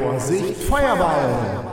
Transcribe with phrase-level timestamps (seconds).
[0.00, 1.72] Vorsicht, Feuerball!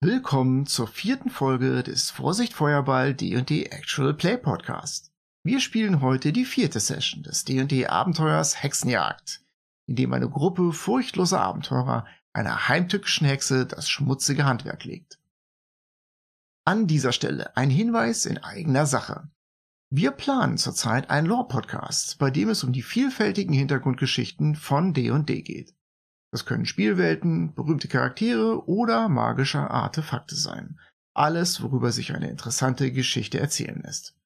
[0.00, 5.12] Willkommen zur vierten Folge des Vorsicht Feuerball D&D Actual Play Podcast.
[5.44, 9.42] Wir spielen heute die vierte Session des D&D Abenteuers Hexenjagd,
[9.86, 15.18] in dem eine Gruppe furchtloser Abenteurer einer heimtückischen Hexe das schmutzige Handwerk legt.
[16.64, 19.28] An dieser Stelle ein Hinweis in eigener Sache.
[19.90, 25.76] Wir planen zurzeit einen Lore-Podcast, bei dem es um die vielfältigen Hintergrundgeschichten von D&D geht.
[26.32, 30.80] Das können Spielwelten, berühmte Charaktere oder magische Artefakte sein.
[31.14, 34.16] Alles, worüber sich eine interessante Geschichte erzählen lässt.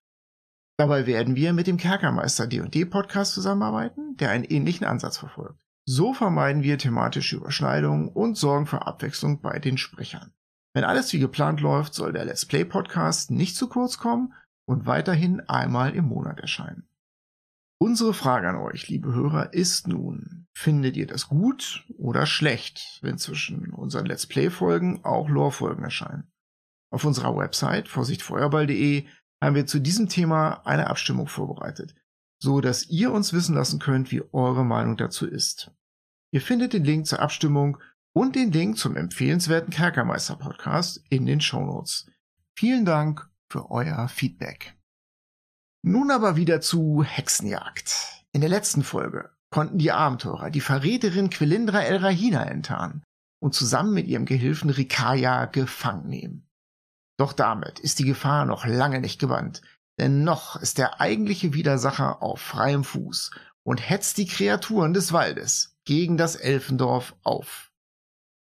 [0.79, 5.61] Dabei werden wir mit dem Kerkermeister D&D Podcast zusammenarbeiten, der einen ähnlichen Ansatz verfolgt.
[5.85, 10.33] So vermeiden wir thematische Überschneidungen und sorgen für Abwechslung bei den Sprechern.
[10.73, 14.33] Wenn alles wie geplant läuft, soll der Let's Play Podcast nicht zu kurz kommen
[14.71, 16.89] und weiterhin einmal im Monat erscheinen.
[17.79, 23.19] Unsere Frage an euch, liebe Hörer, ist nun, findet ihr das gut oder schlecht, wenn
[23.19, 26.31] zwischen unseren Let's Play-Folgen auch Lore-Folgen erscheinen?
[26.93, 29.07] Auf unserer Website vorsichtfeuerball.de
[29.43, 31.97] haben wir zu diesem Thema eine Abstimmung vorbereitet,
[32.39, 35.73] so dass ihr uns wissen lassen könnt, wie eure Meinung dazu ist.
[36.31, 37.79] Ihr findet den Link zur Abstimmung
[38.13, 42.09] und den Link zum empfehlenswerten Kerkermeister Podcast in den Show Notes.
[42.55, 44.77] Vielen Dank für euer Feedback.
[45.83, 48.25] Nun aber wieder zu Hexenjagd.
[48.33, 53.03] In der letzten Folge konnten die Abenteurer die Verräterin Quelindra El Rahina enttarnen
[53.43, 56.49] und zusammen mit ihrem Gehilfen Rikaya gefangen nehmen.
[57.19, 59.63] Doch damit ist die Gefahr noch lange nicht gebannt,
[59.99, 63.33] denn noch ist der eigentliche Widersacher auf freiem Fuß
[63.65, 67.73] und hetzt die Kreaturen des Waldes gegen das Elfendorf auf.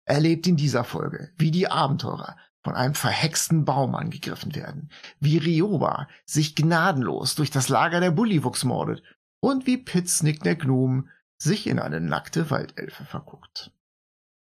[0.06, 6.08] Erlebt in dieser Folge, wie die Abenteurer von einem verhexten Baum angegriffen werden, wie Rioba
[6.24, 9.02] sich gnadenlos durch das Lager der Bullywuchs mordet
[9.40, 13.72] und wie Pitznick der Gnome sich in eine nackte Waldelfe verguckt.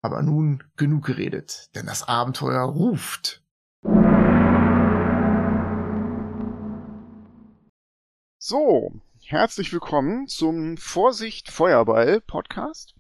[0.03, 3.43] Aber nun genug geredet, denn das Abenteuer ruft.
[8.39, 8.93] So,
[9.25, 12.95] herzlich willkommen zum Vorsicht Feuerball Podcast.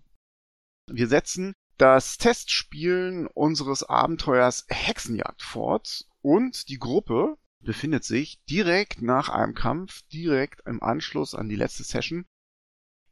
[0.90, 9.28] Wir setzen das Testspielen unseres Abenteuers Hexenjagd fort und die Gruppe befindet sich direkt nach
[9.28, 12.26] einem Kampf, direkt im Anschluss an die letzte Session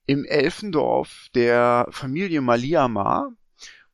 [0.07, 3.33] im Elfendorf der Familie Maliamar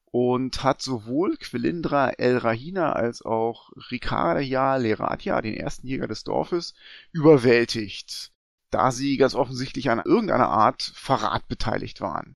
[0.06, 6.74] und hat sowohl Quelindra El Rahina als auch Ricardia Leratia, den ersten Jäger des Dorfes,
[7.12, 8.32] überwältigt,
[8.70, 12.34] da sie ganz offensichtlich an irgendeiner Art Verrat beteiligt waren.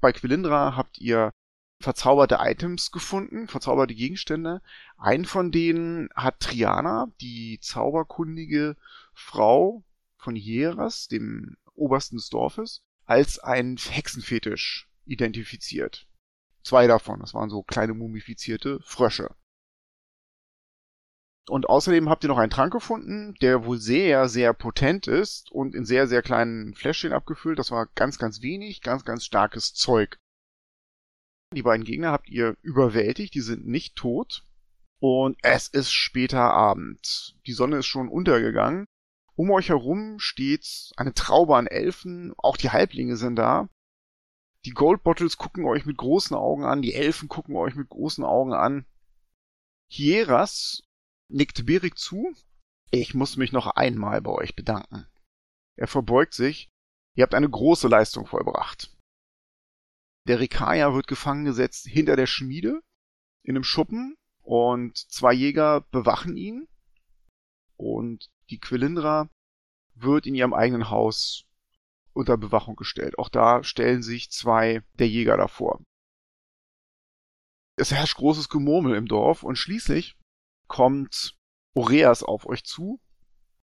[0.00, 1.32] Bei Quelindra habt ihr
[1.80, 4.62] verzauberte Items gefunden, verzauberte Gegenstände.
[4.96, 8.76] Einen von denen hat Triana, die zauberkundige
[9.14, 9.84] Frau
[10.16, 16.06] von Hieras, dem Obersten des Dorfes, als ein Hexenfetisch identifiziert.
[16.62, 19.34] Zwei davon, das waren so kleine mumifizierte Frösche.
[21.48, 25.74] Und außerdem habt ihr noch einen Trank gefunden, der wohl sehr, sehr potent ist und
[25.74, 27.58] in sehr, sehr kleinen Fläschchen abgefüllt.
[27.58, 30.18] Das war ganz, ganz wenig, ganz, ganz starkes Zeug.
[31.54, 34.44] Die beiden Gegner habt ihr überwältigt, die sind nicht tot.
[35.00, 37.36] Und es ist später Abend.
[37.46, 38.84] Die Sonne ist schon untergegangen.
[39.34, 43.68] Um euch herum steht eine Traube an Elfen, auch die Halblinge sind da.
[44.64, 48.52] Die Goldbottles gucken euch mit großen Augen an, die Elfen gucken euch mit großen Augen
[48.52, 48.84] an.
[49.88, 50.82] Hieras
[51.28, 52.34] nickt Berik zu.
[52.90, 55.06] Ich muss mich noch einmal bei euch bedanken.
[55.76, 56.70] Er verbeugt sich.
[57.14, 58.96] Ihr habt eine große Leistung vollbracht.
[60.26, 62.82] Der Rikaya wird gefangen gesetzt hinter der Schmiede
[63.42, 66.68] in einem Schuppen und zwei Jäger bewachen ihn.
[67.76, 69.30] Und die Quelindra
[69.94, 71.44] wird in ihrem eigenen Haus
[72.12, 73.18] unter Bewachung gestellt.
[73.18, 75.80] Auch da stellen sich zwei der Jäger davor.
[77.76, 80.17] Es herrscht großes Gemurmel im Dorf und schließlich
[80.68, 81.36] kommt
[81.74, 83.00] Oreas auf euch zu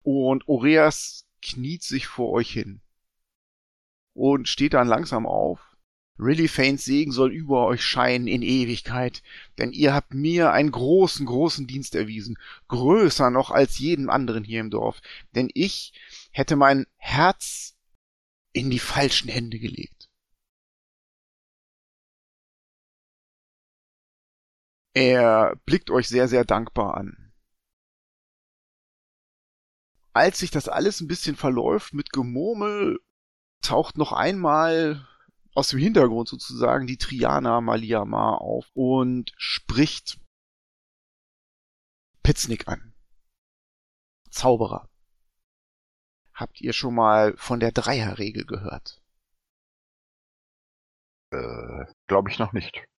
[0.02, 2.80] und Oreas kniet sich vor euch hin
[4.14, 5.60] und steht dann langsam auf.
[6.18, 9.22] Really Fanes Segen soll über euch scheinen in Ewigkeit,
[9.56, 12.36] denn ihr habt mir einen großen, großen Dienst erwiesen,
[12.66, 15.00] größer noch als jedem anderen hier im Dorf,
[15.36, 15.92] denn ich
[16.32, 17.76] hätte mein Herz
[18.52, 19.97] in die falschen Hände gelegt.
[25.00, 27.32] Er blickt euch sehr, sehr dankbar an.
[30.12, 32.98] Als sich das alles ein bisschen verläuft mit Gemurmel,
[33.62, 35.06] taucht noch einmal
[35.54, 40.18] aus dem Hintergrund sozusagen die Triana Maliamar auf und spricht
[42.24, 42.92] Pitznick an.
[44.32, 44.90] Zauberer.
[46.34, 49.00] Habt ihr schon mal von der Dreierregel gehört?
[51.30, 52.88] Äh, glaube ich noch nicht.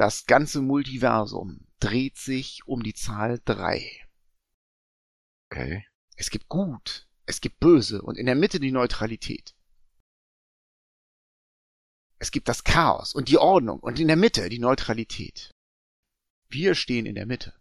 [0.00, 4.00] Das ganze Multiversum dreht sich um die Zahl drei.
[5.50, 5.86] Okay.
[6.16, 9.54] Es gibt Gut, es gibt Böse und in der Mitte die Neutralität.
[12.18, 15.54] Es gibt das Chaos und die Ordnung und in der Mitte die Neutralität.
[16.48, 17.52] Wir stehen in der Mitte.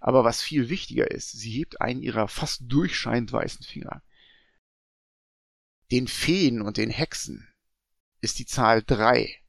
[0.00, 4.02] Aber was viel wichtiger ist, sie hebt einen ihrer fast durchscheinend weißen Finger.
[5.92, 7.46] Den Feen und den Hexen
[8.20, 9.41] ist die Zahl drei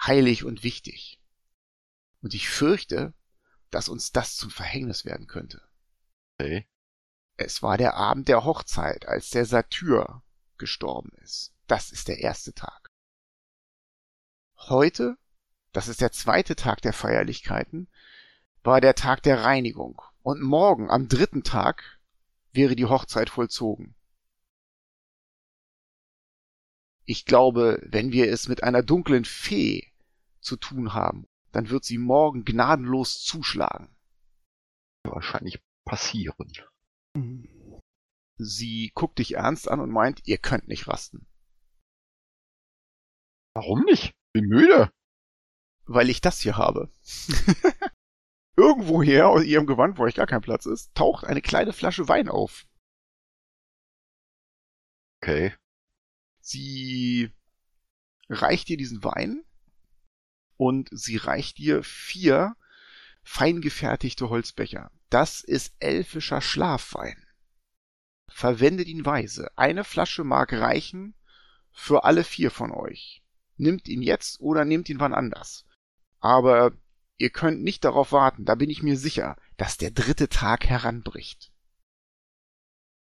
[0.00, 1.20] heilig und wichtig.
[2.22, 3.14] Und ich fürchte,
[3.70, 5.62] dass uns das zum Verhängnis werden könnte.
[6.38, 6.68] Okay.
[7.36, 10.22] Es war der Abend der Hochzeit, als der Satyr
[10.56, 11.54] gestorben ist.
[11.66, 12.88] Das ist der erste Tag.
[14.56, 15.16] Heute,
[15.72, 17.88] das ist der zweite Tag der Feierlichkeiten,
[18.64, 20.02] war der Tag der Reinigung.
[20.22, 22.00] Und morgen, am dritten Tag,
[22.52, 23.94] wäre die Hochzeit vollzogen.
[27.08, 29.90] Ich glaube, wenn wir es mit einer dunklen Fee
[30.40, 33.96] zu tun haben, dann wird sie morgen gnadenlos zuschlagen.
[35.04, 36.52] Wahrscheinlich passieren.
[38.36, 41.26] Sie guckt dich ernst an und meint, ihr könnt nicht rasten.
[43.54, 44.12] Warum nicht?
[44.34, 44.92] Bin müde.
[45.86, 46.90] Weil ich das hier habe.
[48.54, 52.28] Irgendwoher aus ihrem Gewand, wo euch gar kein Platz ist, taucht eine kleine Flasche Wein
[52.28, 52.66] auf.
[55.22, 55.54] Okay.
[56.50, 57.30] Sie
[58.30, 59.44] reicht dir diesen Wein
[60.56, 62.56] und sie reicht dir vier
[63.22, 64.90] fein gefertigte Holzbecher.
[65.10, 67.22] Das ist elfischer Schlafwein.
[68.30, 69.50] Verwendet ihn weise.
[69.58, 71.14] Eine Flasche mag reichen
[71.70, 73.22] für alle vier von euch.
[73.58, 75.66] Nimmt ihn jetzt oder nehmt ihn wann anders.
[76.18, 76.72] Aber
[77.18, 81.52] ihr könnt nicht darauf warten, da bin ich mir sicher, dass der dritte Tag heranbricht.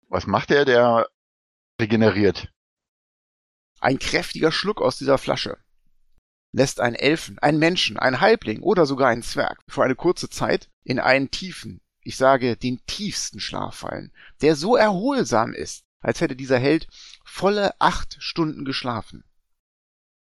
[0.09, 1.11] Was macht der, der
[1.79, 2.51] regeneriert?
[3.81, 5.59] Ein kräftiger Schluck aus dieser Flasche
[6.53, 10.71] lässt einen Elfen, einen Menschen, einen Halbling oder sogar einen Zwerg für eine kurze Zeit
[10.83, 16.37] in einen tiefen, ich sage den tiefsten Schlaf fallen, der so erholsam ist, als hätte
[16.37, 16.89] dieser Held
[17.25, 19.25] volle acht Stunden geschlafen.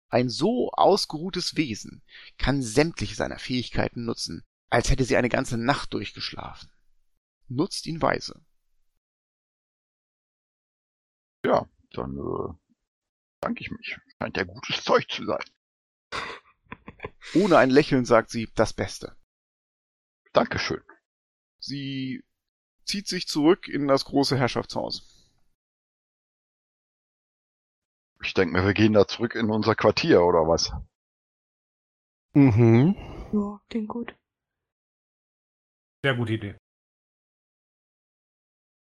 [0.09, 2.01] Ein so ausgeruhtes Wesen
[2.37, 6.71] kann sämtliche seiner Fähigkeiten nutzen, als hätte sie eine ganze Nacht durchgeschlafen.
[7.47, 8.43] Nutzt ihn weise.
[11.45, 12.64] Ja, dann äh,
[13.41, 13.97] danke ich mich.
[14.17, 15.43] Scheint ja gutes Zeug zu sein.
[17.35, 19.15] Ohne ein Lächeln sagt sie das Beste.
[20.33, 20.83] Dankeschön.
[21.59, 22.23] Sie
[22.83, 25.11] zieht sich zurück in das große Herrschaftshaus.
[28.21, 30.71] Ich denke mir, wir gehen da zurück in unser Quartier oder was?
[32.33, 32.95] Mhm.
[33.31, 34.15] Ja, klingt gut.
[36.03, 36.57] Sehr gute Idee.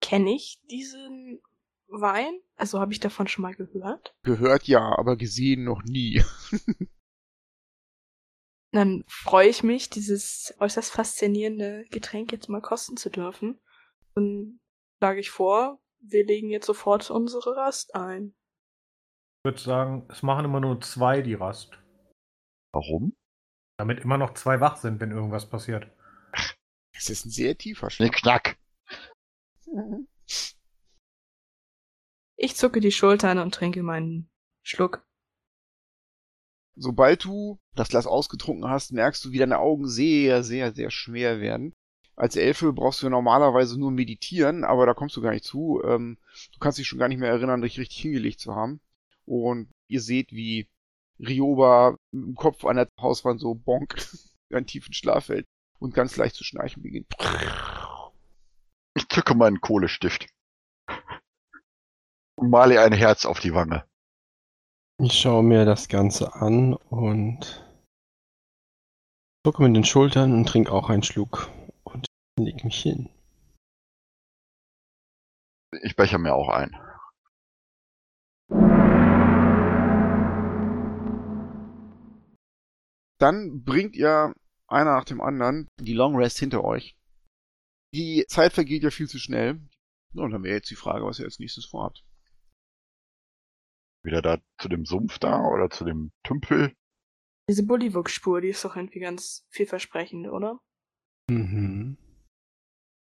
[0.01, 1.41] Kenne ich diesen
[1.87, 2.39] Wein?
[2.55, 4.15] Also habe ich davon schon mal gehört?
[4.23, 6.23] Gehört ja, aber gesehen noch nie.
[8.71, 13.59] Dann freue ich mich, dieses äußerst faszinierende Getränk jetzt mal kosten zu dürfen.
[14.15, 14.59] Und
[14.97, 18.35] schlage ich vor, wir legen jetzt sofort unsere Rast ein.
[19.39, 21.79] Ich würde sagen, es machen immer nur zwei die Rast.
[22.73, 23.15] Warum?
[23.77, 25.87] Damit immer noch zwei wach sind, wenn irgendwas passiert.
[26.93, 27.87] Es ist ein sehr tiefer.
[27.87, 28.57] Knick, knack.
[32.37, 34.29] Ich zucke die Schultern und trinke meinen
[34.63, 35.05] Schluck.
[36.75, 41.39] Sobald du das Glas ausgetrunken hast, merkst du, wie deine Augen sehr, sehr, sehr schwer
[41.39, 41.73] werden.
[42.17, 45.81] Als Elfe brauchst du ja normalerweise nur meditieren, aber da kommst du gar nicht zu.
[45.85, 46.17] Ähm,
[46.53, 48.81] du kannst dich schon gar nicht mehr erinnern, dich richtig hingelegt zu haben.
[49.25, 50.67] Und ihr seht, wie
[51.19, 53.95] Rioba im Kopf an der Hauswand so bonk
[54.49, 55.45] in einen tiefen Schlaf fällt
[55.79, 57.07] und ganz leicht zu schnarchen beginnt.
[58.95, 60.27] Ich zücke meinen Kohlestift.
[62.37, 63.85] Und male ein Herz auf die Wange.
[65.01, 67.65] Ich schaue mir das Ganze an und
[69.45, 71.49] zucke mit den Schultern und trinke auch einen Schluck
[71.83, 72.05] und
[72.39, 73.09] leg mich hin.
[75.81, 76.75] Ich becher mir auch ein.
[83.19, 84.33] Dann bringt ihr
[84.67, 86.97] einer nach dem anderen die Long Rest hinter euch.
[87.93, 89.61] Die Zeit vergeht ja viel zu schnell.
[90.13, 92.03] Und dann wäre jetzt die Frage, was ihr als nächstes vorhabt.
[94.05, 96.73] Wieder da zu dem Sumpf da oder zu dem Tümpel.
[97.49, 100.59] Diese Bullywug-Spur, die ist doch irgendwie ganz vielversprechend, oder?
[101.29, 101.97] Mhm.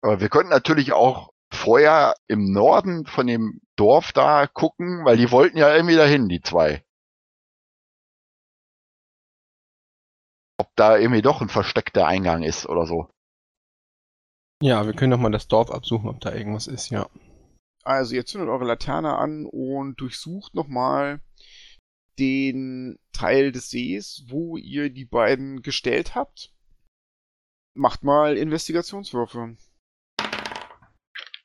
[0.02, 5.30] Aber wir könnten natürlich auch vorher im Norden von dem Dorf da gucken, weil die
[5.30, 6.84] wollten ja irgendwie dahin, die zwei.
[10.58, 13.10] Ob da irgendwie doch ein versteckter Eingang ist oder so.
[14.62, 17.08] Ja, wir können doch mal das Dorf absuchen, ob da irgendwas ist, ja.
[17.82, 21.20] Also ihr zündet eure Laterne an und durchsucht nochmal
[22.18, 26.54] den Teil des Sees, wo ihr die beiden gestellt habt.
[27.74, 29.56] Macht mal Investigationswürfe.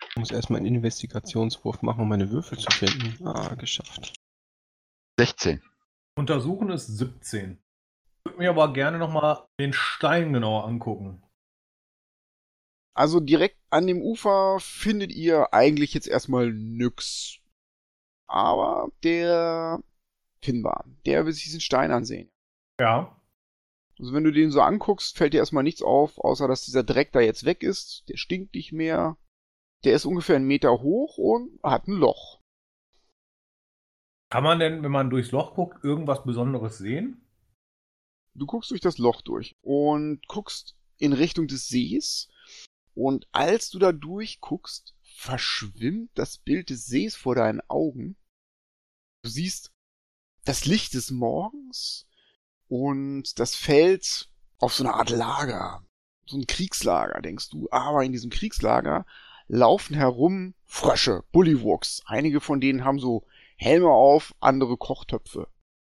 [0.10, 3.26] Ich muss erstmal einen Investigationswurf machen, um meine Würfel zu finden.
[3.26, 4.14] Ah, geschafft.
[5.20, 5.62] 16.
[6.18, 7.54] Untersuchen ist 17.
[7.54, 11.22] Ich würde mir aber gerne nochmal den Stein genauer angucken.
[12.96, 17.40] Also direkt an dem Ufer findet ihr eigentlich jetzt erstmal nix.
[18.28, 19.84] Aber der
[20.42, 22.32] Finbar, der will sich diesen Stein ansehen.
[22.80, 23.22] Ja.
[24.00, 27.12] Also wenn du den so anguckst, fällt dir erstmal nichts auf, außer dass dieser Dreck
[27.12, 28.08] da jetzt weg ist.
[28.10, 29.18] Der stinkt nicht mehr.
[29.84, 32.42] Der ist ungefähr einen Meter hoch und hat ein Loch.
[34.30, 37.22] Kann man denn, wenn man durchs Loch guckt, irgendwas Besonderes sehen?
[38.34, 42.30] Du guckst durch das Loch durch und guckst in Richtung des Sees.
[42.96, 48.16] Und als du da durchguckst, verschwimmt das Bild des Sees vor deinen Augen.
[49.22, 49.74] Du siehst
[50.46, 52.08] das Licht des Morgens
[52.68, 55.86] und das fällt auf so eine Art Lager.
[56.26, 57.68] So ein Kriegslager, denkst du.
[57.70, 59.06] Aber in diesem Kriegslager
[59.48, 62.02] laufen herum Frösche, Bullywuchs.
[62.06, 65.48] Einige von denen haben so Helme auf, andere Kochtöpfe.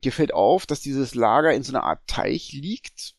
[0.03, 3.17] Dir fällt auf, dass dieses Lager in so einer Art Teich liegt.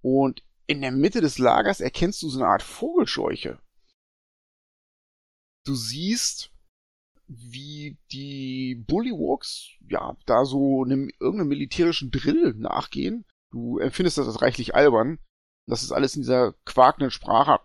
[0.00, 3.58] Und in der Mitte des Lagers erkennst du so eine Art Vogelscheuche.
[5.64, 6.52] Du siehst,
[7.26, 13.24] wie die Bullywuchs, ja, da so einem irgendeinem militärischen Drill nachgehen.
[13.50, 15.18] Du empfindest das als reichlich albern.
[15.66, 17.60] Das ist alles in dieser quakenden Sprache.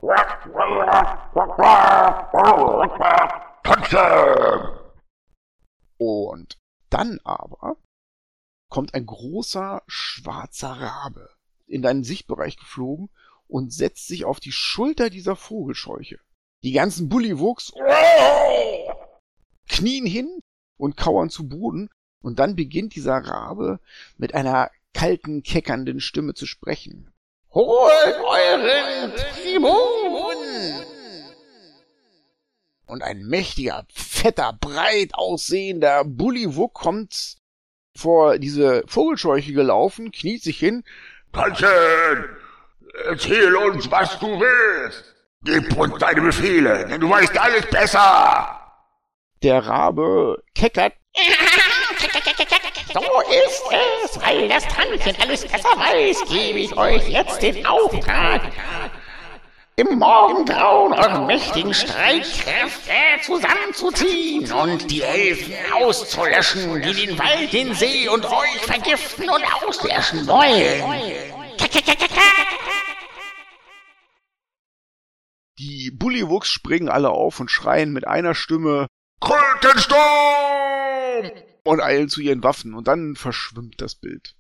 [5.97, 6.57] Und
[6.89, 7.77] dann aber
[8.69, 11.32] kommt ein großer schwarzer Rabe
[11.73, 13.09] in deinen Sichtbereich geflogen
[13.47, 16.19] und setzt sich auf die Schulter dieser Vogelscheuche.
[16.63, 17.73] Die ganzen Bullywuchs
[19.67, 20.39] knien hin
[20.77, 21.89] und kauern zu Boden
[22.21, 23.79] und dann beginnt dieser Rabe
[24.17, 27.11] mit einer kalten, keckernden Stimme zu sprechen.
[27.51, 30.85] Holt euren Tribun!
[32.85, 37.37] Und ein mächtiger, fetter, breit aussehender Bullywuck kommt
[37.95, 40.83] vor diese Vogelscheuche gelaufen, kniet sich hin.
[41.33, 42.37] Tanzen!
[43.05, 45.15] Erzähl uns, was du willst!
[45.43, 48.59] Gib uns deine Befehle, denn du weißt alles besser!
[49.41, 50.93] Der Rabe keckert.
[52.93, 53.63] So ist
[54.05, 58.41] es, weil das Tantchen alles besser weiß, gebe ich euch jetzt den Auftrag,
[59.75, 68.07] im Morgengrauen eure mächtigen Streitkräfte zusammenzuziehen und die Elfen auszulöschen, die den Wald, den See
[68.07, 70.83] und euch vergiften und auslöschen wollen.
[75.57, 78.87] Die Bullywuchs springen alle auf und schreien mit einer Stimme
[79.19, 80.03] Krötensturm!
[81.63, 84.35] und eilen zu ihren Waffen und dann verschwimmt das Bild.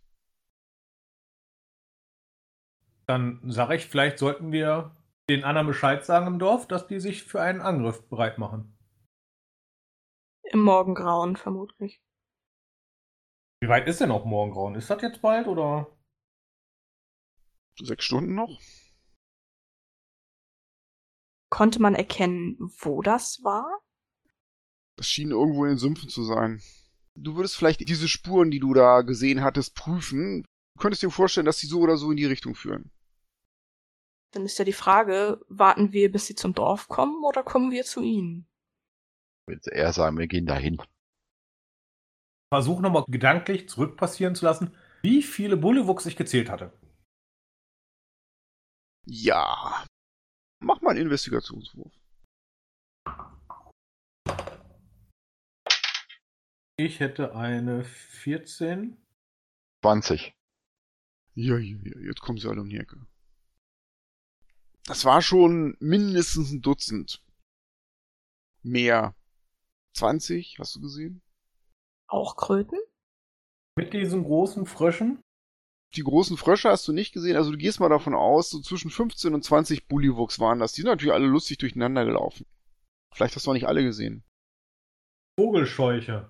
[3.07, 4.95] Dann sage ich, vielleicht sollten wir
[5.29, 8.77] den anderen Bescheid sagen im Dorf, dass die sich für einen Angriff bereit machen.
[10.43, 12.01] Im Morgengrauen vermutlich.
[13.61, 14.75] Wie weit ist denn noch Morgengrauen?
[14.75, 15.87] Ist das jetzt bald oder?
[17.79, 18.59] Sechs Stunden noch?
[21.49, 23.81] Konnte man erkennen, wo das war?
[24.97, 26.61] Das schien irgendwo in den Sümpfen zu sein.
[27.15, 30.43] Du würdest vielleicht diese Spuren, die du da gesehen hattest, prüfen.
[30.75, 32.91] Du könntest dir vorstellen, dass sie so oder so in die Richtung führen.
[34.33, 37.83] Dann ist ja die Frage, warten wir, bis sie zum Dorf kommen oder kommen wir
[37.83, 38.47] zu ihnen?
[39.45, 40.81] Ich würde eher sagen, wir gehen dahin.
[42.51, 46.73] Versuch nochmal gedanklich zurückpassieren zu lassen, wie viele Bullywuchs ich gezählt hatte.
[49.05, 49.85] Ja.
[50.59, 51.93] Mach mal einen Investigationswurf.
[56.77, 58.97] Ich hätte eine 14.
[59.83, 60.33] 20.
[61.35, 63.05] Ja, ja, ja, jetzt kommen sie alle um die Ecke.
[64.85, 67.23] Das war schon mindestens ein Dutzend.
[68.63, 69.15] Mehr.
[69.95, 71.21] 20, hast du gesehen?
[72.07, 72.79] Auch Kröten?
[73.77, 75.21] Mit diesen großen Fröschen?
[75.95, 78.89] Die großen Frösche hast du nicht gesehen, also du gehst mal davon aus, so zwischen
[78.89, 80.73] 15 und 20 Bullywuchs waren das.
[80.73, 82.47] Die sind natürlich alle lustig durcheinander gelaufen.
[83.13, 84.23] Vielleicht hast du auch nicht alle gesehen.
[85.39, 86.29] Vogelscheuche.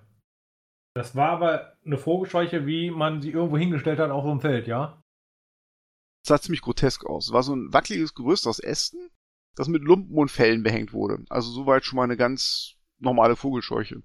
[0.94, 5.02] Das war aber eine Vogelscheuche, wie man sie irgendwo hingestellt hat, auch im Feld, ja?
[6.26, 7.32] Sah ziemlich grotesk aus.
[7.32, 9.10] War so ein wackeliges Gerüst aus Ästen,
[9.54, 11.24] das mit Lumpen und Fellen behängt wurde.
[11.28, 14.02] Also soweit schon mal eine ganz normale Vogelscheuche.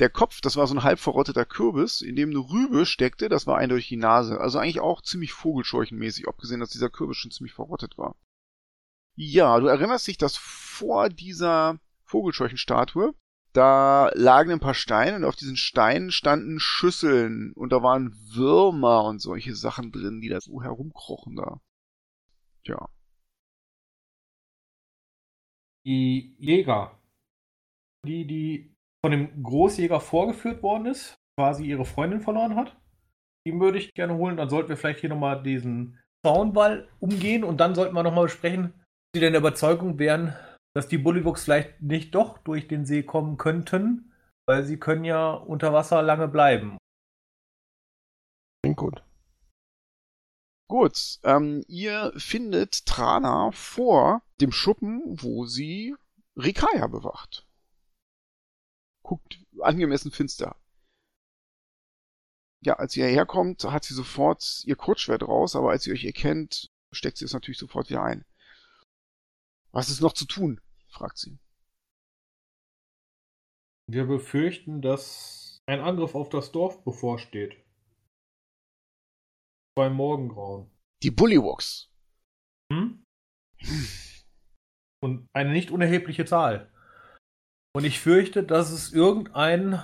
[0.00, 3.46] Der Kopf, das war so ein halb verrotteter Kürbis, in dem eine Rübe steckte, das
[3.46, 4.40] war eindeutig die Nase.
[4.40, 8.16] Also eigentlich auch ziemlich vogelscheuchenmäßig, abgesehen, dass dieser Kürbis schon ziemlich verrottet war.
[9.14, 13.14] Ja, du erinnerst dich, dass vor dieser Vogelscheuchenstatue
[13.54, 19.04] Da lagen ein paar Steine und auf diesen Steinen standen Schüsseln und da waren Würmer
[19.04, 21.60] und solche Sachen drin, die da so herumkrochen da.
[22.64, 22.88] Tja.
[25.86, 26.98] Die Jäger,
[28.04, 32.76] die, die von dem Großjäger vorgeführt worden ist, quasi ihre Freundin verloren hat,
[33.46, 34.36] die würde ich gerne holen.
[34.36, 38.72] Dann sollten wir vielleicht hier nochmal diesen Zaunwall umgehen und dann sollten wir nochmal besprechen,
[38.74, 40.34] ob sie denn der Überzeugung wären,
[40.74, 44.12] dass die Bullywuchs vielleicht nicht doch durch den See kommen könnten,
[44.46, 46.76] weil sie können ja unter Wasser lange bleiben.
[48.62, 49.02] Klingt gut.
[50.68, 55.94] Gut, ähm, ihr findet Trana vor dem Schuppen, wo sie
[56.36, 57.46] Rikaya bewacht.
[59.04, 60.56] Guckt angemessen finster.
[62.64, 66.70] Ja, als ihr herkommt, hat sie sofort ihr Kurzschwert raus, aber als sie euch erkennt,
[66.92, 68.24] steckt sie es natürlich sofort wieder ein.
[69.70, 70.60] Was ist noch zu tun?
[70.94, 71.38] Fragt sie.
[73.90, 77.56] Wir befürchten, dass ein Angriff auf das Dorf bevorsteht.
[79.76, 80.70] Beim Morgengrauen.
[81.02, 81.90] Die Bullywuchs.
[82.72, 83.04] Hm?
[85.02, 86.72] Und eine nicht unerhebliche Zahl.
[87.76, 89.82] Und ich fürchte, dass es irgendeinen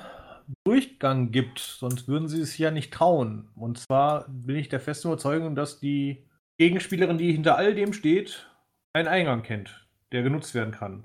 [0.65, 3.51] Durchgang gibt, sonst würden sie es ja nicht trauen.
[3.55, 6.27] Und zwar bin ich der festen Überzeugung, dass die
[6.59, 8.51] Gegenspielerin, die hinter all dem steht,
[8.93, 11.05] einen Eingang kennt, der genutzt werden kann.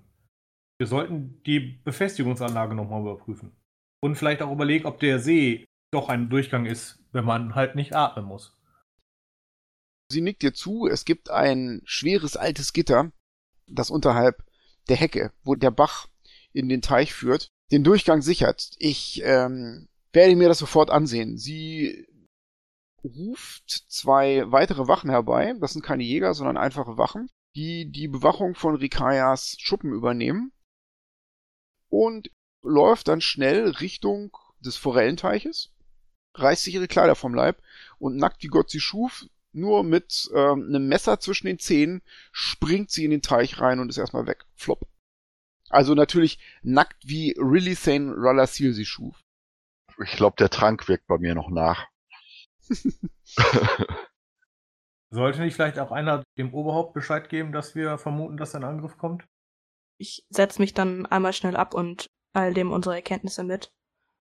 [0.77, 3.55] Wir sollten die Befestigungsanlage nochmal überprüfen.
[4.01, 7.95] Und vielleicht auch überlegen, ob der See doch ein Durchgang ist, wenn man halt nicht
[7.95, 8.59] atmen muss.
[10.12, 13.12] Sie nickt dir zu, es gibt ein schweres altes Gitter,
[13.67, 14.43] das unterhalb
[14.89, 16.07] der Hecke, wo der Bach
[16.53, 18.71] in den Teich führt, den Durchgang sichert.
[18.77, 21.38] Ich ähm, werde mir das sofort ansehen.
[21.38, 22.07] Sie
[23.03, 25.53] ruft zwei weitere Wachen herbei.
[25.59, 30.51] Das sind keine Jäger, sondern einfache Wachen, die die Bewachung von Rikayas Schuppen übernehmen.
[31.89, 32.29] Und
[32.61, 35.72] läuft dann schnell Richtung des Forellenteiches,
[36.33, 37.61] reißt sich ihre Kleider vom Leib
[38.00, 42.91] und nackt wie Gott sie schuf, nur mit ähm, einem Messer zwischen den Zähnen, springt
[42.91, 44.46] sie in den Teich rein und ist erstmal weg.
[44.55, 44.87] Flop.
[45.70, 49.24] Also natürlich nackt wie Really Roller Seal sie schuf.
[50.03, 51.87] Ich glaube, der Trank wirkt bei mir noch nach.
[55.15, 58.97] Sollte nicht vielleicht auch einer dem Oberhaupt Bescheid geben, dass wir vermuten, dass ein Angriff
[58.97, 59.25] kommt?
[59.97, 63.71] Ich setze mich dann einmal schnell ab und all dem unsere Erkenntnisse mit,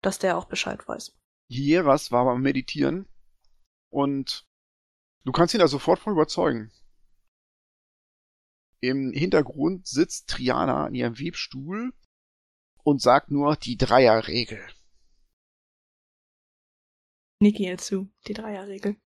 [0.02, 1.16] dass der auch Bescheid weiß.
[1.48, 3.08] Hieras war beim Meditieren
[3.90, 4.44] und
[5.24, 6.70] du kannst ihn da sofort von überzeugen.
[8.80, 11.94] Im Hintergrund sitzt Triana in ihrem Webstuhl
[12.82, 14.62] und sagt nur die Dreierregel.
[17.40, 18.98] Niki zu, die Dreierregel.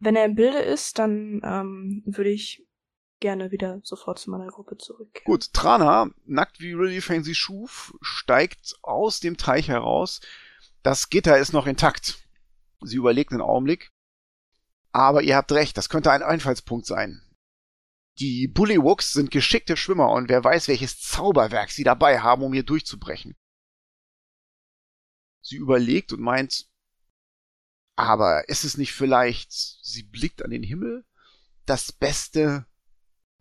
[0.00, 2.66] Wenn er im Bilde ist, dann ähm, würde ich
[3.20, 5.22] gerne wieder sofort zu meiner Gruppe zurück.
[5.24, 10.20] Gut, Trana, nackt wie Really sie schuf, steigt aus dem Teich heraus.
[10.82, 12.18] Das Gitter ist noch intakt.
[12.80, 13.92] Sie überlegt einen Augenblick.
[14.90, 17.22] Aber ihr habt recht, das könnte ein Einfallspunkt sein.
[18.18, 22.64] Die Bullywugs sind geschickte Schwimmer und wer weiß, welches Zauberwerk sie dabei haben, um hier
[22.64, 23.36] durchzubrechen.
[25.42, 26.69] Sie überlegt und meint,
[28.02, 31.04] aber ist es nicht vielleicht, sie blickt an den Himmel,
[31.66, 32.66] das Beste,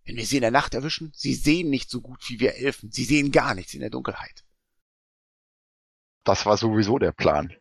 [0.06, 1.12] wenn wir sie in der Nacht erwischen?
[1.16, 4.44] Sie sehen nicht so gut wie wir Elfen, sie sehen gar nichts in der Dunkelheit.
[6.24, 7.56] Das war sowieso der Plan.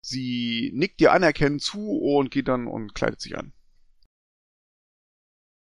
[0.00, 3.52] Sie nickt dir anerkennend zu und geht dann und kleidet sich an.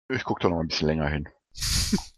[0.08, 1.28] Ich gucke da noch ein bisschen länger hin.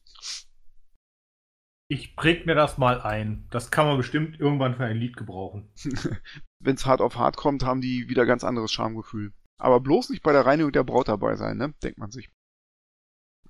[1.89, 3.47] Ich präg mir das mal ein.
[3.51, 5.71] Das kann man bestimmt irgendwann für ein Lied gebrauchen.
[6.59, 9.35] Wenn's hart auf hart kommt, haben die wieder ganz anderes Schamgefühl.
[9.59, 11.75] Aber bloß nicht bei der Reinigung der Braut dabei sein, ne?
[11.83, 12.31] Denkt man sich.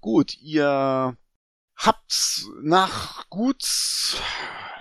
[0.00, 1.16] Gut, ihr
[1.76, 3.62] habt nach gut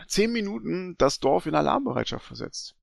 [0.08, 2.76] zehn Minuten das Dorf in Alarmbereitschaft versetzt.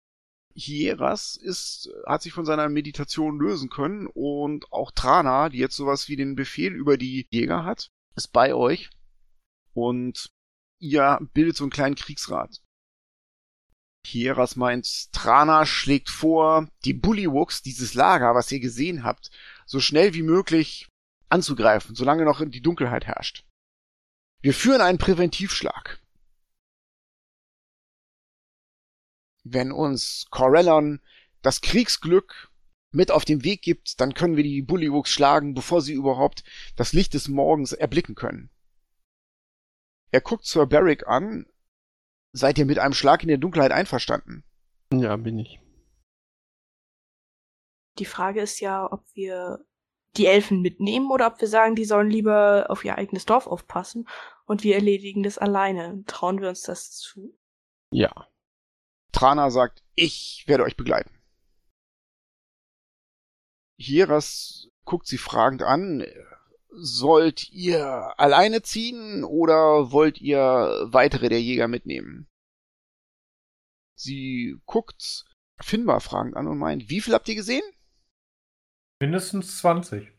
[0.55, 6.09] Hieras ist, hat sich von seiner Meditation lösen können und auch Trana, die jetzt sowas
[6.09, 8.91] wie den Befehl über die Jäger hat, ist bei euch
[9.75, 10.33] und
[10.81, 12.61] ihr bildet so einen kleinen Kriegsrat.
[14.07, 19.31] Hieras meint, Trana schlägt vor, die Bullywugs, dieses Lager, was ihr gesehen habt,
[19.66, 20.88] so schnell wie möglich
[21.29, 23.45] anzugreifen, solange noch die Dunkelheit herrscht.
[24.40, 26.03] Wir führen einen Präventivschlag.
[29.45, 31.01] Wenn uns Corellon
[31.43, 32.51] das Kriegsglück
[32.93, 36.43] mit auf den Weg gibt, dann können wir die Bullywugs schlagen, bevor sie überhaupt
[36.75, 38.51] das Licht des Morgens erblicken können.
[40.11, 41.46] Er guckt Sir Barrick an.
[42.33, 44.44] Seid ihr mit einem Schlag in der Dunkelheit einverstanden?
[44.92, 45.61] Ja, bin ich.
[47.99, 49.64] Die Frage ist ja, ob wir
[50.16, 54.09] die Elfen mitnehmen oder ob wir sagen, die sollen lieber auf ihr eigenes Dorf aufpassen
[54.46, 56.03] und wir erledigen das alleine.
[56.07, 57.38] Trauen wir uns das zu?
[57.92, 58.12] Ja.
[59.12, 61.16] Trana sagt, ich werde euch begleiten.
[63.77, 66.05] Hieras guckt sie fragend an.
[66.73, 70.41] Sollt ihr alleine ziehen oder wollt ihr
[70.85, 72.29] weitere der Jäger mitnehmen?
[73.97, 75.25] Sie guckt
[75.63, 77.63] Finbar fragend an und meint, wie viel habt ihr gesehen?
[79.01, 80.11] Mindestens 20.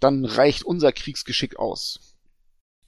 [0.00, 2.16] Dann reicht unser Kriegsgeschick aus.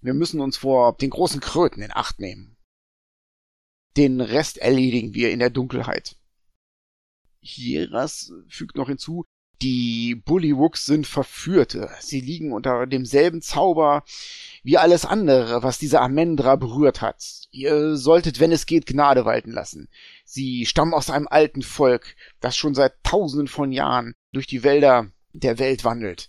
[0.01, 2.57] Wir müssen uns vor den großen Kröten in Acht nehmen.
[3.97, 6.17] Den Rest erledigen wir in der Dunkelheit.
[7.41, 9.25] Hieras fügt noch hinzu,
[9.65, 11.89] die Bullywugs sind Verführte.
[12.01, 14.05] Sie liegen unter demselben Zauber
[14.63, 17.49] wie alles andere, was diese Amendra berührt hat.
[17.51, 19.89] Ihr solltet, wenn es geht, Gnade walten lassen.
[20.27, 25.11] Sie stammen aus einem alten Volk, das schon seit tausenden von Jahren durch die Wälder
[25.33, 26.29] der Welt wandelt.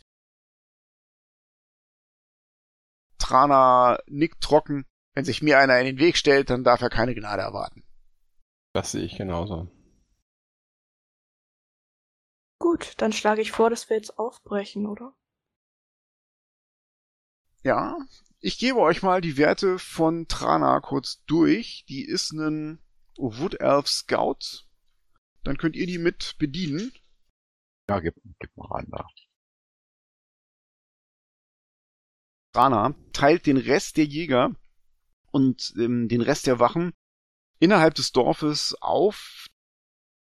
[3.20, 4.86] Trana nickt trocken.
[5.14, 7.84] Wenn sich mir einer in den Weg stellt, dann darf er keine Gnade erwarten.
[8.74, 9.70] Das sehe ich genauso.
[12.60, 15.14] Gut, dann schlage ich vor, dass wir jetzt aufbrechen, oder?
[17.64, 17.98] Ja,
[18.40, 21.84] ich gebe euch mal die Werte von Trana kurz durch.
[21.90, 22.80] Die ist ein
[23.18, 24.68] Wood Elf Scout.
[25.44, 26.94] Dann könnt ihr die mit bedienen.
[27.90, 29.08] Ja, gib, gib mal rein da.
[32.54, 34.56] Trana teilt den Rest der Jäger
[35.32, 36.94] und ähm, den Rest der Wachen
[37.60, 39.48] innerhalb des Dorfes auf.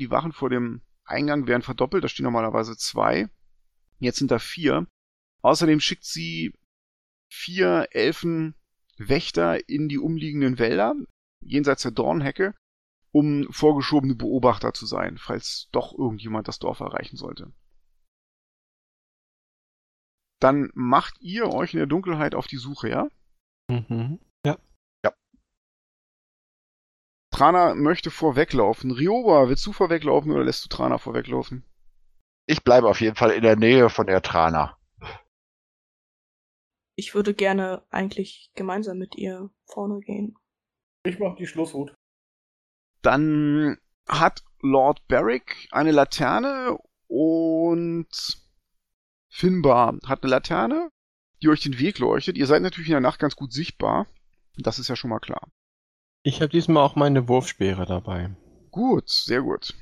[0.01, 3.29] Die Wachen vor dem Eingang werden verdoppelt, da stehen normalerweise zwei.
[3.99, 4.87] Jetzt sind da vier.
[5.43, 6.55] Außerdem schickt sie
[7.31, 10.95] vier Elfenwächter in die umliegenden Wälder,
[11.41, 12.55] jenseits der Dornhecke,
[13.13, 17.53] um vorgeschobene Beobachter zu sein, falls doch irgendjemand das Dorf erreichen sollte.
[20.41, 23.09] Dann macht ihr euch in der Dunkelheit auf die Suche, ja?
[23.69, 24.21] Mhm.
[24.45, 24.59] Ja.
[27.41, 28.91] Trana möchte vorweglaufen.
[28.91, 31.65] Rioba, willst du vorweglaufen oder lässt du Trana vorweglaufen?
[32.45, 34.77] Ich bleibe auf jeden Fall in der Nähe von der Trana.
[36.97, 40.37] Ich würde gerne eigentlich gemeinsam mit ihr vorne gehen.
[41.05, 41.95] Ich mach die Schlusshut.
[43.01, 46.77] Dann hat Lord Barrick eine Laterne
[47.07, 48.09] und
[49.31, 50.91] Finbar hat eine Laterne,
[51.41, 52.37] die euch den Weg leuchtet.
[52.37, 54.07] Ihr seid natürlich in der Nacht ganz gut sichtbar.
[54.59, 55.51] Das ist ja schon mal klar.
[56.23, 58.37] Ich habe diesmal auch meine Wurfspeere dabei.
[58.71, 59.75] Gut, sehr gut.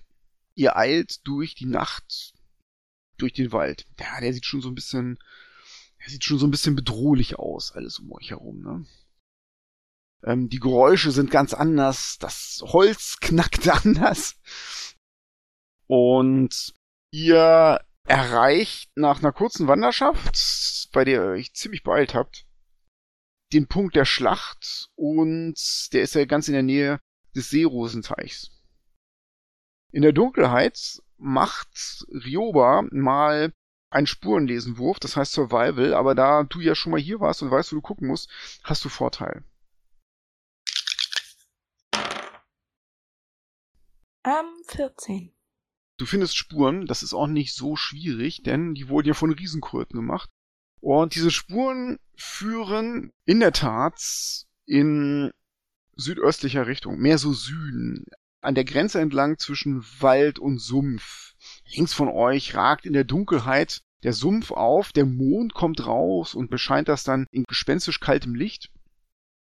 [0.54, 2.32] Ihr eilt durch die Nacht,
[3.16, 3.86] durch den Wald.
[3.98, 5.18] Ja, der sieht schon so ein bisschen,
[6.00, 8.86] der sieht schon so ein bisschen bedrohlich aus, alles um euch herum, ne?
[10.24, 14.36] Ähm, die Geräusche sind ganz anders, das Holz knackt anders.
[15.86, 16.74] Und
[17.10, 22.47] ihr erreicht nach einer kurzen Wanderschaft, bei der ihr euch ziemlich beeilt habt,
[23.52, 25.54] den Punkt der Schlacht und
[25.92, 27.00] der ist ja ganz in der Nähe
[27.34, 28.50] des Seerosenteichs.
[29.90, 33.52] In der Dunkelheit macht Rioba mal
[33.90, 37.72] einen Spurenlesenwurf, das heißt Survival, aber da du ja schon mal hier warst und weißt,
[37.72, 38.28] wo du gucken musst,
[38.64, 39.44] hast du Vorteil.
[44.24, 45.32] Ähm, 14.
[45.96, 49.98] Du findest Spuren, das ist auch nicht so schwierig, denn die wurden ja von Riesenkröten
[49.98, 50.30] gemacht.
[50.80, 54.00] Und diese Spuren führen in der Tat
[54.66, 55.30] in
[55.96, 58.06] südöstlicher Richtung, mehr so Süden,
[58.40, 61.34] an der Grenze entlang zwischen Wald und Sumpf.
[61.74, 66.50] Links von euch ragt in der Dunkelheit der Sumpf auf, der Mond kommt raus und
[66.50, 68.70] bescheint das dann in gespenstisch kaltem Licht.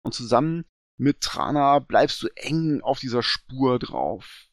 [0.02, 0.64] Und zusammen
[0.96, 4.48] mit Trana bleibst du eng auf dieser Spur drauf.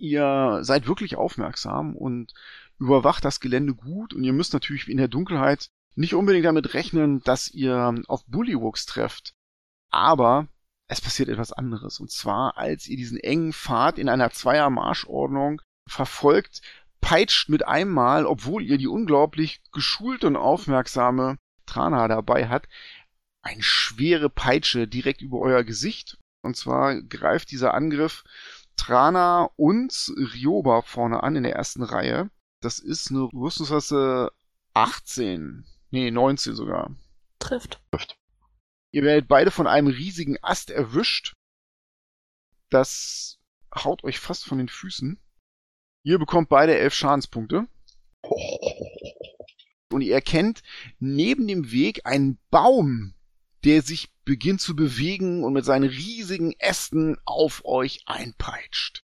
[0.00, 2.32] Ihr seid wirklich aufmerksam und
[2.78, 7.22] überwacht das Gelände gut und ihr müsst natürlich in der Dunkelheit nicht unbedingt damit rechnen,
[7.22, 9.34] dass ihr auf Bullywugs trefft.
[9.90, 10.48] Aber
[10.88, 12.00] es passiert etwas anderes.
[12.00, 16.62] Und zwar, als ihr diesen engen Pfad in einer Zweier-Marschordnung verfolgt,
[17.02, 21.36] peitscht mit einmal, obwohl ihr die unglaublich geschulte und aufmerksame
[21.66, 22.68] Trana dabei hat,
[23.42, 26.16] eine schwere Peitsche direkt über euer Gesicht.
[26.42, 28.24] Und zwar greift dieser Angriff
[28.80, 32.30] Trana und Ryoba vorne an in der ersten Reihe.
[32.62, 34.32] Das ist eine Rüstungsklasse
[34.72, 35.66] 18.
[35.90, 36.96] Nee, 19 sogar.
[37.40, 37.82] Trifft.
[38.92, 41.34] Ihr werdet beide von einem riesigen Ast erwischt.
[42.70, 43.38] Das
[43.74, 45.20] haut euch fast von den Füßen.
[46.02, 47.68] Ihr bekommt beide elf Schadenspunkte.
[49.92, 50.62] Und ihr erkennt
[50.98, 53.14] neben dem Weg einen Baum,
[53.64, 59.02] der sich beginnt zu bewegen und mit seinen riesigen Ästen auf euch einpeitscht.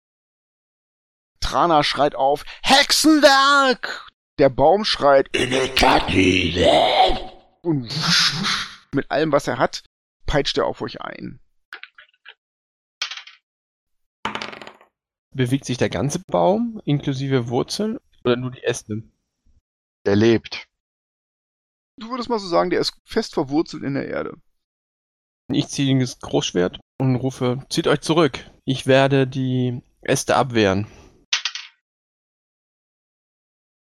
[1.39, 4.07] Trana schreit auf, Hexenwerk!
[4.39, 5.29] Der Baum schreit,
[7.61, 7.91] und
[8.93, 9.83] mit allem, was er hat,
[10.25, 11.39] peitscht er auf euch ein.
[15.31, 19.03] Bewegt sich der ganze Baum, inklusive Wurzeln, oder nur die Äste?
[20.05, 20.67] Der lebt.
[21.97, 24.37] Du würdest mal so sagen, der ist fest verwurzelt in der Erde.
[25.49, 28.51] Ich ziehe das Großschwert und rufe, zieht euch zurück.
[28.65, 30.87] Ich werde die Äste abwehren.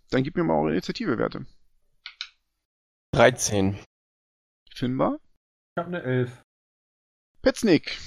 [0.09, 1.45] Dann gib mir mal eure Initiativewerte.
[3.13, 3.77] 13.
[4.73, 5.19] Finbar?
[5.75, 6.43] Ich habe eine Elf.
[7.43, 7.99] Petznick.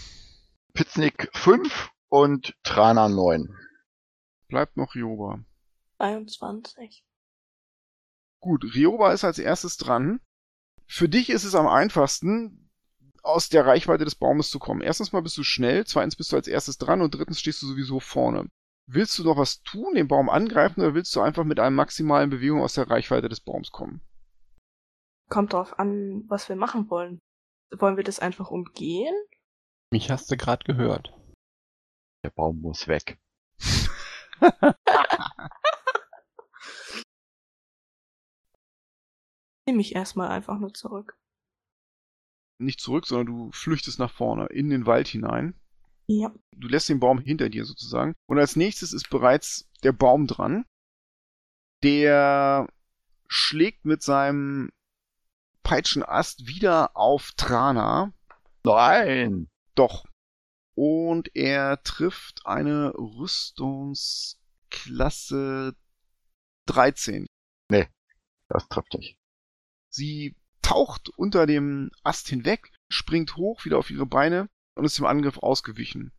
[0.72, 3.56] Pitznick 5 und Trana 9.
[4.48, 5.44] Bleibt noch Rioba.
[5.98, 7.04] 22.
[8.40, 10.20] Gut, Rioba ist als erstes dran.
[10.88, 12.65] Für dich ist es am einfachsten,
[13.26, 14.80] aus der Reichweite des Baumes zu kommen.
[14.80, 17.66] Erstens mal bist du schnell, zweitens bist du als erstes dran und drittens stehst du
[17.66, 18.48] sowieso vorne.
[18.88, 22.30] Willst du noch was tun, den Baum angreifen oder willst du einfach mit einer maximalen
[22.30, 24.00] Bewegung aus der Reichweite des Baums kommen?
[25.28, 27.18] Kommt drauf an, was wir machen wollen.
[27.76, 29.14] Wollen wir das einfach umgehen?
[29.90, 31.12] Mich hast du gerade gehört.
[32.24, 33.18] Der Baum muss weg.
[39.68, 41.18] Nehme ich erstmal einfach nur zurück.
[42.58, 45.54] Nicht zurück, sondern du flüchtest nach vorne, in den Wald hinein.
[46.06, 46.32] Ja.
[46.52, 48.14] Du lässt den Baum hinter dir sozusagen.
[48.26, 50.64] Und als nächstes ist bereits der Baum dran.
[51.82, 52.68] Der
[53.28, 54.70] schlägt mit seinem
[55.62, 58.14] Peitschenast wieder auf Trana.
[58.64, 59.48] Nein!
[59.74, 60.06] Doch.
[60.74, 65.74] Und er trifft eine Rüstungsklasse
[66.66, 67.26] 13.
[68.48, 69.18] Das trifft nicht.
[69.90, 70.36] Sie
[70.66, 75.38] taucht unter dem Ast hinweg, springt hoch wieder auf ihre Beine und ist dem Angriff
[75.38, 76.12] ausgewichen.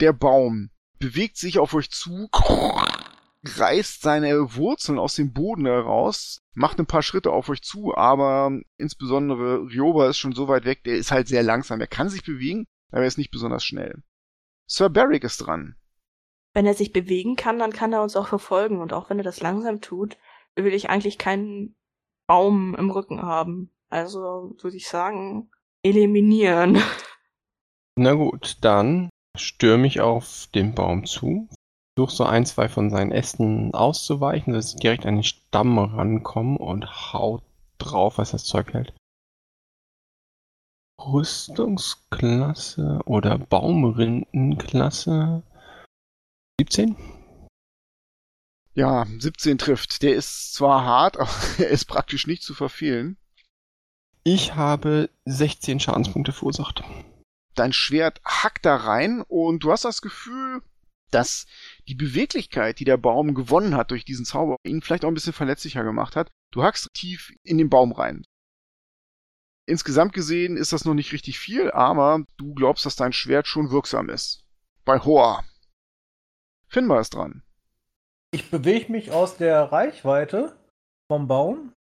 [0.00, 2.28] Der Baum bewegt sich auf euch zu,
[3.44, 8.58] reißt seine Wurzeln aus dem Boden heraus, macht ein paar Schritte auf euch zu, aber
[8.76, 11.80] insbesondere Rioba ist schon so weit weg, der ist halt sehr langsam.
[11.80, 14.02] Er kann sich bewegen, aber er ist nicht besonders schnell.
[14.66, 15.76] Sir Barrick ist dran.
[16.54, 18.80] Wenn er sich bewegen kann, dann kann er uns auch verfolgen.
[18.80, 20.18] Und auch wenn er das langsam tut,
[20.56, 21.76] will ich eigentlich keinen
[22.26, 23.70] Baum im Rücken haben.
[23.88, 25.50] Also würde ich sagen,
[25.82, 26.82] eliminieren.
[27.98, 31.48] Na gut, dann stürme ich auf den Baum zu,
[31.96, 36.58] versuche so ein, zwei von seinen Ästen auszuweichen, dass ich direkt an den Stamm rankomme
[36.58, 37.42] und haut
[37.78, 38.94] drauf, was das Zeug hält.
[41.00, 45.42] Rüstungsklasse oder Baumrindenklasse
[46.60, 46.96] 17?
[48.74, 50.02] Ja, 17 trifft.
[50.02, 53.16] Der ist zwar hart, aber er ist praktisch nicht zu verfehlen.
[54.24, 56.82] Ich habe 16 Schadenspunkte verursacht.
[57.54, 60.62] Dein Schwert hackt da rein und du hast das Gefühl,
[61.10, 61.46] dass
[61.88, 65.34] die Beweglichkeit, die der Baum gewonnen hat durch diesen Zauber, ihn vielleicht auch ein bisschen
[65.34, 66.30] verletzlicher gemacht hat.
[66.52, 68.24] Du hackst tief in den Baum rein.
[69.66, 73.70] Insgesamt gesehen ist das noch nicht richtig viel, aber du glaubst, dass dein Schwert schon
[73.70, 74.44] wirksam ist.
[74.84, 75.44] Bei Hoa.
[76.68, 77.42] Finbar ist dran.
[78.34, 80.56] Ich bewege mich aus der Reichweite
[81.06, 81.74] vom Baum.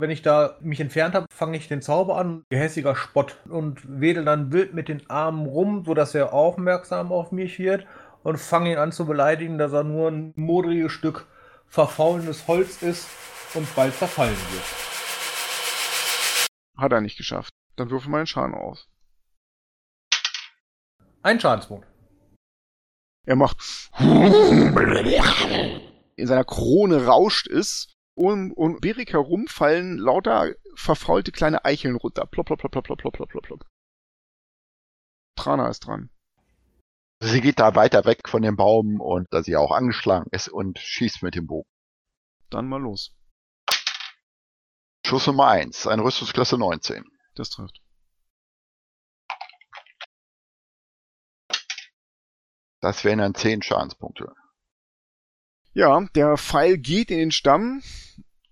[0.00, 4.24] Wenn ich da mich entfernt habe, fange ich den Zauber an, gehässiger Spott und wedel
[4.24, 7.86] dann wild mit den Armen rum, sodass er aufmerksam auf mich wird
[8.24, 11.28] und fange ihn an zu beleidigen, dass er nur ein modriges Stück
[11.68, 13.08] verfaulendes Holz ist
[13.54, 14.64] und bald zerfallen wird.
[16.76, 17.54] Hat er nicht geschafft.
[17.76, 18.88] Dann würfel mal einen Schaden aus.
[21.22, 21.86] Ein Schadenspunkt.
[23.24, 23.56] Er macht
[26.16, 32.26] in seiner Krone rauscht es um, um Berik herumfallen lauter verfaulte kleine Eicheln runter.
[32.26, 33.66] Plop, plop, plop, plop, plop, plop, plop, plop.
[35.36, 36.10] Trana ist dran.
[37.20, 40.78] Sie geht da weiter weg von dem Baum und da sie auch angeschlagen ist und
[40.78, 41.68] schießt mit dem Bogen.
[42.50, 43.14] Dann mal los.
[45.06, 47.04] Schuss Nummer 1, eine Rüstungsklasse 19.
[47.34, 47.81] Das trifft.
[52.82, 54.34] Das wären dann 10 Schadenspunkte.
[55.72, 57.82] Ja, der Pfeil geht in den Stamm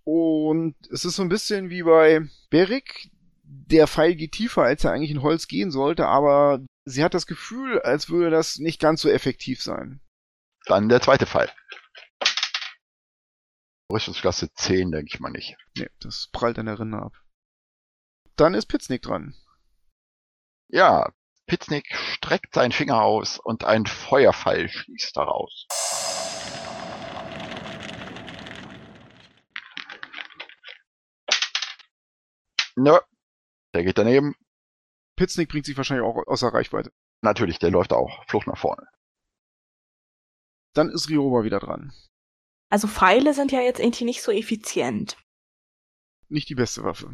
[0.05, 3.11] und es ist so ein bisschen wie bei Berik.
[3.43, 7.27] Der Pfeil geht tiefer, als er eigentlich in Holz gehen sollte, aber sie hat das
[7.27, 10.01] Gefühl, als würde das nicht ganz so effektiv sein.
[10.67, 11.53] Dann der zweite Fall.
[13.93, 15.57] Rüstungsklasse 10, denke ich mal nicht.
[15.77, 17.21] Nee, das prallt an der Rinde ab.
[18.37, 19.35] Dann ist Pitznick dran.
[20.69, 21.13] Ja,
[21.51, 25.67] Pitznick streckt seinen Finger aus und ein Feuerpfeil schießt daraus.
[32.77, 32.97] Nö,
[33.75, 34.37] der geht daneben.
[35.17, 36.93] Pitznick bringt sich wahrscheinlich auch außer Reichweite.
[37.21, 38.25] Natürlich, der läuft auch.
[38.29, 38.87] Flucht nach vorne.
[40.73, 41.93] Dann ist Rioba wieder dran.
[42.69, 45.17] Also Pfeile sind ja jetzt irgendwie nicht so effizient.
[46.29, 47.13] Nicht die beste Waffe.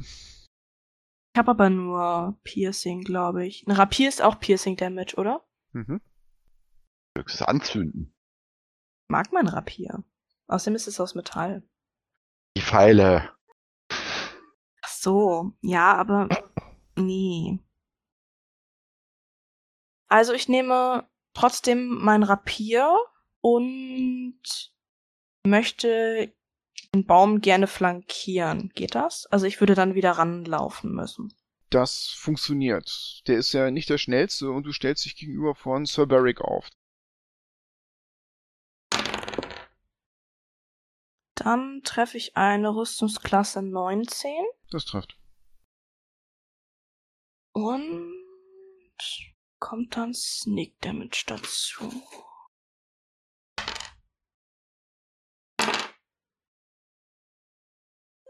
[1.36, 3.66] Ich habe aber nur Piercing, glaube ich.
[3.66, 5.46] Ein Rapier ist auch Piercing Damage, oder?
[5.72, 6.00] Mhm.
[7.14, 8.14] Höchstes Anzünden.
[9.08, 10.02] Mag mein Rapier.
[10.46, 11.62] Außerdem ist es aus Metall.
[12.56, 13.36] Die Pfeile.
[13.90, 16.30] Ach so, ja, aber
[16.96, 17.58] nee.
[20.08, 22.96] Also ich nehme trotzdem mein Rapier
[23.42, 24.40] und
[25.44, 26.34] möchte
[26.96, 28.70] den Baum gerne flankieren.
[28.74, 29.26] Geht das?
[29.26, 31.32] Also ich würde dann wieder ranlaufen müssen.
[31.70, 33.22] Das funktioniert.
[33.26, 36.68] Der ist ja nicht der schnellste und du stellst dich gegenüber von Sir Beric auf.
[41.34, 44.30] Dann treffe ich eine Rüstungsklasse 19
[44.70, 45.18] Das trifft.
[47.52, 48.12] und
[49.58, 51.90] kommt dann Sneak Damage dazu.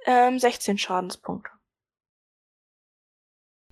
[0.06, 1.50] Ähm, 16 Schadenspunkte.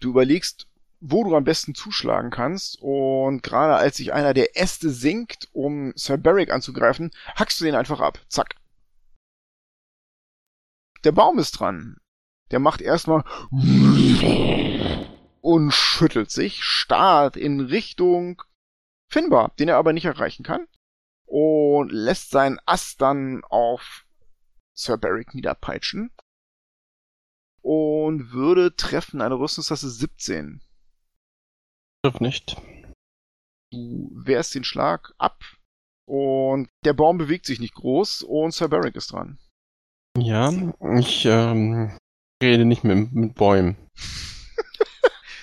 [0.00, 0.68] Du überlegst,
[1.00, 5.92] wo du am besten zuschlagen kannst und gerade als sich einer der Äste sinkt, um
[5.94, 8.18] Sir Beric anzugreifen, hackst du den einfach ab.
[8.28, 8.56] Zack.
[11.04, 11.98] Der Baum ist dran.
[12.50, 13.22] Der macht erstmal
[15.40, 18.42] und schüttelt sich, starrt in Richtung
[19.08, 20.66] Finbar, den er aber nicht erreichen kann
[21.26, 24.04] und lässt seinen Ast dann auf
[24.72, 26.10] Sir Beric niederpeitschen
[27.64, 30.60] und würde treffen eine Rüstungstasse 17.
[32.04, 32.56] Trifft nicht.
[33.72, 35.42] Du wehrst den Schlag ab
[36.06, 39.38] und der Baum bewegt sich nicht groß und Sir Beric ist dran.
[40.18, 40.52] Ja,
[40.98, 41.96] ich ähm,
[42.42, 43.76] rede nicht mit, mit Bäumen.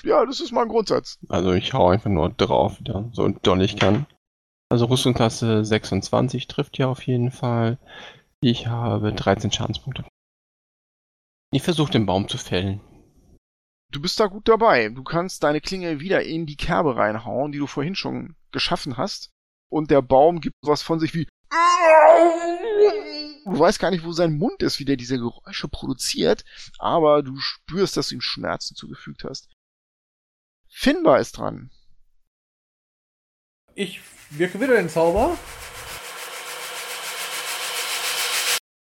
[0.03, 1.19] Ja, das ist mal ein Grundsatz.
[1.29, 4.07] Also ich hau einfach nur drauf, wieder, so doll ich kann.
[4.67, 7.77] Also Rüstungsklasse 26 trifft ja auf jeden Fall.
[8.39, 10.03] Ich habe 13 Schadenspunkte.
[11.53, 12.79] Ich versuche den Baum zu fällen.
[13.91, 14.87] Du bist da gut dabei.
[14.87, 19.31] Du kannst deine Klinge wieder in die Kerbe reinhauen, die du vorhin schon geschaffen hast.
[19.69, 21.27] Und der Baum gibt was von sich wie.
[23.43, 26.45] Du weißt gar nicht, wo sein Mund ist, wie der diese Geräusche produziert,
[26.79, 29.51] aber du spürst, dass du ihm Schmerzen zugefügt hast.
[30.69, 31.69] Finbar ist dran.
[33.75, 35.37] Ich wirke wieder den Zauber.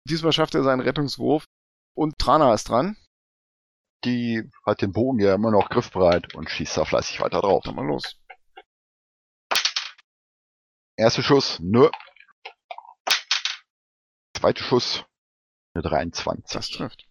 [0.09, 1.45] Diesmal schafft er seinen Rettungswurf
[1.93, 2.97] und Trana ist dran.
[4.04, 7.63] Die hat den Bogen ja immer noch griffbereit und schießt da fleißig weiter drauf.
[7.63, 8.17] Dann mal los.
[10.97, 11.89] Erster Schuss, nö.
[14.36, 15.06] Zweiter Schuss,
[15.73, 16.51] eine 23.
[16.51, 17.08] Das trifft.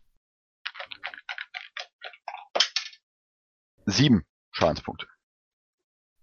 [3.86, 5.06] Sieben Schadenspunkte.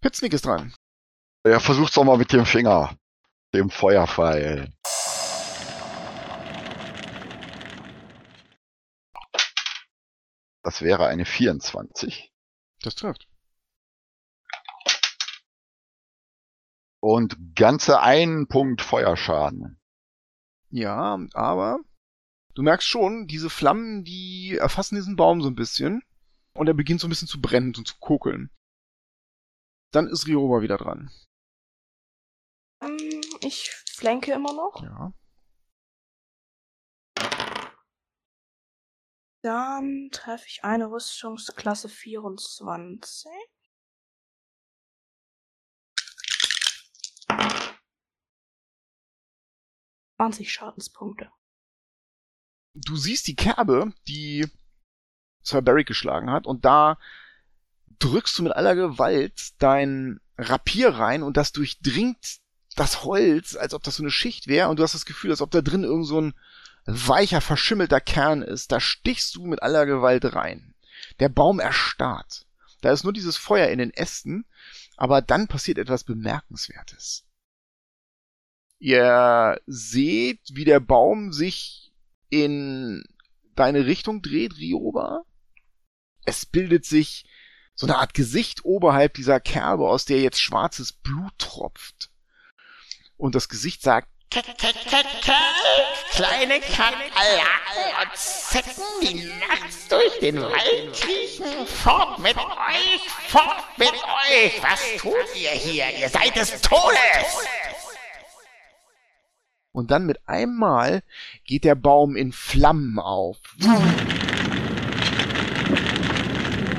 [0.01, 0.73] Pitznick ist dran.
[1.43, 2.97] Er versucht's doch mal mit dem Finger.
[3.53, 4.73] Dem Feuerpfeil.
[10.67, 12.29] Das wäre eine 24.
[12.81, 13.29] Das trifft.
[16.99, 19.79] Und ganze einen Punkt Feuerschaden.
[20.69, 21.79] Ja, aber
[22.53, 26.03] du merkst schon, diese Flammen, die erfassen diesen Baum so ein bisschen.
[26.53, 28.49] Und er beginnt so ein bisschen zu brennen und zu kokeln.
[29.93, 31.09] Dann ist Rioba wieder dran.
[32.81, 34.83] Ähm, Ich flanke immer noch.
[34.83, 35.13] Ja.
[39.41, 43.29] Dann treffe ich eine Rüstungsklasse 24.
[50.17, 51.29] Zwanzig Schadenspunkte.
[52.73, 54.47] Du siehst die Kerbe, die
[55.43, 56.97] Sir Beric geschlagen hat, und da
[57.99, 62.39] drückst du mit aller Gewalt dein Rapier rein und das durchdringt
[62.75, 65.41] das Holz, als ob das so eine Schicht wäre, und du hast das Gefühl, als
[65.41, 66.33] ob da drin irgend so ein
[66.87, 68.71] weicher, verschimmelter Kern ist.
[68.71, 70.73] Da stichst du mit aller Gewalt rein.
[71.19, 72.47] Der Baum erstarrt.
[72.81, 74.45] Da ist nur dieses Feuer in den Ästen,
[74.95, 77.25] aber dann passiert etwas Bemerkenswertes.
[78.79, 81.91] Ihr seht, wie der Baum sich
[82.29, 83.03] in
[83.55, 85.23] deine Richtung dreht, Rioba.
[86.25, 87.25] Es bildet sich
[87.73, 92.11] so eine Art Gesicht oberhalb dieser Kerbe, aus der jetzt schwarzes Blut tropft.
[93.17, 94.09] Und das Gesicht sagt,
[96.11, 101.65] Kleine Kakerlaken und Zecken, die nachts durch den Wald kriechen.
[101.65, 104.61] Fort mit euch, fort mit euch.
[104.61, 105.85] Was tut ihr hier?
[105.97, 107.47] Ihr seid des Todes.
[109.71, 111.03] und dann mit einem Mal
[111.45, 113.37] geht der Baum in Flammen auf.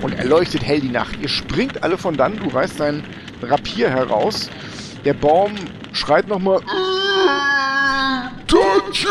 [0.02, 1.16] Und erleuchtet hell die Nacht.
[1.20, 3.04] Ihr springt alle von dann, du reißt dein
[3.40, 4.50] Rapier heraus.
[5.04, 5.54] Der Baum
[5.98, 6.60] schreit nochmal
[8.46, 9.10] Tantchen!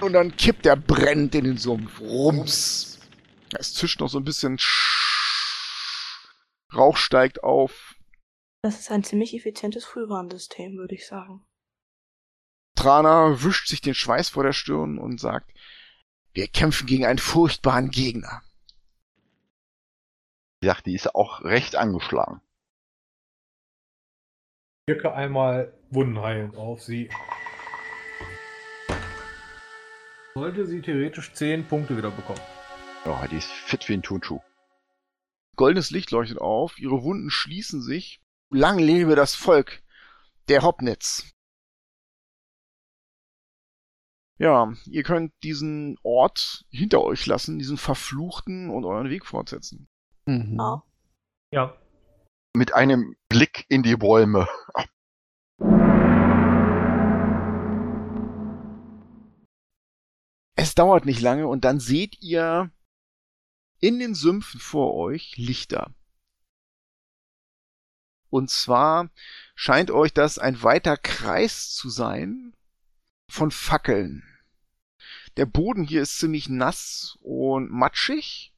[0.00, 2.00] Und dann kippt er brennend in den Sumpf.
[2.00, 3.00] Rums.
[3.58, 4.58] Es zischt noch so ein bisschen.
[6.74, 7.96] Rauch steigt auf.
[8.62, 11.44] Das ist ein ziemlich effizientes Frühwarnsystem, würde ich sagen.
[12.76, 15.50] Trana wischt sich den Schweiß vor der Stirn und sagt,
[16.32, 18.42] wir kämpfen gegen einen furchtbaren Gegner.
[20.62, 22.40] Ja, die ist auch recht angeschlagen.
[24.86, 27.08] Wirke einmal Wunden heilen auf sie.
[30.34, 32.40] Sollte sie theoretisch 10 Punkte wieder bekommen.
[33.04, 34.40] Ja, die ist fit wie ein Tunschuh.
[35.54, 38.20] Goldenes Licht leuchtet auf, ihre Wunden schließen sich.
[38.50, 39.84] Lang lebe das Volk
[40.48, 41.32] der Hopnitz.
[44.38, 49.86] Ja, ihr könnt diesen Ort hinter euch lassen, diesen verfluchten und euren Weg fortsetzen.
[50.26, 50.56] Mhm.
[50.58, 50.82] Ja.
[51.52, 51.81] Ja.
[52.54, 54.46] Mit einem Blick in die Bäume.
[60.54, 62.70] Es dauert nicht lange und dann seht ihr
[63.80, 65.94] in den Sümpfen vor euch Lichter.
[68.28, 69.10] Und zwar
[69.54, 72.54] scheint euch das ein weiter Kreis zu sein
[73.28, 74.22] von Fackeln.
[75.38, 78.51] Der Boden hier ist ziemlich nass und matschig.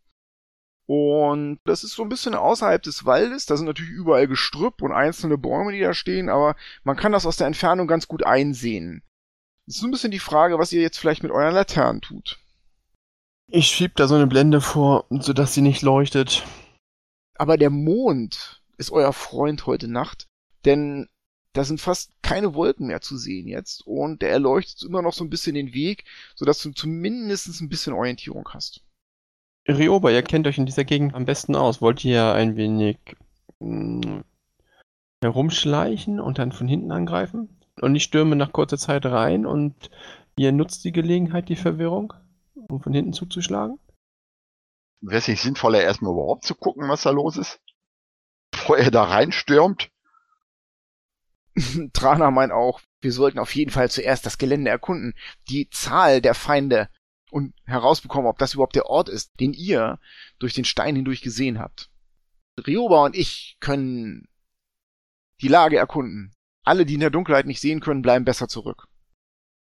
[0.86, 3.46] Und das ist so ein bisschen außerhalb des Waldes.
[3.46, 7.26] Da sind natürlich überall Gestrüpp und einzelne Bäume, die da stehen, aber man kann das
[7.26, 9.02] aus der Entfernung ganz gut einsehen.
[9.66, 12.38] Es ist so ein bisschen die Frage, was ihr jetzt vielleicht mit euren Laternen tut.
[13.48, 16.44] Ich schieb da so eine Blende vor, sodass sie nicht leuchtet.
[17.36, 20.26] Aber der Mond ist euer Freund heute Nacht,
[20.64, 21.08] denn
[21.54, 25.24] da sind fast keine Wolken mehr zu sehen jetzt und der erleuchtet immer noch so
[25.24, 26.04] ein bisschen den Weg,
[26.34, 28.82] sodass du zumindest ein bisschen Orientierung hast.
[29.66, 31.80] Rioba, ihr kennt euch in dieser Gegend am besten aus.
[31.80, 32.98] Wollt ihr ein wenig
[33.60, 34.22] mh,
[35.22, 37.60] herumschleichen und dann von hinten angreifen?
[37.80, 39.90] Und ich stürme nach kurzer Zeit rein und
[40.36, 42.12] ihr nutzt die Gelegenheit, die Verwirrung,
[42.54, 43.78] um von hinten zuzuschlagen?
[45.00, 47.60] Wäre es nicht sinnvoller, erstmal überhaupt zu gucken, was da los ist?
[48.50, 49.90] Bevor er da reinstürmt?
[51.92, 55.14] Trana meint auch, wir sollten auf jeden Fall zuerst das Gelände erkunden,
[55.48, 56.88] die Zahl der Feinde
[57.34, 59.98] und herausbekommen, ob das überhaupt der Ort ist, den ihr
[60.38, 61.90] durch den Stein hindurch gesehen habt.
[62.64, 64.28] Rioba und ich können
[65.40, 66.32] die Lage erkunden.
[66.64, 68.86] Alle, die in der Dunkelheit nicht sehen können, bleiben besser zurück.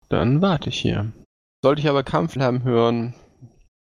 [0.08, 1.12] Dann warte ich hier.
[1.64, 3.16] Sollte ich aber Kampflärm hören,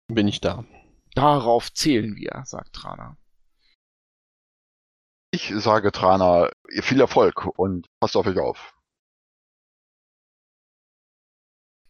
[0.07, 0.65] bin ich da.
[1.13, 3.17] Darauf zählen wir, sagt Trana.
[5.29, 6.49] Ich sage Trana,
[6.81, 8.74] viel Erfolg und passt auf euch auf.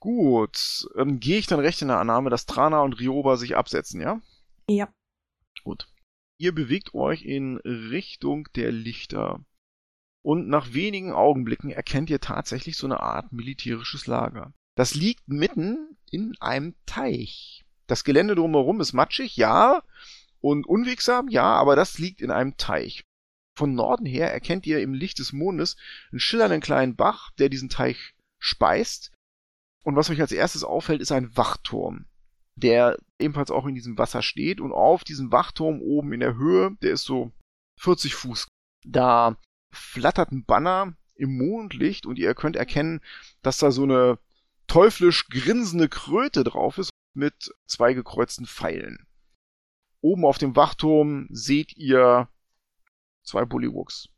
[0.05, 4.01] Gut, ähm, gehe ich dann recht in der Annahme, dass Trana und Rioba sich absetzen,
[4.01, 4.21] ja?
[4.69, 4.87] Ja.
[5.63, 5.87] Gut.
[6.37, 9.43] Ihr bewegt euch in Richtung der Lichter.
[10.21, 14.53] Und nach wenigen Augenblicken erkennt ihr tatsächlich so eine Art militärisches Lager.
[14.75, 17.65] Das liegt mitten in einem Teich.
[17.87, 19.81] Das Gelände drumherum ist matschig, ja,
[20.39, 23.03] und unwegsam, ja, aber das liegt in einem Teich.
[23.57, 25.77] Von Norden her erkennt ihr im Licht des Mondes
[26.11, 29.11] einen schillernden kleinen Bach, der diesen Teich speist.
[29.85, 32.05] Und was euch als erstes auffällt, ist ein Wachturm,
[32.55, 34.59] der ebenfalls auch in diesem Wasser steht.
[34.59, 37.31] Und auf diesem Wachturm oben in der Höhe, der ist so
[37.79, 38.47] 40 Fuß,
[38.83, 39.37] da
[39.71, 42.99] flattert ein Banner im Mondlicht und ihr könnt erkennen,
[43.43, 44.17] dass da so eine
[44.65, 49.05] teuflisch grinsende Kröte drauf ist mit zwei gekreuzten Pfeilen.
[50.01, 52.27] Oben auf dem Wachturm seht ihr
[53.23, 54.09] zwei Bullywuchs.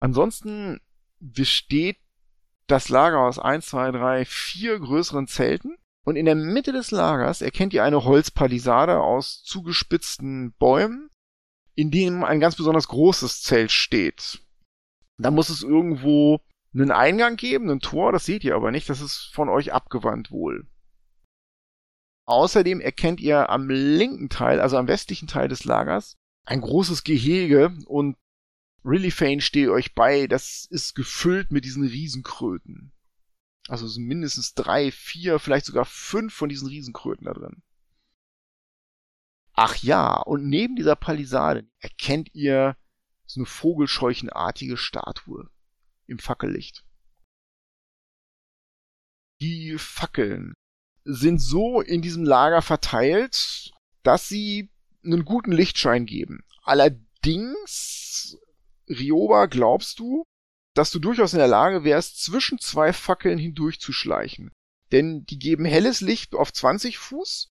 [0.00, 0.80] Ansonsten
[1.18, 2.01] besteht
[2.66, 5.76] das Lager aus 1, 2, 3, 4 größeren Zelten.
[6.04, 11.10] Und in der Mitte des Lagers erkennt ihr eine Holzpalisade aus zugespitzten Bäumen,
[11.74, 14.40] in dem ein ganz besonders großes Zelt steht.
[15.18, 16.40] Da muss es irgendwo
[16.74, 20.30] einen Eingang geben, ein Tor, das seht ihr aber nicht, das ist von euch abgewandt
[20.30, 20.66] wohl.
[22.24, 27.76] Außerdem erkennt ihr am linken Teil, also am westlichen Teil des Lagers, ein großes Gehege
[27.86, 28.16] und
[28.84, 32.92] Really Fane steht euch bei, das ist gefüllt mit diesen Riesenkröten.
[33.68, 37.62] Also sind mindestens drei, vier, vielleicht sogar fünf von diesen Riesenkröten da drin.
[39.52, 42.76] Ach ja, und neben dieser Palisade erkennt ihr
[43.26, 45.48] so eine vogelscheuchenartige Statue
[46.06, 46.84] im Fackellicht.
[49.40, 50.54] Die Fackeln
[51.04, 53.72] sind so in diesem Lager verteilt,
[54.02, 54.70] dass sie
[55.04, 56.44] einen guten Lichtschein geben.
[56.62, 58.38] Allerdings,
[58.92, 60.24] Rioba, glaubst du,
[60.74, 64.50] dass du durchaus in der Lage wärst, zwischen zwei Fackeln hindurchzuschleichen?
[64.90, 67.50] Denn die geben helles Licht auf 20 Fuß,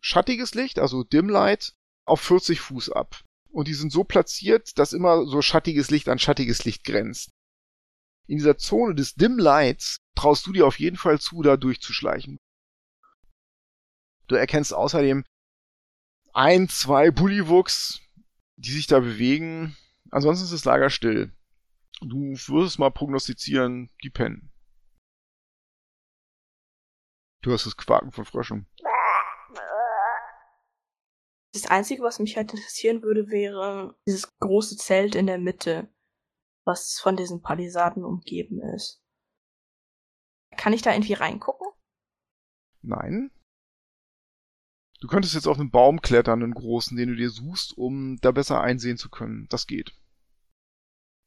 [0.00, 1.74] schattiges Licht, also Dim Light,
[2.04, 3.22] auf 40 Fuß ab.
[3.50, 7.30] und die sind so platziert, dass immer so schattiges Licht an schattiges Licht grenzt.
[8.26, 12.38] In dieser Zone des Dim Lights traust du dir auf jeden Fall zu, da durchzuschleichen.
[14.26, 15.24] Du erkennst außerdem
[16.32, 18.00] ein, zwei Bullywuchs,
[18.56, 19.76] die sich da bewegen.
[20.14, 21.36] Ansonsten ist das Lager still.
[22.00, 24.52] Du würdest mal prognostizieren, die pennen.
[27.42, 28.68] Du hast das Quaken von Fröschen.
[31.52, 35.92] Das Einzige, was mich halt interessieren würde, wäre dieses große Zelt in der Mitte,
[36.64, 39.02] was von diesen Palisaden umgeben ist.
[40.56, 41.66] Kann ich da irgendwie reingucken?
[42.82, 43.32] Nein.
[45.00, 48.30] Du könntest jetzt auf einen Baum klettern, einen großen, den du dir suchst, um da
[48.30, 49.48] besser einsehen zu können.
[49.48, 49.92] Das geht.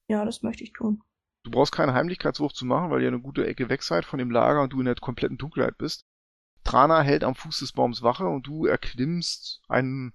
[0.08, 1.04] Ja, das möchte ich tun.
[1.44, 4.32] Du brauchst keinen Heimlichkeitswurf zu machen, weil ihr eine gute Ecke weg seid von dem
[4.32, 6.06] Lager und du in der kompletten Dunkelheit bist.
[6.64, 10.14] Trana hält am Fuß des Baums Wache und du erklimmst einen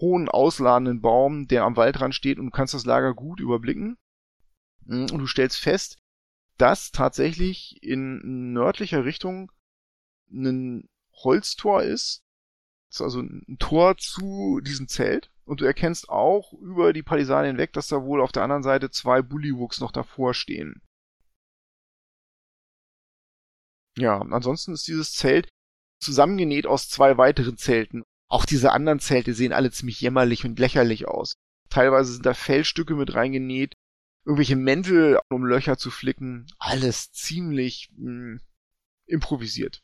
[0.00, 3.98] hohen, ausladenden Baum, der am Waldrand steht und du kannst das Lager gut überblicken.
[4.86, 5.98] Und du stellst fest,
[6.56, 9.52] dass tatsächlich in nördlicher Richtung
[10.30, 12.24] ein Holztor ist.
[13.00, 15.30] Also ein Tor zu diesem Zelt.
[15.44, 18.90] Und du erkennst auch über die Palisade hinweg, dass da wohl auf der anderen Seite
[18.90, 20.82] zwei Bullywuchs noch davor stehen.
[23.96, 25.48] Ja, ansonsten ist dieses Zelt
[26.00, 28.04] zusammengenäht aus zwei weiteren Zelten.
[28.28, 31.34] Auch diese anderen Zelte sehen alle ziemlich jämmerlich und lächerlich aus.
[31.70, 33.74] Teilweise sind da Fellstücke mit reingenäht,
[34.24, 36.46] irgendwelche Mäntel, um Löcher zu flicken.
[36.58, 38.40] Alles ziemlich mh, hm,
[39.06, 39.82] improvisiert.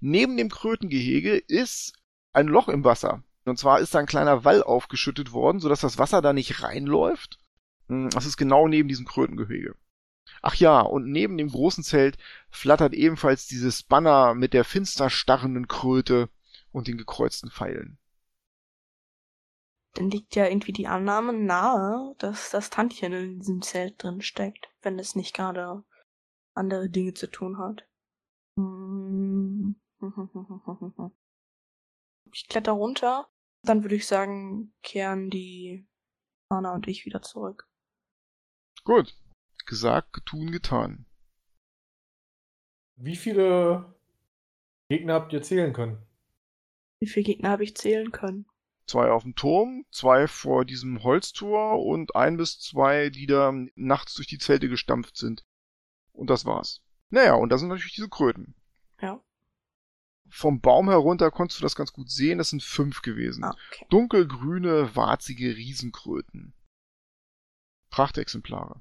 [0.00, 1.99] Neben dem Krötengehege ist
[2.32, 3.22] ein Loch im Wasser.
[3.44, 7.38] Und zwar ist da ein kleiner Wall aufgeschüttet worden, sodass das Wasser da nicht reinläuft.
[7.88, 9.74] Hm, das ist genau neben diesem Krötengehege.
[10.42, 12.16] Ach ja, und neben dem großen Zelt
[12.50, 16.28] flattert ebenfalls dieses Banner mit der finster starrenden Kröte
[16.72, 17.98] und den gekreuzten Pfeilen.
[19.94, 24.68] Dann liegt ja irgendwie die Annahme nahe, dass das Tantchen in diesem Zelt drin steckt,
[24.82, 25.82] wenn es nicht gerade
[26.54, 27.88] andere Dinge zu tun hat.
[32.32, 33.28] Ich kletter runter,
[33.62, 35.86] dann würde ich sagen, kehren die
[36.48, 37.68] Anna und ich wieder zurück.
[38.84, 39.16] Gut.
[39.66, 41.06] Gesagt, getun, getan.
[42.96, 43.94] Wie viele
[44.88, 46.04] Gegner habt ihr zählen können?
[46.98, 48.46] Wie viele Gegner habe ich zählen können?
[48.86, 54.14] Zwei auf dem Turm, zwei vor diesem Holztor und ein bis zwei, die da nachts
[54.14, 55.46] durch die Zelte gestampft sind.
[56.12, 56.82] Und das war's.
[57.08, 58.54] Naja, und da sind natürlich diese Kröten.
[59.00, 59.22] Ja.
[60.30, 63.44] Vom Baum herunter konntest du das ganz gut sehen, das sind fünf gewesen.
[63.44, 63.86] Okay.
[63.90, 66.54] Dunkelgrüne, warzige Riesenkröten.
[67.90, 68.80] Prachtexemplare.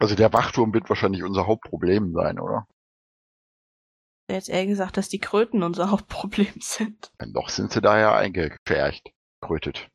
[0.00, 2.66] Also der Wachturm wird wahrscheinlich unser Hauptproblem sein, oder?
[4.28, 7.12] Jetzt eher gesagt, dass die Kröten unser Hauptproblem sind.
[7.24, 9.88] Noch sind sie daher eingepfercht, krötet.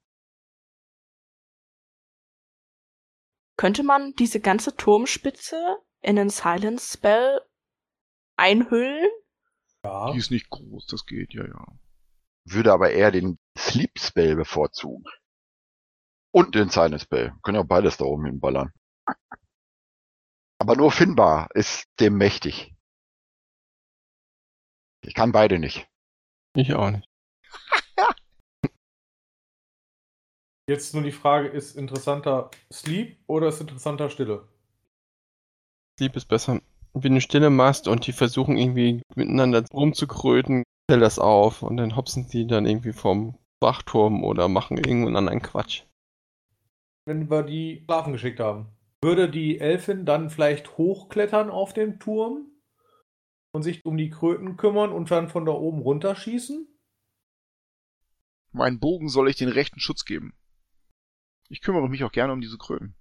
[3.58, 7.42] Könnte man diese ganze Turmspitze in einen Silence Spell
[8.40, 9.10] einhüllen?
[9.84, 10.12] Ja.
[10.12, 11.68] Die ist nicht groß, das geht, ja, ja.
[12.46, 15.06] Würde aber eher den Sleep Spell bevorzugen.
[16.32, 17.34] Und den Silence Spell.
[17.44, 18.72] Können ja beides da oben hinballern.
[20.60, 22.76] Aber nur Finbar ist dem mächtig.
[25.02, 25.88] Ich kann beide nicht.
[26.56, 27.08] Ich auch nicht.
[30.70, 34.48] Jetzt nur die Frage, ist interessanter Sleep oder ist interessanter Stille?
[35.98, 36.62] Sleep ist besser.
[36.94, 41.96] Wenn du Stille machst und die versuchen irgendwie miteinander rumzukröten, stell das auf und dann
[41.96, 45.84] hopsen die dann irgendwie vom Wachturm oder machen irgendeinen anderen Quatsch.
[47.06, 48.68] Wenn wir die schlafen geschickt haben,
[49.02, 52.52] würde die Elfin dann vielleicht hochklettern auf dem Turm
[53.52, 56.68] und sich um die Kröten kümmern und dann von da oben runterschießen?
[58.52, 60.34] Mein Bogen soll ich den rechten Schutz geben.
[61.50, 62.96] Ich kümmere mich auch gerne um diese Kröten.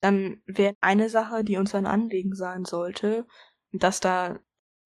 [0.00, 3.26] Dann wäre eine Sache, die uns ein Anliegen sein sollte,
[3.72, 4.38] dass da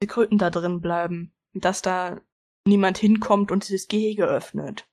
[0.02, 1.34] die Kröten da drin bleiben.
[1.52, 2.20] Dass da
[2.66, 4.88] niemand hinkommt und dieses Gehege öffnet.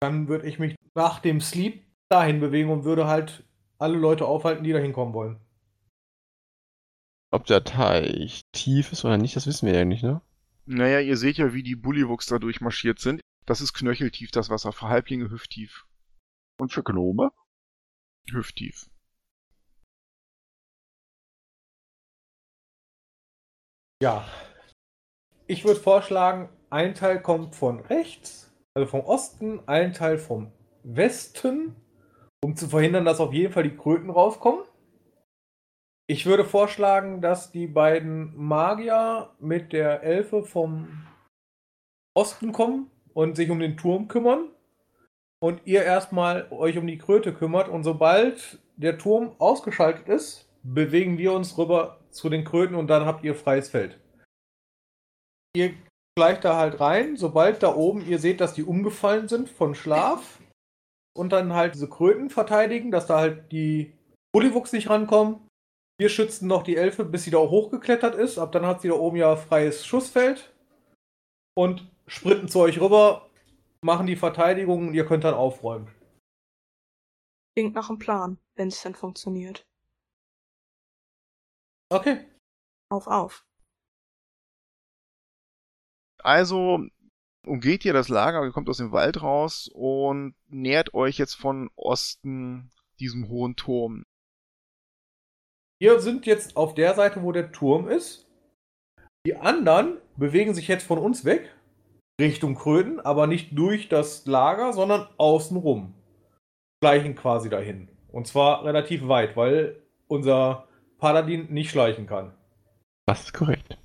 [0.00, 3.44] Dann würde ich mich nach dem Sleep dahin bewegen und würde halt
[3.78, 5.40] alle Leute aufhalten, die da hinkommen wollen.
[7.30, 10.20] Ob der Teich tief ist oder nicht, das wissen wir ja nicht, ne?
[10.66, 13.20] Naja, ihr seht ja, wie die Bullywuchs da durchmarschiert sind.
[13.46, 14.72] Das ist knöcheltief, das Wasser.
[14.72, 15.86] Für Halblinge hüfttief.
[16.60, 17.32] Und für Gnome?
[18.30, 18.88] Hüfttief.
[24.02, 24.26] Ja.
[25.46, 30.52] Ich würde vorschlagen, ein Teil kommt von rechts, also vom Osten, ein Teil vom
[30.82, 31.76] Westen,
[32.42, 34.64] um zu verhindern, dass auf jeden Fall die Kröten rauskommen.
[36.08, 41.06] Ich würde vorschlagen, dass die beiden Magier mit der Elfe vom
[42.14, 44.51] Osten kommen und sich um den Turm kümmern.
[45.42, 47.68] Und ihr erstmal euch um die Kröte kümmert.
[47.68, 53.06] Und sobald der Turm ausgeschaltet ist, bewegen wir uns rüber zu den Kröten und dann
[53.06, 53.98] habt ihr freies Feld.
[55.56, 55.74] Ihr
[56.16, 60.38] gleicht da halt rein, sobald da oben ihr seht, dass die umgefallen sind von Schlaf
[61.14, 63.94] und dann halt diese Kröten verteidigen, dass da halt die
[64.32, 65.40] Bullywuchs nicht rankommen.
[65.98, 68.38] Wir schützen noch die Elfe, bis sie da hochgeklettert ist.
[68.38, 70.52] Ab dann hat sie da oben ja freies Schussfeld
[71.54, 73.28] und sprinten zu euch rüber,
[73.82, 75.88] machen die Verteidigung und ihr könnt dann aufräumen.
[77.54, 79.66] Klingt nach einem Plan, wenn es dann funktioniert.
[81.90, 82.26] Okay.
[82.90, 83.44] Auf, auf.
[86.22, 86.86] Also
[87.44, 91.70] umgeht ihr das Lager, ihr kommt aus dem Wald raus und nähert euch jetzt von
[91.74, 92.70] Osten
[93.00, 94.04] diesem hohen Turm.
[95.80, 98.28] Wir sind jetzt auf der Seite, wo der Turm ist.
[99.26, 101.54] Die anderen bewegen sich jetzt von uns weg,
[102.20, 105.94] Richtung Kröten, aber nicht durch das Lager, sondern außenrum.
[106.82, 107.88] Schleichen quasi dahin.
[108.08, 112.34] Und zwar relativ weit, weil unser Paladin nicht schleichen kann.
[113.06, 113.78] Das ist korrekt.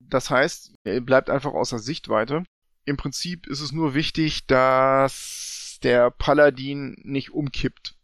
[0.00, 2.44] Das heißt, er bleibt einfach außer Sichtweite.
[2.84, 7.96] Im Prinzip ist es nur wichtig, dass der Paladin nicht umkippt.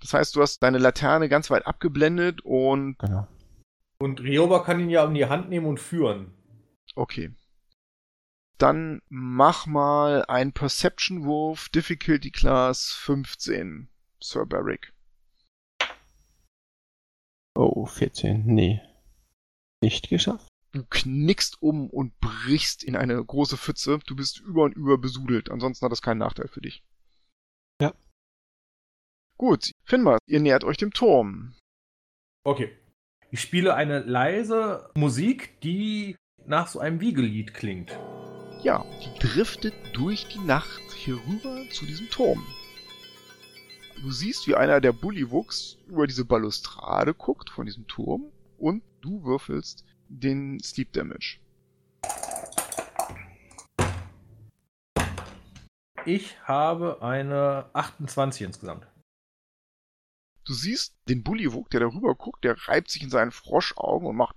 [0.00, 3.26] Das heißt, du hast deine Laterne ganz weit abgeblendet und Genau.
[3.98, 6.34] Und Rioba kann ihn ja in die Hand nehmen und führen.
[6.94, 7.34] Okay.
[8.58, 13.88] Dann mach mal einen Perception-Wurf, Difficulty Class 15,
[14.22, 14.92] Sir Barrick.
[17.54, 18.44] Oh, 14.
[18.46, 18.80] Nee.
[19.82, 20.48] Nicht geschafft.
[20.72, 23.98] Du knickst um und brichst in eine große Pfütze.
[24.06, 25.50] Du bist über und über besudelt.
[25.50, 26.82] Ansonsten hat das keinen Nachteil für dich.
[27.80, 27.92] Ja.
[29.36, 31.54] Gut, Finmar, ihr nähert euch dem Turm.
[32.44, 32.78] Okay.
[33.30, 36.16] Ich spiele eine leise Musik, die
[36.46, 37.98] nach so einem Wiegelied klingt.
[38.62, 42.44] Ja, die driftet durch die Nacht hier rüber zu diesem Turm.
[44.02, 49.24] Du siehst, wie einer der Bullywuchs über diese Balustrade guckt von diesem Turm und du
[49.24, 51.38] würfelst den Sleep Damage.
[56.04, 58.88] Ich habe eine 28 insgesamt.
[60.44, 64.34] Du siehst den Bullywug, der darüber guckt, der reibt sich in seinen Froschaugen und macht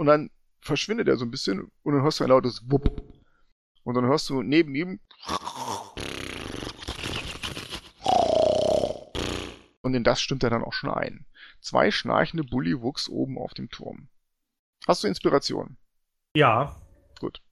[0.00, 0.30] und dann
[0.62, 3.02] verschwindet er so ein bisschen und dann hörst du ein lautes Wupp.
[3.82, 4.98] Und dann hörst du neben ihm
[9.82, 11.26] und in das stimmt er dann auch schon ein.
[11.60, 14.08] Zwei schnarchende Bullywuchs oben auf dem Turm.
[14.86, 15.76] Hast du Inspiration?
[16.34, 16.80] Ja.
[17.18, 17.42] Gut.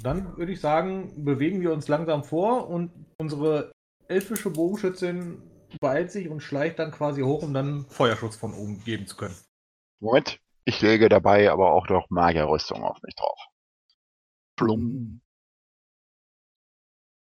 [0.00, 3.72] Dann würde ich sagen, bewegen wir uns langsam vor und unsere
[4.06, 5.42] elfische Bogenschützin
[5.80, 9.34] beeilt sich und schleicht dann quasi hoch, um dann Feuerschutz von oben geben zu können.
[9.98, 13.40] Moment, ich lege dabei aber auch noch Magierrüstung auf mich drauf.
[14.54, 15.22] Plum.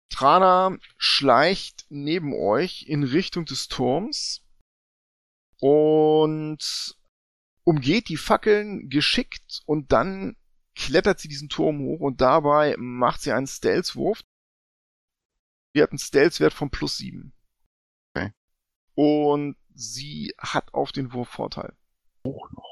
[0.10, 4.43] Trana schleicht neben euch in Richtung des Turms
[5.62, 6.98] und
[7.64, 10.36] umgeht die Fackeln geschickt und dann
[10.76, 14.24] klettert sie diesen Turm hoch und dabei macht sie einen Stealth-Wurf.
[15.74, 17.32] Sie hat einen Stealth-Wert von plus 7.
[18.14, 18.34] Okay.
[18.95, 21.78] Und sie hat auf den Wurf Vorteil.
[22.26, 22.66] Hoch noch.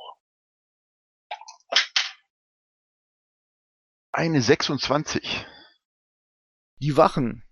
[4.18, 5.46] Eine 26.
[6.80, 7.44] Die Wachen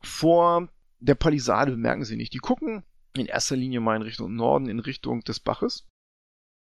[0.00, 2.34] vor der Palisade bemerken sie nicht.
[2.34, 2.82] Die gucken
[3.14, 5.86] in erster Linie mal in Richtung Norden, in Richtung des Baches.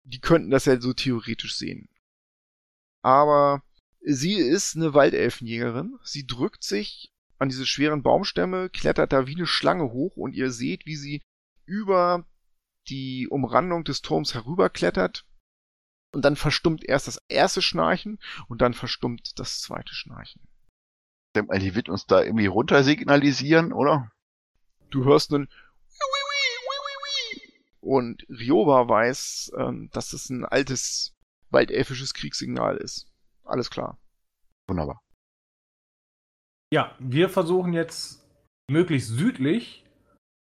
[0.03, 1.87] Die könnten das ja so theoretisch sehen.
[3.01, 3.63] Aber
[4.01, 5.99] sie ist eine Waldelfenjägerin.
[6.03, 10.51] Sie drückt sich an diese schweren Baumstämme, klettert da wie eine Schlange hoch und ihr
[10.51, 11.21] seht, wie sie
[11.63, 12.27] über
[12.89, 15.25] die Umrandung des Turms herüberklettert.
[16.15, 20.41] Und dann verstummt erst das erste Schnarchen und dann verstummt das zweite Schnarchen.
[20.45, 24.09] Ich denke mal, die wird uns da irgendwie runter signalisieren, oder?
[24.91, 25.49] Du hörst einen
[27.81, 31.13] und Rioba weiß, ähm, dass es ein altes
[31.49, 33.11] waldelfisches Kriegssignal ist.
[33.43, 33.99] Alles klar.
[34.69, 35.01] Wunderbar.
[36.73, 38.25] Ja, wir versuchen jetzt
[38.71, 39.83] möglichst südlich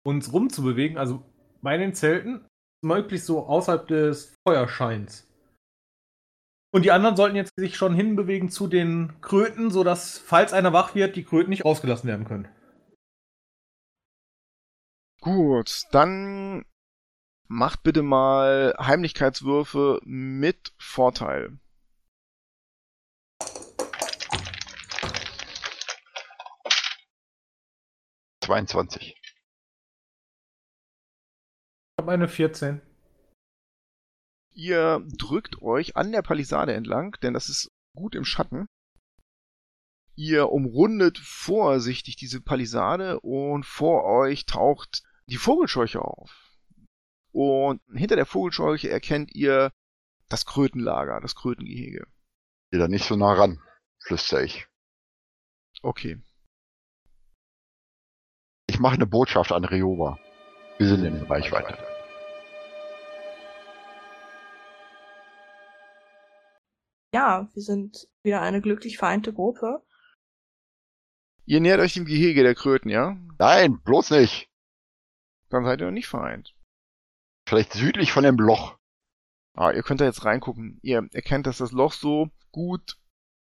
[0.05, 1.25] uns rumzubewegen, also
[1.63, 2.45] bei den Zelten,
[2.83, 5.27] möglichst so außerhalb des Feuerscheins.
[6.75, 10.93] Und die anderen sollten jetzt sich schon hinbewegen zu den Kröten, sodass, falls einer wach
[10.93, 12.49] wird, die Kröten nicht ausgelassen werden können.
[15.21, 16.65] Gut, dann
[17.47, 21.57] macht bitte mal Heimlichkeitswürfe mit Vorteil.
[28.41, 29.17] Zweiundzwanzig.
[31.93, 32.81] Ich habe eine 14.
[34.55, 38.67] Ihr drückt euch an der Palisade entlang, denn das ist gut im Schatten.
[40.15, 46.53] Ihr umrundet vorsichtig diese Palisade und vor euch taucht die Vogelscheuche auf.
[47.33, 49.73] Und hinter der Vogelscheuche erkennt ihr
[50.29, 52.07] das Krötenlager, das Krötengehege.
[52.71, 53.59] Geh da nicht so nah ran,
[53.99, 54.67] flüster ich.
[55.81, 56.21] Okay.
[58.67, 60.17] Ich mache eine Botschaft an Rioba.
[60.77, 61.77] Wir sind in Reichweite.
[67.15, 69.81] Ja, wir sind wieder eine glücklich vereinte Gruppe.
[71.45, 73.15] Ihr nähert euch dem Gehege der Kröten, ja?
[73.39, 74.49] Nein, bloß nicht.
[75.47, 76.53] Dann seid ihr noch nicht vereint.
[77.47, 78.77] Vielleicht südlich von dem Loch.
[79.53, 80.77] Ah, ihr könnt da jetzt reingucken.
[80.81, 82.97] Ihr erkennt, dass das Loch so gut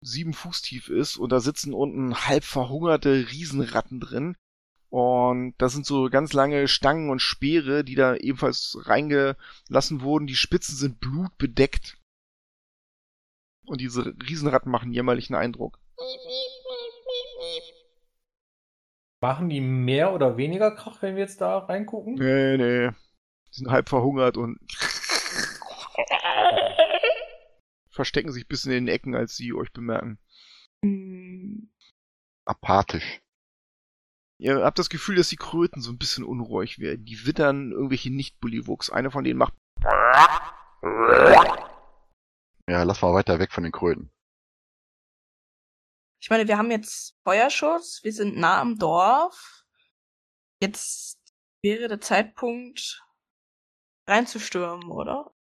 [0.02, 4.36] sieben Fuß tief ist und da sitzen unten halb verhungerte Riesenratten drin.
[4.90, 10.26] Und da sind so ganz lange Stangen und Speere, die da ebenfalls reingelassen wurden.
[10.26, 11.96] Die Spitzen sind blutbedeckt.
[13.66, 15.78] Und diese Riesenratten machen jämmerlichen Eindruck.
[19.20, 22.14] Machen die mehr oder weniger Krach, wenn wir jetzt da reingucken?
[22.14, 22.90] Nee, nee.
[22.90, 24.58] Die sind halb verhungert und
[27.90, 30.18] verstecken sich bis in den Ecken, als sie euch bemerken.
[30.84, 31.70] Hm,
[32.44, 33.22] Apathisch.
[34.38, 37.04] Ihr habt das Gefühl, dass die Kröten so ein bisschen unruhig werden.
[37.04, 38.90] Die wittern irgendwelche Nicht-Bullywuchs.
[38.90, 39.54] Einer von denen macht
[42.68, 44.10] Ja, lass mal weiter weg von den Kröten.
[46.20, 49.66] Ich meine, wir haben jetzt Feuerschutz, wir sind nah am Dorf.
[50.62, 51.18] Jetzt
[51.62, 53.04] wäre der Zeitpunkt
[54.08, 55.34] reinzustürmen, oder?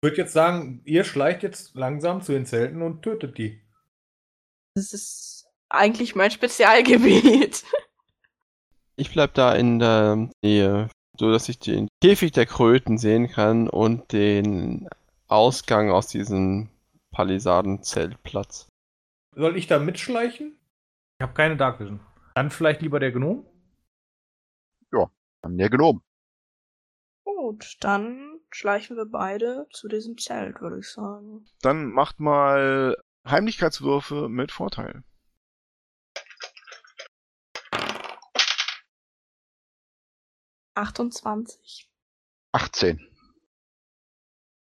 [0.00, 3.62] Ich würde jetzt sagen, ihr schleicht jetzt langsam zu den Zelten und tötet die.
[4.74, 7.64] Das ist eigentlich mein Spezialgebiet.
[8.94, 13.68] Ich bleib da in der Nähe, so dass ich den Käfig der Kröten sehen kann
[13.68, 14.86] und den
[15.32, 16.70] Ausgang aus diesem
[17.10, 18.68] Palisadenzeltplatz.
[19.34, 20.58] Soll ich da mitschleichen?
[21.18, 22.00] Ich habe keine Dark Vision.
[22.34, 23.46] Dann vielleicht lieber der Gnom?
[25.44, 26.04] Haben der genommen.
[27.24, 31.44] Gut, dann schleichen wir beide zu diesem Zelt, würde ich sagen.
[31.62, 35.02] Dann macht mal Heimlichkeitswürfe mit Vorteil.
[40.74, 41.90] Achtundzwanzig.
[42.52, 43.11] 18.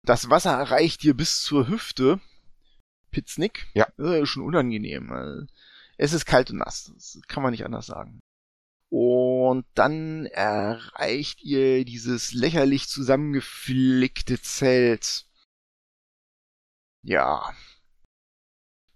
[0.07, 2.21] Das Wasser erreicht dir bis zur Hüfte.
[3.11, 3.67] Pitznick.
[3.75, 3.87] Ja.
[3.97, 5.49] Ist schon unangenehm.
[5.99, 6.93] Es ist kalt und nass.
[6.95, 8.21] Das kann man nicht anders sagen.
[8.89, 15.27] Und dann erreicht ihr dieses lächerlich zusammengeflickte Zelt.
[17.03, 17.53] Ja.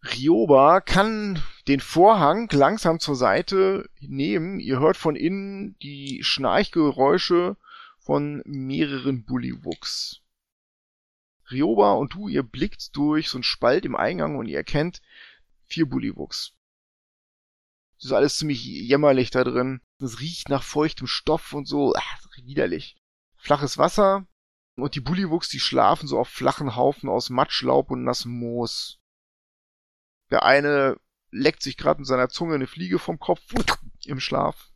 [0.04, 4.60] Rioba kann den Vorhang langsam zur Seite nehmen.
[4.60, 7.56] Ihr hört von innen die Schnarchgeräusche
[7.98, 10.19] von mehreren Bullywuchs.
[11.50, 15.02] Rioba und du, ihr blickt durch so einen Spalt im Eingang und ihr erkennt
[15.64, 16.54] vier Bullywuchs.
[17.96, 19.82] Das ist alles ziemlich jämmerlich da drin.
[19.98, 21.92] Es riecht nach feuchtem Stoff und so.
[21.96, 22.96] Ach, widerlich.
[23.36, 24.26] Flaches Wasser
[24.76, 28.98] und die Bullywuchs, die schlafen so auf flachen Haufen aus Matsch, Laub und nassem Moos.
[30.30, 30.98] Der eine
[31.30, 33.42] leckt sich gerade mit seiner Zunge eine Fliege vom Kopf
[34.04, 34.70] im Schlaf.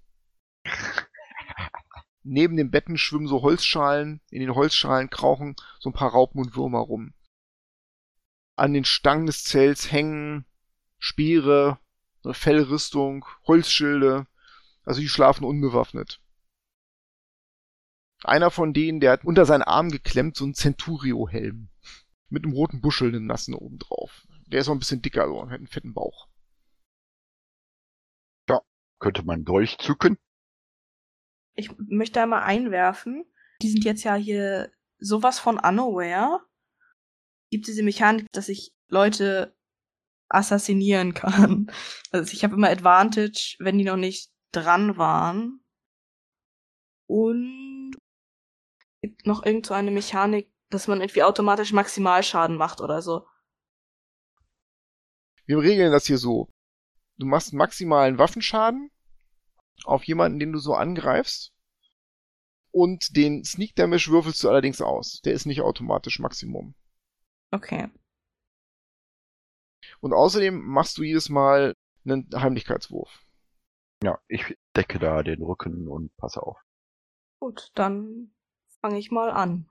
[2.24, 6.56] Neben den Betten schwimmen so Holzschalen, in den Holzschalen krauchen so ein paar Raupen und
[6.56, 7.12] Würmer rum.
[8.56, 10.46] An den Stangen des Zelts hängen
[10.98, 11.78] Speere,
[12.24, 14.26] eine Fellrüstung, Holzschilde,
[14.84, 16.20] also die schlafen unbewaffnet.
[18.22, 21.68] Einer von denen, der hat unter seinen Arm geklemmt so einen Centurio-Helm.
[22.30, 24.26] Mit einem roten Buschel, einem nassen oben drauf.
[24.46, 26.28] Der ist auch ein bisschen dicker, so, und hat einen fetten Bauch.
[29.04, 30.16] Könnte man Dolch zücken?
[31.54, 33.24] Ich möchte einmal einwerfen.
[33.62, 36.40] Die sind jetzt ja hier sowas von unaware.
[37.50, 39.54] Gibt diese Mechanik, dass ich Leute
[40.28, 41.70] assassinieren kann.
[42.10, 45.60] Also ich habe immer Advantage, wenn die noch nicht dran waren.
[47.06, 47.92] Und
[49.02, 53.26] gibt noch irgend so eine Mechanik, dass man irgendwie automatisch Maximalschaden macht oder so.
[55.46, 56.48] Wir regeln das hier so.
[57.18, 58.90] Du machst maximalen Waffenschaden
[59.84, 61.52] auf jemanden, den du so angreifst.
[62.70, 65.20] Und den Sneak Damage würfelst du allerdings aus.
[65.20, 66.74] Der ist nicht automatisch Maximum.
[67.50, 67.88] Okay.
[70.00, 73.24] Und außerdem machst du jedes Mal einen Heimlichkeitswurf.
[74.02, 76.58] Ja, ich decke da den Rücken und passe auf.
[77.40, 78.34] Gut, dann
[78.80, 79.68] fange ich mal an.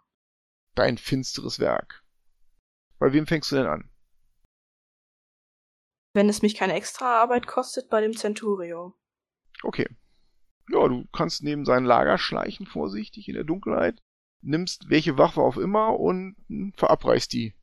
[0.75, 2.03] Dein finsteres Werk.
[2.99, 3.91] Bei wem fängst du denn an?
[6.13, 8.95] Wenn es mich keine extra Arbeit kostet bei dem Centurio.
[9.64, 9.88] Okay.
[10.70, 14.01] Ja, du kannst neben sein Lager schleichen, vorsichtig in der Dunkelheit,
[14.41, 16.36] nimmst welche Waffe auch immer und
[16.76, 17.53] verabreichst die.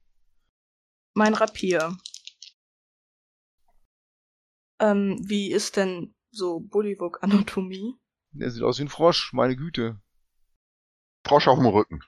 [1.15, 1.97] Mein Rapier.
[4.79, 7.95] Ähm, wie ist denn so Bullywug-Anatomie?
[8.33, 10.01] Der sieht aus wie ein Frosch, meine Güte.
[11.27, 12.01] Frosch auf dem Rücken.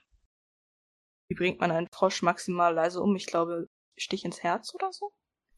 [1.27, 3.15] Wie bringt man einen Frosch maximal leise um?
[3.15, 5.13] Ich glaube, Stich ins Herz oder so?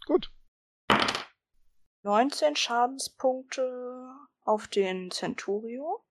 [0.06, 0.32] Gut.
[2.06, 6.06] 19 Schadenspunkte auf den Centurio.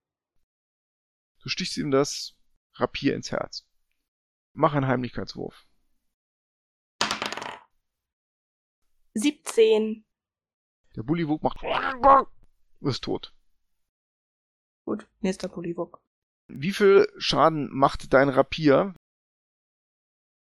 [1.41, 2.37] Du stichst ihm das
[2.73, 3.65] Rapier ins Herz.
[4.55, 5.69] Mach einen Heimlichkeitswurf.
[9.15, 10.05] 17.
[10.97, 13.33] Der Bullywug macht und ist tot.
[14.85, 16.03] Gut, nächster Bullywug.
[16.49, 18.97] Wie viel Schaden macht dein Rapier?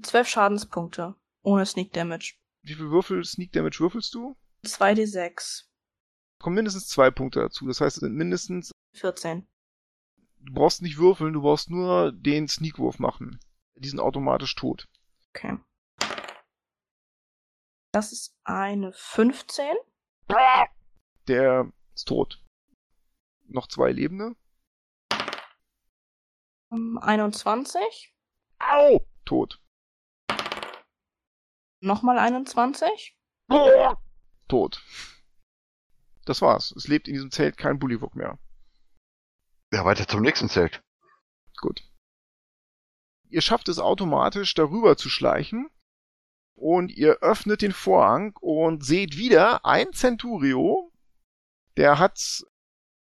[0.03, 1.15] 12 Schadenspunkte.
[1.43, 2.35] Ohne Sneak Damage.
[2.61, 4.35] Wie viel Würfel Sneak Damage würfelst du?
[4.65, 5.65] 2d6.
[6.41, 7.67] Kommen mindestens zwei Punkte dazu.
[7.67, 8.71] Das heißt, es sind mindestens.
[8.95, 9.47] 14.
[10.41, 13.39] Du brauchst nicht würfeln, du brauchst nur den Sneakwurf machen.
[13.75, 14.85] Die sind automatisch tot.
[15.35, 15.57] Okay.
[17.93, 19.65] Das ist eine 15.
[21.27, 22.43] Der ist tot.
[23.47, 24.35] Noch zwei Lebende.
[26.71, 28.13] ähm, 21.
[28.59, 29.05] Au!
[29.25, 29.61] Tot.
[31.81, 33.17] Nochmal 21.
[34.49, 34.83] Tot.
[36.25, 36.71] Das war's.
[36.75, 38.37] Es lebt in diesem Zelt kein Bullywug mehr.
[39.71, 40.83] Ja, weiter zum nächsten Zelt.
[41.57, 41.83] Gut.
[43.29, 45.69] Ihr schafft es automatisch, darüber zu schleichen.
[46.55, 50.91] Und ihr öffnet den Vorhang und seht wieder ein Centurio.
[51.77, 52.43] Der hat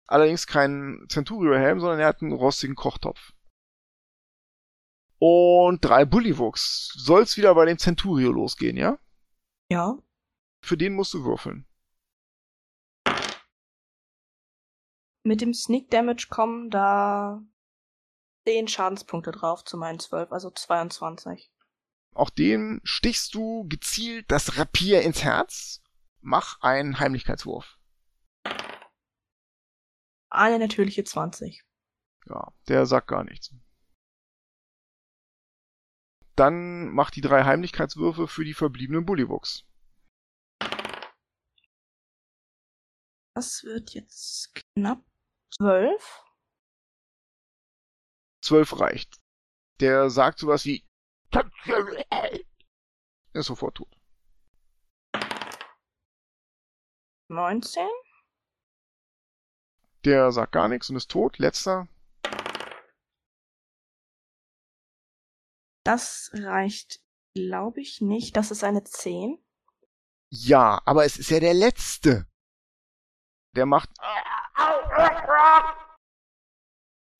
[0.07, 3.33] allerdings keinen Centurio-Helm, sondern er hat einen rostigen Kochtopf.
[5.19, 6.93] Und drei Bullywugs.
[6.97, 8.99] Soll's wieder bei dem Centurio losgehen, ja?
[9.71, 9.97] Ja.
[10.67, 11.65] Für den musst du würfeln.
[15.23, 17.41] Mit dem Sneak Damage kommen da
[18.47, 21.53] 10 Schadenspunkte drauf zu meinen 12, also 22.
[22.15, 25.85] Auch dem stichst du gezielt das Rapier ins Herz.
[26.21, 27.79] Mach einen Heimlichkeitswurf.
[30.31, 31.65] Eine natürliche 20.
[32.29, 33.55] Ja, der sagt gar nichts.
[36.35, 39.65] Dann mach die drei Heimlichkeitswürfe für die verbliebenen Bullywugs.
[43.37, 45.05] Das wird jetzt knapp
[45.59, 46.25] 12.
[48.41, 49.21] Zwölf reicht.
[49.79, 50.83] Der sagt sowas wie,
[51.31, 52.31] er
[53.35, 53.95] ist sofort tot.
[57.29, 57.87] 19.
[60.07, 61.37] Der sagt gar nichts und ist tot.
[61.37, 61.89] Letzter.
[65.85, 67.03] Das reicht,
[67.35, 68.35] glaube ich, nicht.
[68.35, 69.39] Das ist eine 10.
[70.31, 72.27] Ja, aber es ist ja der letzte.
[73.57, 73.91] Der macht.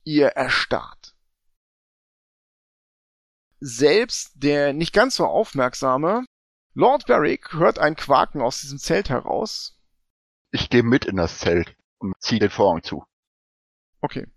[0.03, 1.15] Ihr erstarrt.
[3.59, 6.25] Selbst der nicht ganz so aufmerksame
[6.75, 9.81] Lord Barrick hört ein Quaken aus diesem Zelt heraus.
[10.51, 13.03] Ich gehe mit in das Zelt und ziehe den Vorhang zu.
[14.01, 14.27] Okay.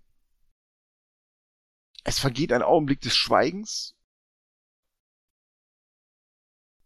[2.03, 3.95] Es vergeht ein Augenblick des Schweigens.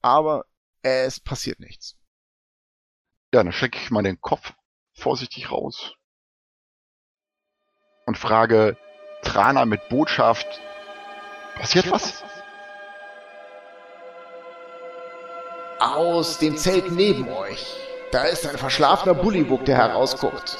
[0.02, 0.46] Aber
[0.82, 1.98] es passiert nichts.
[3.34, 4.54] Ja, dann stecke ich mal den Kopf
[4.96, 5.94] vorsichtig raus
[8.06, 8.78] und frage
[9.22, 10.62] Trana mit Botschaft,
[11.56, 12.24] passiert was?
[15.80, 17.76] Aus dem Zelt neben euch.
[18.12, 20.58] Da ist ein verschlafener Bullywug, der herausguckt.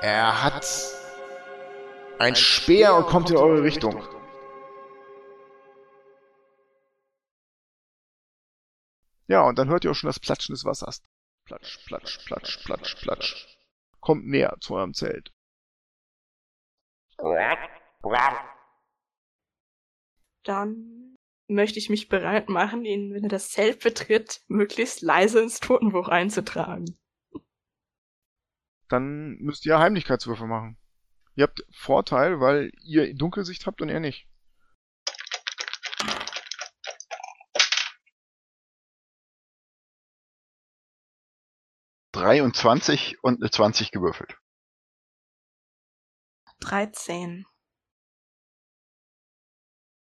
[0.00, 0.66] Er hat
[2.18, 4.02] ein Speer und kommt in eure Richtung.
[9.26, 11.00] Ja, und dann hört ihr auch schon das Platschen des Wassers.
[11.44, 13.58] Platsch, platsch, platsch, platsch, platsch.
[14.00, 15.32] Kommt näher zu eurem Zelt.
[20.42, 21.16] Dann
[21.48, 26.08] möchte ich mich bereit machen, ihn, wenn er das Zelt betritt, möglichst leise ins Totenbuch
[26.08, 26.98] einzutragen.
[28.88, 30.78] Dann müsst ihr Heimlichkeitswürfe machen.
[31.34, 34.28] Ihr habt Vorteil, weil ihr Dunkelsicht habt und er nicht.
[42.24, 44.38] Dreiundzwanzig und eine 20 gewürfelt.
[46.60, 47.44] 13.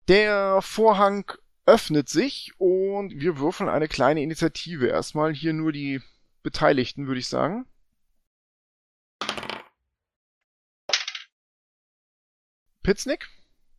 [0.09, 1.31] Der Vorhang
[1.65, 4.87] öffnet sich und wir würfeln eine kleine Initiative.
[4.87, 6.01] Erstmal hier nur die
[6.43, 7.65] Beteiligten, würde ich sagen.
[12.83, 13.29] Pitznick,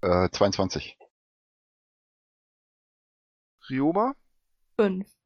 [0.00, 0.96] Äh, 22.
[3.68, 4.14] Rioba,
[4.78, 5.19] 5.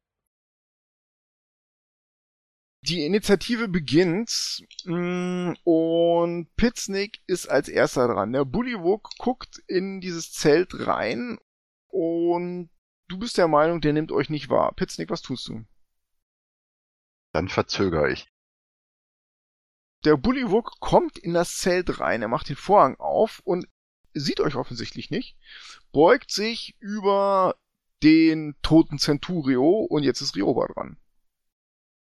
[2.87, 8.31] Die Initiative beginnt mm, und Pitsnick ist als erster dran.
[8.31, 11.39] Der Bullywug guckt in dieses Zelt rein
[11.87, 12.69] und
[13.07, 14.71] du bist der Meinung, der nimmt euch nicht wahr.
[14.75, 15.65] Pitsnick, was tust du?
[17.33, 18.27] Dann verzögere ich.
[20.03, 23.67] Der Bullywug kommt in das Zelt rein, er macht den Vorhang auf und
[24.13, 25.35] sieht euch offensichtlich nicht,
[25.91, 27.55] beugt sich über
[28.03, 30.97] den toten Centurio und jetzt ist Rioba dran.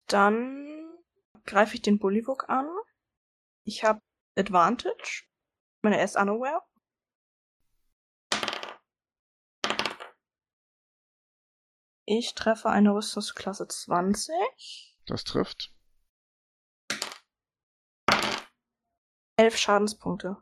[0.07, 0.97] Dann
[1.45, 2.67] greife ich den Bullywug an.
[3.63, 4.01] Ich habe
[4.37, 5.25] Advantage.
[5.81, 6.61] Meine er ist unaware.
[12.05, 14.33] Ich treffe eine Rüstungsklasse 20.
[15.05, 15.73] Das trifft.
[19.35, 20.37] Elf Schadenspunkte.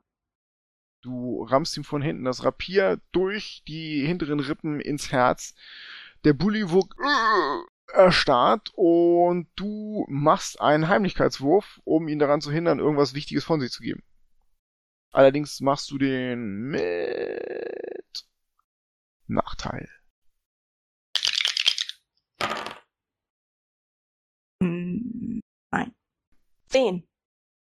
[1.02, 5.56] Du rammst ihm von hinten das Rapier durch die hinteren Rippen ins Herz.
[6.24, 13.14] Der Bullywug äh, erstarrt und du machst einen Heimlichkeitswurf, um ihn daran zu hindern, irgendwas
[13.14, 14.04] Wichtiges von sich zu geben.
[15.12, 18.26] Allerdings machst du den mit
[19.28, 19.90] Nachteil.
[24.62, 25.96] Hm, nein.
[26.68, 27.08] Zehn.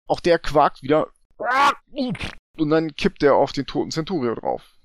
[0.06, 1.10] Auch der quakt wieder
[2.58, 4.76] und dann kippt er auf den toten Centurio drauf.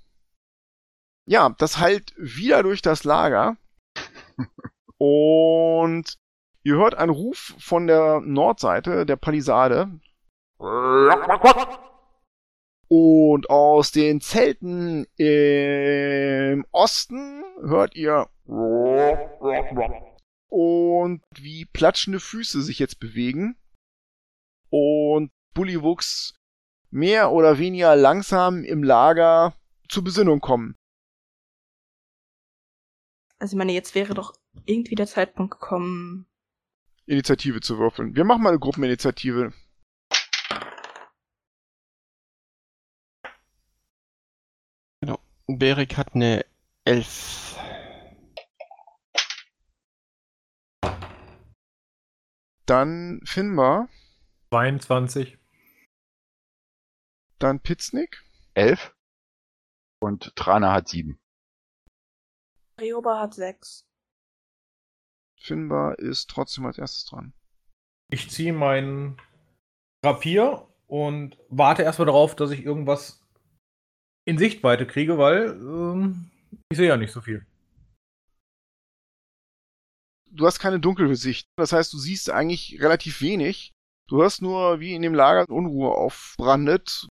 [1.26, 3.58] Ja, das hallt wieder durch das Lager.
[5.06, 6.18] Und
[6.64, 10.00] ihr hört einen Ruf von der Nordseite der Palisade.
[12.88, 18.30] Und aus den Zelten im Osten hört ihr
[20.48, 23.58] und wie platschende Füße sich jetzt bewegen.
[24.70, 26.34] Und Bullywuchs
[26.92, 29.54] mehr oder weniger langsam im Lager
[29.90, 30.78] zur Besinnung kommen.
[33.38, 34.34] Also ich meine, jetzt wäre doch
[34.66, 36.28] irgendwie der Zeitpunkt gekommen.
[37.06, 38.16] Initiative zu würfeln.
[38.16, 39.54] Wir machen mal eine Gruppeninitiative.
[45.02, 45.20] Genau.
[45.48, 46.46] Berik hat eine
[46.86, 47.60] 11.
[52.66, 53.90] Dann Finbar,
[54.52, 55.38] 22.
[57.40, 58.24] dann Pitsnick,
[58.54, 58.96] Elf.
[60.00, 61.20] Und Trana hat sieben.
[62.80, 63.86] Rioba hat sechs.
[65.44, 67.34] Finbar ist trotzdem als erstes dran.
[68.10, 69.18] Ich ziehe mein
[70.06, 73.22] Rapier und warte erstmal darauf, dass ich irgendwas
[74.26, 76.32] in Sichtweite kriege, weil ähm,
[76.70, 77.46] ich sehe ja nicht so viel.
[80.32, 81.48] Du hast keine Dunkelsicht.
[81.58, 83.72] Das heißt, du siehst eigentlich relativ wenig.
[84.08, 87.08] Du hörst nur, wie in dem Lager Unruhe aufbrandet.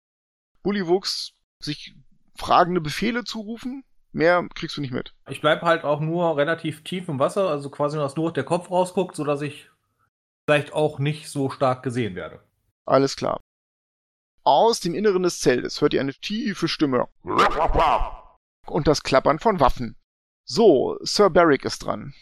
[0.62, 1.94] Bullywuchs sich
[2.36, 3.84] fragende Befehle zurufen.
[4.12, 5.14] Mehr kriegst du nicht mit.
[5.28, 8.44] Ich bleibe halt auch nur relativ tief im Wasser, also quasi nur, dass nur der
[8.44, 9.70] Kopf rausguckt, sodass ich
[10.48, 12.40] vielleicht auch nicht so stark gesehen werde.
[12.86, 13.40] Alles klar.
[14.42, 17.08] Aus dem Inneren des Zeltes hört ihr eine tiefe Stimme
[18.66, 19.96] und das Klappern von Waffen.
[20.44, 22.14] So, Sir Barrick ist dran.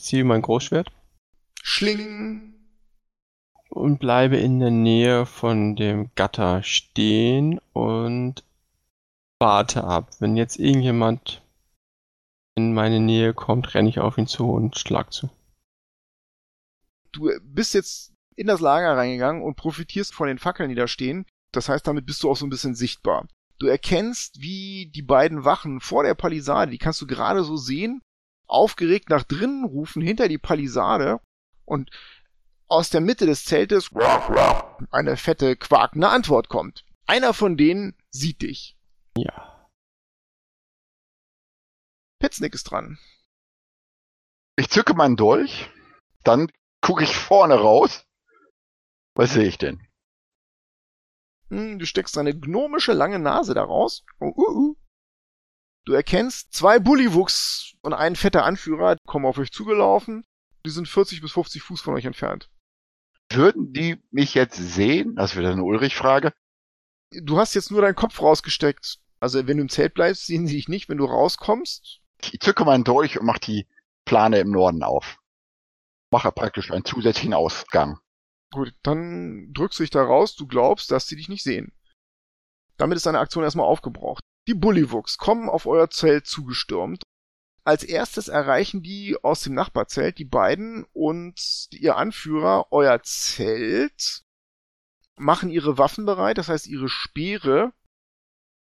[0.00, 0.90] Ziehe mein Großschwert
[1.62, 2.54] Schling.
[3.68, 8.44] und bleibe in der Nähe von dem Gatter stehen und
[9.38, 10.10] warte ab.
[10.18, 11.42] Wenn jetzt irgendjemand
[12.56, 15.30] in meine Nähe kommt, renne ich auf ihn zu und schlag zu.
[17.12, 21.26] Du bist jetzt in das Lager reingegangen und profitierst von den Fackeln, die da stehen.
[21.52, 23.26] Das heißt, damit bist du auch so ein bisschen sichtbar.
[23.58, 28.02] Du erkennst, wie die beiden Wachen vor der Palisade, die kannst du gerade so sehen,
[28.46, 31.20] aufgeregt nach drinnen rufen hinter die Palisade
[31.64, 31.90] und
[32.68, 33.90] aus der Mitte des Zeltes
[34.90, 36.84] eine fette, quakende Antwort kommt.
[37.06, 38.77] Einer von denen sieht dich.
[39.24, 39.68] Ja.
[42.20, 42.98] Pitznick ist dran.
[44.56, 45.70] Ich zücke meinen Dolch,
[46.24, 46.50] dann
[46.80, 48.04] gucke ich vorne raus.
[49.14, 49.86] Was sehe ich denn?
[51.50, 54.04] Hm, Du steckst deine gnomische lange Nase da raus.
[54.20, 54.76] Oh, uh, uh.
[55.84, 60.24] Du erkennst zwei Bullywuchs und ein fetter Anführer kommen auf euch zugelaufen.
[60.66, 62.50] Die sind 40 bis 50 Fuß von euch entfernt.
[63.30, 65.14] Würden die mich jetzt sehen?
[65.16, 66.32] Das wäre eine Ulrich-Frage.
[67.22, 68.98] Du hast jetzt nur deinen Kopf rausgesteckt.
[69.20, 70.88] Also wenn du im Zelt bleibst, sehen sie dich nicht.
[70.88, 73.66] Wenn du rauskommst, Ich zücke meinen Dolch und mache die
[74.04, 75.18] Plane im Norden auf.
[76.10, 77.98] Mache praktisch einen zusätzlichen Ausgang.
[78.52, 80.34] gut, dann drückst du dich da raus.
[80.36, 81.72] Du glaubst, dass sie dich nicht sehen.
[82.76, 84.22] Damit ist deine Aktion erstmal aufgebraucht.
[84.46, 87.02] Die Bullywuchs kommen auf euer Zelt zugestürmt.
[87.64, 94.22] Als erstes erreichen die aus dem Nachbarzelt, die beiden und ihr Anführer, euer Zelt,
[95.16, 97.74] machen ihre Waffen bereit, das heißt ihre Speere,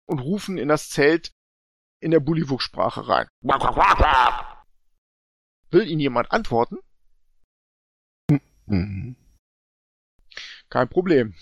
[0.08, 1.32] und rufen in das Zelt
[2.00, 3.28] in der Bullywuchs-Sprache rein.
[5.70, 6.78] Will ihnen jemand antworten?
[8.66, 9.16] Mhm.
[10.70, 11.36] Kein Problem.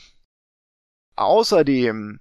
[1.15, 2.19] Außerdem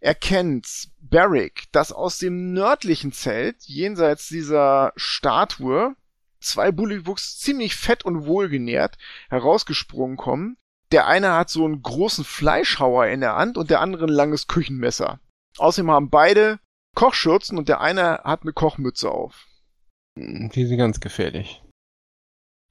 [0.00, 5.94] erkennt Barrick, dass aus dem nördlichen Zelt, jenseits dieser Statue,
[6.40, 8.96] zwei Bullywuchs ziemlich fett und wohlgenährt
[9.28, 10.56] herausgesprungen kommen.
[10.90, 14.48] Der eine hat so einen großen Fleischhauer in der Hand und der andere ein langes
[14.48, 15.20] Küchenmesser.
[15.58, 16.60] Außerdem haben beide
[16.94, 19.46] Kochschürzen und der eine hat eine Kochmütze auf.
[20.16, 21.62] Die sind ganz gefährlich.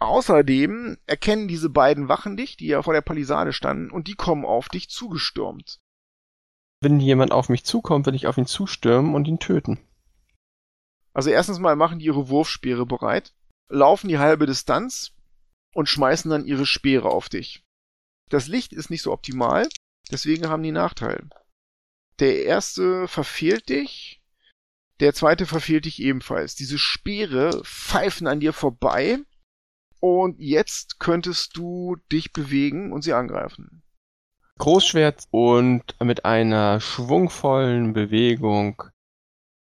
[0.01, 4.45] Außerdem erkennen diese beiden Wachen dich, die ja vor der Palisade standen, und die kommen
[4.45, 5.79] auf dich zugestürmt.
[6.81, 9.79] Wenn jemand auf mich zukommt, will ich auf ihn zustürmen und ihn töten.
[11.13, 13.33] Also erstens mal machen die ihre Wurfspeere bereit,
[13.67, 15.11] laufen die halbe Distanz
[15.73, 17.63] und schmeißen dann ihre Speere auf dich.
[18.29, 19.67] Das Licht ist nicht so optimal,
[20.11, 21.29] deswegen haben die Nachteil.
[22.19, 24.21] Der erste verfehlt dich,
[24.99, 26.55] der zweite verfehlt dich ebenfalls.
[26.55, 29.19] Diese Speere pfeifen an dir vorbei
[30.01, 33.83] und jetzt könntest du dich bewegen und sie angreifen.
[34.57, 38.83] Großschwert und mit einer schwungvollen Bewegung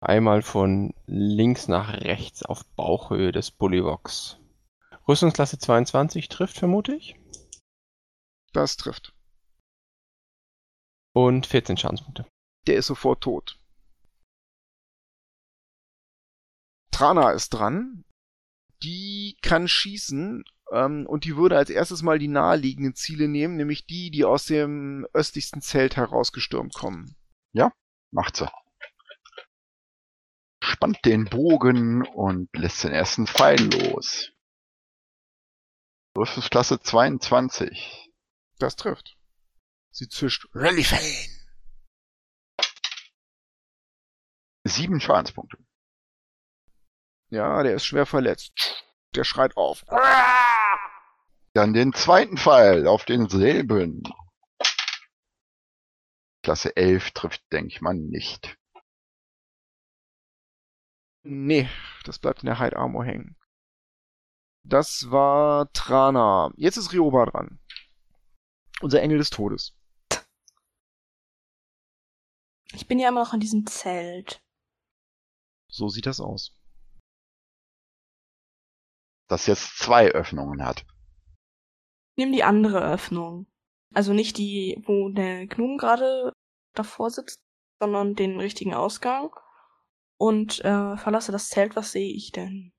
[0.00, 4.38] einmal von links nach rechts auf Bauchhöhe des Bullywocks.
[5.08, 7.16] Rüstungsklasse 22 trifft, vermute ich.
[8.52, 9.12] Das trifft.
[11.12, 12.26] Und 14 Schadenspunkte.
[12.66, 13.58] Der ist sofort tot.
[16.90, 18.04] Trana ist dran.
[18.82, 23.86] Die kann schießen ähm, und die würde als erstes mal die naheliegenden Ziele nehmen, nämlich
[23.86, 27.16] die, die aus dem östlichsten Zelt herausgestürmt kommen.
[28.10, 28.50] Macht sie.
[30.62, 34.32] Spannt den Bogen und lässt den ersten Pfeil los.
[36.16, 38.10] Rüstungsklasse 22.
[38.58, 39.16] Das trifft.
[39.90, 40.48] Sie zischt.
[40.54, 40.98] Rallyfan.
[44.68, 45.58] Sieben Schadenspunkte.
[47.28, 48.84] Ja, der ist schwer verletzt.
[49.14, 49.84] Der schreit auf.
[51.54, 54.02] Dann den zweiten Pfeil auf denselben.
[56.42, 58.56] Klasse 11 trifft, denke ich mal, nicht.
[61.22, 61.68] Nee,
[62.04, 63.36] das bleibt in der Hide Armor hängen.
[64.62, 66.52] Das war Trana.
[66.56, 67.60] Jetzt ist Rioba dran.
[68.80, 69.74] Unser Engel des Todes.
[72.72, 74.40] Ich bin ja immer noch in diesem Zelt.
[75.68, 76.52] So sieht das aus.
[79.28, 80.86] Das jetzt zwei Öffnungen hat.
[82.16, 83.46] Nimm die andere Öffnung.
[83.94, 86.32] Also nicht die, wo der Gnome gerade
[86.74, 87.40] davor sitzt,
[87.80, 89.30] sondern den richtigen Ausgang.
[90.18, 91.76] Und äh, verlasse das Zelt.
[91.76, 92.72] Was sehe ich denn?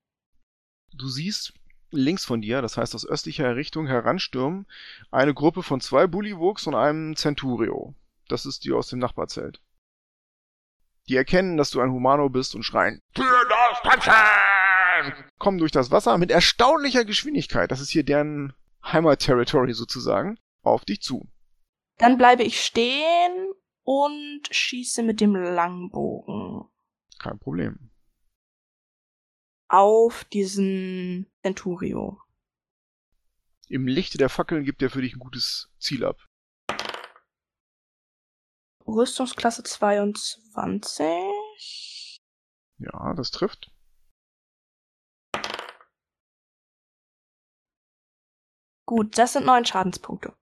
[0.93, 1.53] Du siehst
[1.91, 4.65] links von dir, das heißt aus östlicher Richtung heranstürmen,
[5.11, 7.93] eine Gruppe von zwei Bullywuchs und einem Centurio.
[8.27, 9.61] Das ist die aus dem Nachbarzelt.
[11.09, 15.23] Die erkennen, dass du ein Humano bist und schreien, Für das Tanzen!
[15.37, 18.53] kommen durch das Wasser mit erstaunlicher Geschwindigkeit, das ist hier deren
[18.83, 21.29] Heimat-Territory sozusagen, auf dich zu.
[21.97, 23.53] Dann bleibe ich stehen
[23.83, 26.65] und schieße mit dem Langbogen
[27.19, 27.91] Kein Problem.
[29.69, 32.19] auf diesen Centurio.
[33.69, 36.25] Im Lichte der Fackeln gibt er für dich ein gutes Ziel ab.
[38.87, 42.19] Rüstungsklasse 22.
[42.79, 43.71] Ja, das trifft.
[48.85, 50.33] Gut, das sind neun Schadenspunkte.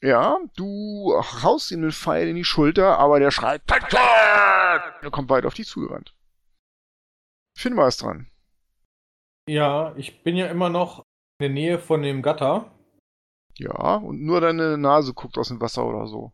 [0.00, 5.46] Ja, du haust ihm den Pfeil in die Schulter, aber der schreit, er kommt weit
[5.46, 6.16] auf dich zugerannt.
[7.56, 8.30] Finmar ist dran.
[9.48, 11.00] Ja, ich bin ja immer noch
[11.38, 12.70] in der Nähe von dem Gatter.
[13.58, 16.32] Ja, und nur deine Nase guckt aus dem Wasser oder so.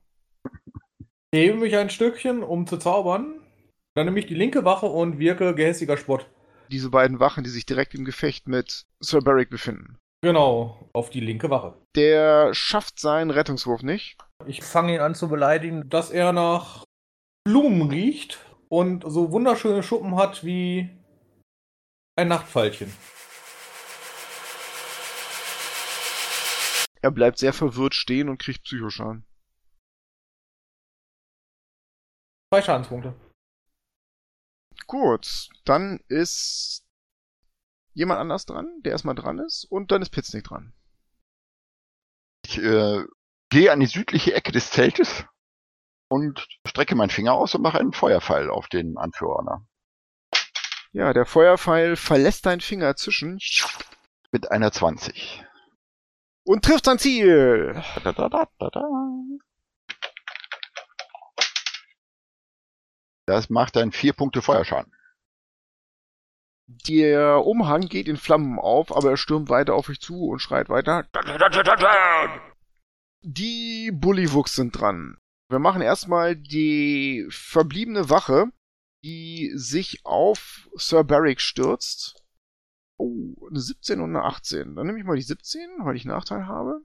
[1.35, 3.41] Hebe mich ein Stückchen, um zu zaubern.
[3.95, 6.27] Dann nehme ich die linke Wache und wirke gehässiger Spott.
[6.71, 9.99] Diese beiden Wachen, die sich direkt im Gefecht mit Sir Beric befinden.
[10.23, 11.75] Genau, auf die linke Wache.
[11.95, 14.17] Der schafft seinen Rettungswurf nicht.
[14.47, 16.85] Ich fange ihn an zu beleidigen, dass er nach
[17.45, 18.39] Blumen riecht
[18.69, 20.89] und so wunderschöne Schuppen hat wie
[22.17, 22.93] ein Nachtfaltchen.
[27.03, 29.25] Er bleibt sehr verwirrt stehen und kriegt Psychoschaden.
[32.51, 33.15] Zwei Schadenspunkte.
[34.87, 36.87] Gut, dann ist
[37.93, 40.73] jemand anders dran, der erstmal dran ist, und dann ist Pitznick dran.
[42.47, 43.05] Ich äh,
[43.51, 45.27] gehe an die südliche Ecke des Zeltes
[46.09, 49.67] und strecke meinen Finger aus und mache einen Feuerpfeil auf den Anführer.
[50.93, 53.39] Ja, der Feuerpfeil verlässt deinen Finger zwischen
[54.33, 55.45] Mit einer 20.
[56.45, 57.83] und trifft sein Ziel.
[58.05, 58.83] Da, da, da, da, da.
[63.29, 64.91] Das macht dann vier Punkte Feuerschaden.
[66.89, 70.71] Der Umhang geht in Flammen auf, aber er stürmt weiter auf euch zu und schreit
[70.71, 71.07] weiter.
[73.21, 75.19] Die Bullywuchs sind dran.
[75.51, 78.47] Wir machen erstmal die verbliebene Wache,
[79.05, 82.25] die sich auf Sir Barrick stürzt.
[82.97, 84.75] Oh, eine 17 und eine 18.
[84.75, 86.81] Dann nehme ich mal die 17, weil ich Nachteil habe.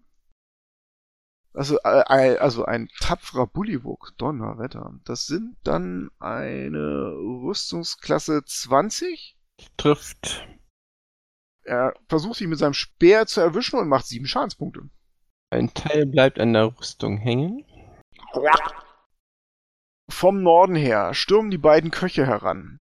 [1.54, 5.00] Also, äh, also ein tapferer Bullywug, Donnerwetter.
[5.06, 9.38] Das sind dann eine Rüstungsklasse 20.
[9.78, 10.48] Trifft.
[11.64, 14.90] Er versucht sich mit seinem Speer zu erwischen und macht sieben Schadenspunkte.
[15.52, 17.64] Ein Teil bleibt an der Rüstung hängen.
[20.10, 22.80] Vom Norden her stürmen die beiden Köche heran.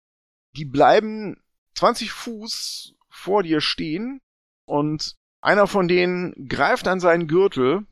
[0.58, 1.42] Die bleiben
[1.76, 4.20] 20 Fuß vor dir stehen
[4.66, 7.88] und einer von denen greift an seinen Gürtel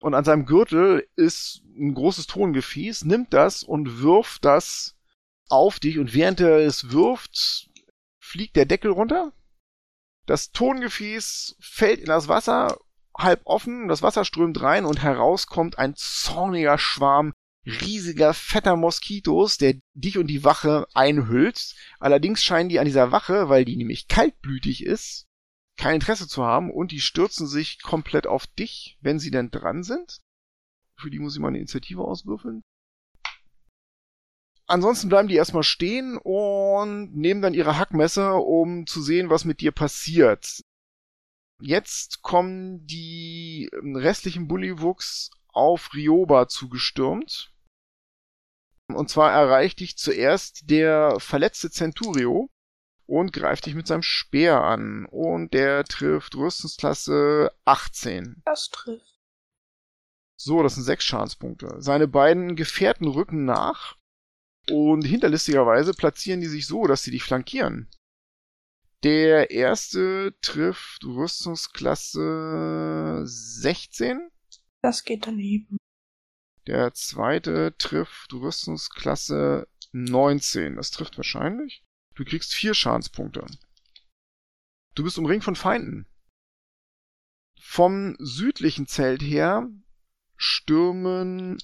[0.00, 4.96] und an seinem Gürtel ist ein großes Tongefäß, nimmt das und wirft das
[5.48, 7.70] auf dich und während er es wirft,
[8.18, 9.32] fliegt der Deckel runter.
[10.26, 12.78] Das Tongefäß fällt in das Wasser
[13.16, 17.32] halb offen, das Wasser strömt rein und heraus kommt ein zorniger Schwarm
[17.66, 21.74] riesiger, fetter Moskitos, der dich und die Wache einhüllt.
[21.98, 25.26] Allerdings scheinen die an dieser Wache, weil die nämlich kaltblütig ist,
[25.80, 29.82] kein Interesse zu haben und die stürzen sich komplett auf dich, wenn sie denn dran
[29.82, 30.20] sind.
[30.96, 32.62] Für die muss ich mal eine Initiative auswürfeln.
[34.66, 39.62] Ansonsten bleiben die erstmal stehen und nehmen dann ihre Hackmesser, um zu sehen, was mit
[39.62, 40.60] dir passiert.
[41.62, 47.54] Jetzt kommen die restlichen Bullywuchs auf Rioba zugestürmt.
[48.88, 52.50] Und zwar erreicht dich zuerst der verletzte Centurio
[53.10, 55.04] und greift dich mit seinem Speer an.
[55.06, 58.42] Und der trifft Rüstungsklasse 18.
[58.44, 59.10] Das trifft.
[60.40, 61.82] So, das sind sechs Schadenspunkte.
[61.82, 63.96] Seine beiden Gefährten rücken nach
[64.70, 67.90] und hinterlistigerweise platzieren die sich so, dass sie dich flankieren.
[69.02, 74.30] Der erste trifft Rüstungsklasse 16.
[74.82, 75.78] Das geht daneben.
[76.66, 80.76] Der zweite trifft Rüstungsklasse 19.
[80.76, 81.82] Das trifft wahrscheinlich.
[82.20, 83.46] Du kriegst vier Schadenspunkte.
[84.94, 86.06] Du bist umringt von Feinden.
[87.58, 89.66] Vom südlichen Zelt her
[90.36, 91.56] stürmen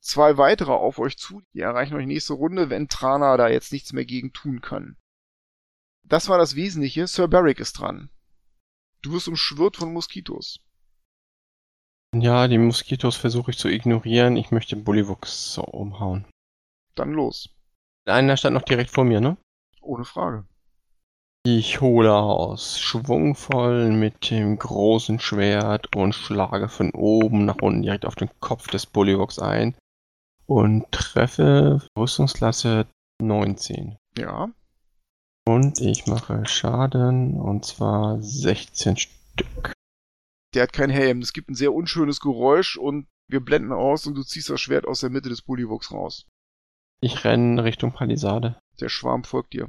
[0.00, 1.40] zwei weitere auf euch zu.
[1.54, 4.98] Die erreichen euch nächste Runde, wenn Trana da jetzt nichts mehr gegen tun kann.
[6.02, 7.06] Das war das Wesentliche.
[7.06, 8.10] Sir Barrick ist dran.
[9.00, 10.60] Du wirst umschwirrt von Moskitos.
[12.14, 14.36] Ja, die Moskitos versuche ich zu ignorieren.
[14.36, 16.26] Ich möchte Bullywuchs so umhauen.
[16.94, 17.48] Dann los.
[18.04, 19.38] Einer stand noch direkt vor mir, ne?
[19.86, 20.44] Ohne Frage.
[21.46, 28.04] Ich hole aus, schwungvoll mit dem großen Schwert und schlage von oben nach unten direkt
[28.04, 29.76] auf den Kopf des Bullywuchs ein
[30.46, 32.88] und treffe Rüstungsklasse
[33.22, 33.96] 19.
[34.18, 34.48] Ja.
[35.46, 39.72] Und ich mache Schaden und zwar 16 Stück.
[40.52, 41.20] Der hat keinen Helm.
[41.20, 44.84] Es gibt ein sehr unschönes Geräusch und wir blenden aus und du ziehst das Schwert
[44.84, 46.26] aus der Mitte des Bullywuchs raus.
[47.00, 48.60] Ich renne Richtung Palisade.
[48.80, 49.68] Der Schwarm folgt dir.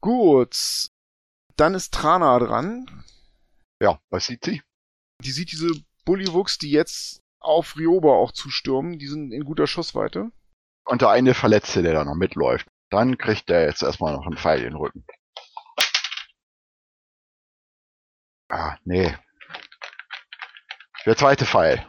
[0.00, 0.88] Gut.
[1.56, 3.04] Dann ist Trana dran.
[3.80, 4.62] Ja, was sieht sie?
[5.22, 5.70] Die sieht diese
[6.04, 8.98] Bullywuchs, die jetzt auf Rioba auch zustürmen.
[8.98, 10.30] Die sind in guter Schussweite.
[10.84, 12.66] Und der eine Verletzte, der da noch mitläuft.
[12.90, 15.04] Dann kriegt der jetzt erstmal noch einen Pfeil in den Rücken.
[18.48, 19.16] Ah, nee.
[21.06, 21.86] Der zweite Pfeil.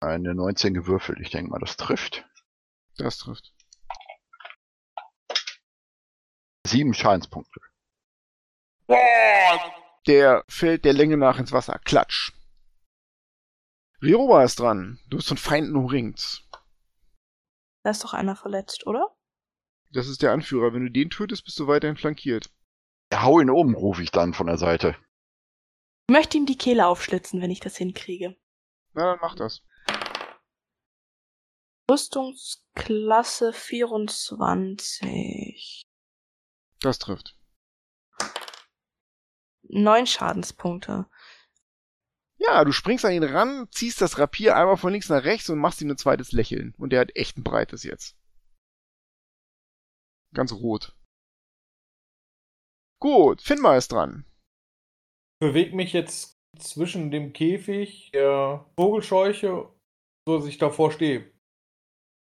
[0.00, 1.18] Eine 19 gewürfelt.
[1.20, 2.24] Ich denke mal, das trifft.
[2.96, 3.52] Das trifft.
[6.66, 7.60] Sieben Schadenspunkte.
[10.06, 11.78] Der fällt der Länge nach ins Wasser.
[11.84, 12.32] Klatsch.
[14.00, 15.00] Rioba ist dran.
[15.08, 16.44] Du bist von Feinden umringt.
[17.82, 19.16] Da ist doch einer verletzt, oder?
[19.92, 20.72] Das ist der Anführer.
[20.72, 22.50] Wenn du den tötest, bist du weiterhin flankiert.
[23.12, 24.96] Ja, hau ihn um, rufe ich dann von der Seite.
[26.08, 28.36] Ich möchte ihm die Kehle aufschlitzen, wenn ich das hinkriege.
[28.94, 29.62] Na, dann mach das.
[31.90, 35.82] Rüstungsklasse 24.
[36.80, 37.38] Das trifft.
[39.62, 41.06] Neun Schadenspunkte.
[42.36, 45.58] Ja, du springst an ihn ran, ziehst das Rapier einmal von links nach rechts und
[45.58, 46.74] machst ihm ein zweites Lächeln.
[46.78, 48.16] Und der hat echt ein breites jetzt.
[50.34, 50.94] Ganz rot.
[53.00, 54.26] Gut, Finmar ist dran.
[55.40, 59.72] Beweg mich jetzt zwischen dem Käfig der Vogelscheuche,
[60.26, 61.32] so dass ich davor stehe.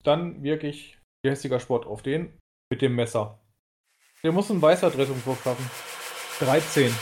[0.03, 2.38] Dann wirke ich gehässiger Sport auf den
[2.69, 3.39] mit dem Messer.
[4.23, 5.69] Der muss einen Weisheitrettungswurf schaffen.
[6.39, 6.93] 13.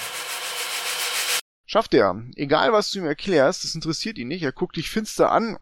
[1.65, 2.23] Schafft er.
[2.35, 4.43] Egal, was du ihm erklärst, das interessiert ihn nicht.
[4.43, 5.57] Er guckt dich finster an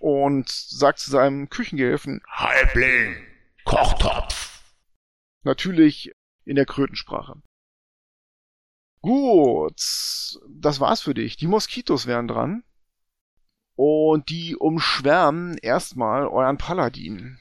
[0.00, 3.16] und sagt zu seinem Küchengehilfen, Halbling,
[3.64, 4.62] Kochtopf.
[5.42, 6.12] natürlich
[6.44, 7.40] in der Krötensprache.
[9.00, 9.80] Gut,
[10.48, 11.36] das war's für dich.
[11.36, 12.64] Die Moskitos wären dran.
[13.84, 17.40] Und die umschwärmen erstmal euren Paladin.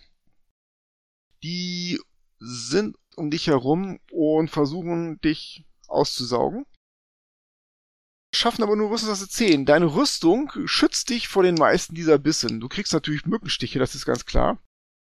[1.43, 2.01] Die
[2.39, 6.65] sind um dich herum und versuchen dich auszusaugen.
[8.34, 9.68] Schaffen aber nur Rüstungsklasse 10.
[9.68, 12.59] Deine Rüstung schützt dich vor den meisten dieser Bissen.
[12.59, 14.57] Du kriegst natürlich Mückenstiche, das ist ganz klar.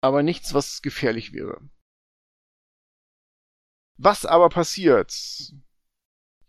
[0.01, 1.61] Aber nichts, was gefährlich wäre.
[3.97, 5.15] Was aber passiert?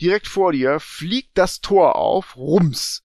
[0.01, 3.02] Direkt vor dir fliegt das Tor auf, rums.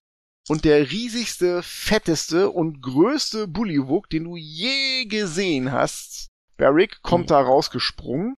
[0.49, 6.27] Und der riesigste, fetteste und größte Bullywug, den du je gesehen hast,
[6.57, 7.29] Barrick, kommt Mhm.
[7.29, 8.35] da rausgesprungen.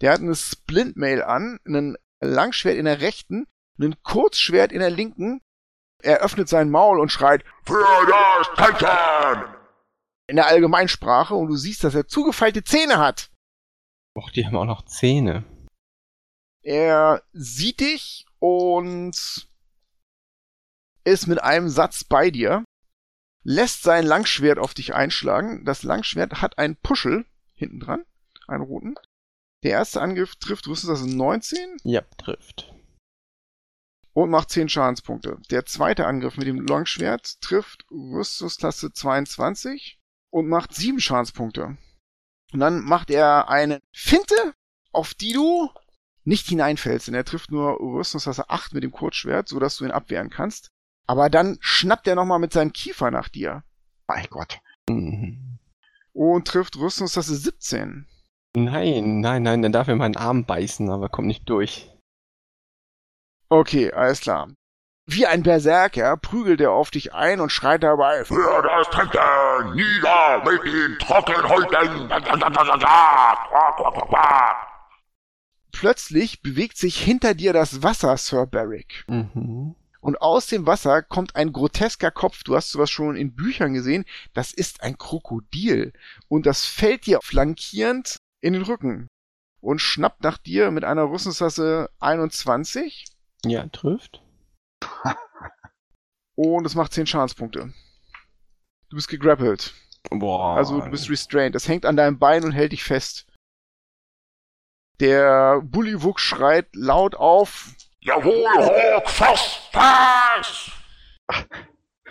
[0.00, 3.46] Der hat eine Splintmail an, einen Langschwert in der rechten,
[3.78, 5.40] einen Kurzschwert in der linken.
[6.02, 9.54] Er öffnet sein Maul und schreit Für das Titan.
[10.26, 13.30] in der Allgemeinsprache und du siehst, dass er zugefeilte Zähne hat.
[14.16, 15.44] Och, die haben auch noch Zähne.
[16.62, 19.48] Er sieht dich und
[21.04, 22.64] ist mit einem Satz bei dir,
[23.42, 25.64] lässt sein Langschwert auf dich einschlagen.
[25.64, 28.04] Das Langschwert hat einen Puschel hinten dran,
[28.48, 28.94] einen roten.
[29.62, 32.72] Der erste Angriff trifft Rüstungsklasse 19 Ja, trifft.
[34.12, 35.38] und macht 10 Schadenspunkte.
[35.50, 39.98] Der zweite Angriff mit dem Langschwert trifft Rüstungsklasse 22
[40.30, 41.76] und macht 7 Schadenspunkte.
[42.52, 44.54] Und dann macht er eine Finte,
[44.92, 45.70] auf die du
[46.24, 50.30] nicht hineinfällst, denn er trifft nur Rüstungsklasse 8 mit dem Kurzschwert, sodass du ihn abwehren
[50.30, 50.70] kannst.
[51.06, 53.62] Aber dann schnappt er nochmal mit seinem Kiefer nach dir
[54.06, 54.60] Mein Gott.
[54.88, 55.58] Mhm.
[56.12, 58.06] und trifft Rüstungsklasse 17.
[58.56, 61.90] Nein, nein, nein, dann darf er meinen Arm beißen, aber kommt nicht durch.
[63.48, 64.48] Okay, alles klar.
[65.06, 69.74] Wie ein Berserker prügelt er auf dich ein und schreit dabei, Für das Titan.
[69.74, 72.08] Nieder mit den Trockenhäuten.
[75.72, 79.04] Plötzlich bewegt sich hinter dir das Wasser, Sir Barrick.
[79.08, 79.74] Mhm.
[80.04, 82.44] Und aus dem Wasser kommt ein grotesker Kopf.
[82.44, 84.04] Du hast sowas schon in Büchern gesehen.
[84.34, 85.94] Das ist ein Krokodil.
[86.28, 89.08] Und das fällt dir flankierend in den Rücken.
[89.62, 93.06] Und schnappt nach dir mit einer Rüstungsklasse 21.
[93.46, 94.22] Ja, trifft.
[96.34, 97.72] Und es macht 10 Schadenspunkte.
[98.90, 99.72] Du bist gegrappelt.
[100.10, 100.54] Boah.
[100.54, 101.54] Also du bist restrained.
[101.54, 103.24] Es hängt an deinem Bein und hält dich fest.
[105.00, 107.70] Der Bullywug schreit laut auf,
[108.04, 110.72] Jawohl, hoch, fest, fest.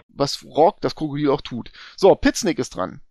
[0.07, 1.71] was Rock, das Krokodil auch tut.
[1.95, 3.01] So, Pitznick ist dran.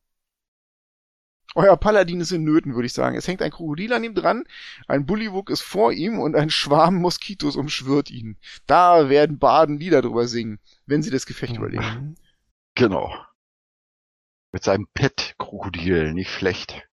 [1.54, 3.16] Euer Paladin ist in Nöten, würde ich sagen.
[3.16, 4.44] Es hängt ein Krokodil an ihm dran,
[4.88, 8.36] ein Bullywug ist vor ihm und ein Schwarm Moskitos umschwirrt ihn.
[8.66, 11.84] Da werden Baden Lieder drüber singen, wenn sie das Gefecht überleben.
[11.84, 12.14] Mhm.
[12.74, 13.14] Genau.
[14.50, 16.88] Mit seinem Pet-Krokodil, nicht schlecht.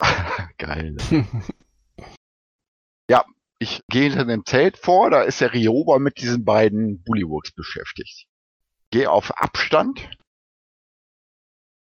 [0.58, 0.96] Geil.
[3.60, 8.26] Ich gehe hinter dem Zelt vor, da ist der Rioba mit diesen beiden Bullywugs beschäftigt.
[8.90, 10.10] Gehe auf Abstand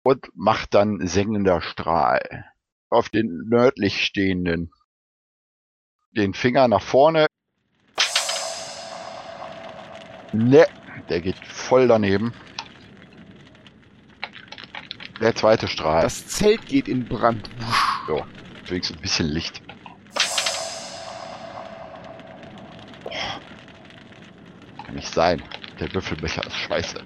[0.03, 2.45] und mach dann sengender Strahl.
[2.89, 4.71] Auf den nördlich stehenden.
[6.11, 7.25] Den Finger nach vorne.
[10.31, 10.67] Ne,
[11.09, 12.33] der geht voll daneben.
[15.19, 16.03] Der zweite Strahl.
[16.03, 17.49] Das Zelt geht in Brand.
[18.05, 18.23] So,
[18.67, 19.63] wenigstens ein bisschen Licht.
[24.93, 25.41] Kann nicht sein.
[25.79, 27.01] Der Würfelbecher ist scheiße.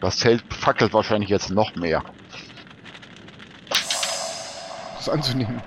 [0.00, 2.02] Das Zelt fackelt wahrscheinlich jetzt noch mehr.
[4.96, 5.60] Das anzunehmen.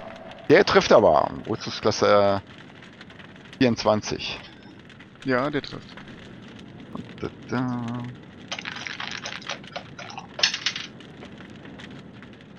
[0.49, 1.29] Der trifft aber.
[1.47, 2.41] Rüstungsklasse
[3.59, 4.39] 24.
[5.25, 5.95] Ja, der trifft.
[7.21, 7.85] Da, da.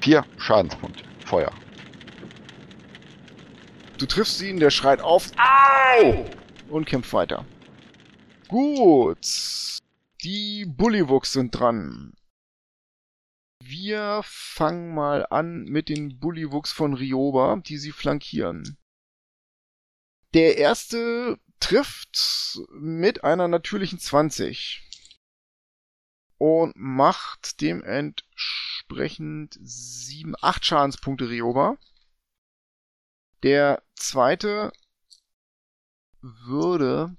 [0.00, 1.02] Vier Schadenspunkte.
[1.26, 1.50] Feuer.
[3.98, 6.24] Du triffst ihn, der schreit auf Au!
[6.70, 7.44] Und kämpft weiter.
[8.48, 9.78] Gut.
[10.22, 12.14] Die Bullywugs sind dran.
[13.62, 18.76] Wir fangen mal an mit den Bullywugs von Rioba, die sie flankieren.
[20.34, 24.82] Der erste trifft mit einer natürlichen 20
[26.38, 31.76] und macht dementsprechend 7, 8 Schadenspunkte Rioba.
[33.42, 34.72] Der zweite
[36.22, 37.16] würde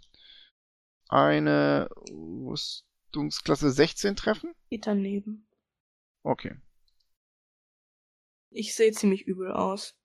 [1.09, 4.53] eine Rüstungsklasse 16 treffen.
[4.69, 5.47] Geht daneben.
[6.23, 6.55] Okay.
[8.49, 9.95] Ich sehe ziemlich übel aus.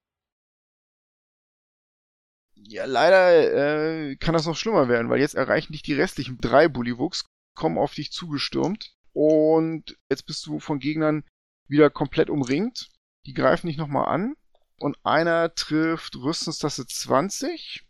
[2.54, 6.68] Ja, leider äh, kann das noch schlimmer werden, weil jetzt erreichen dich die restlichen drei
[6.68, 8.96] Bullywugs kommen auf dich zugestürmt.
[9.12, 11.24] Und jetzt bist du von Gegnern
[11.68, 12.88] wieder komplett umringt.
[13.26, 14.36] Die greifen dich nochmal an.
[14.78, 17.85] Und einer trifft Rüstungstasse 20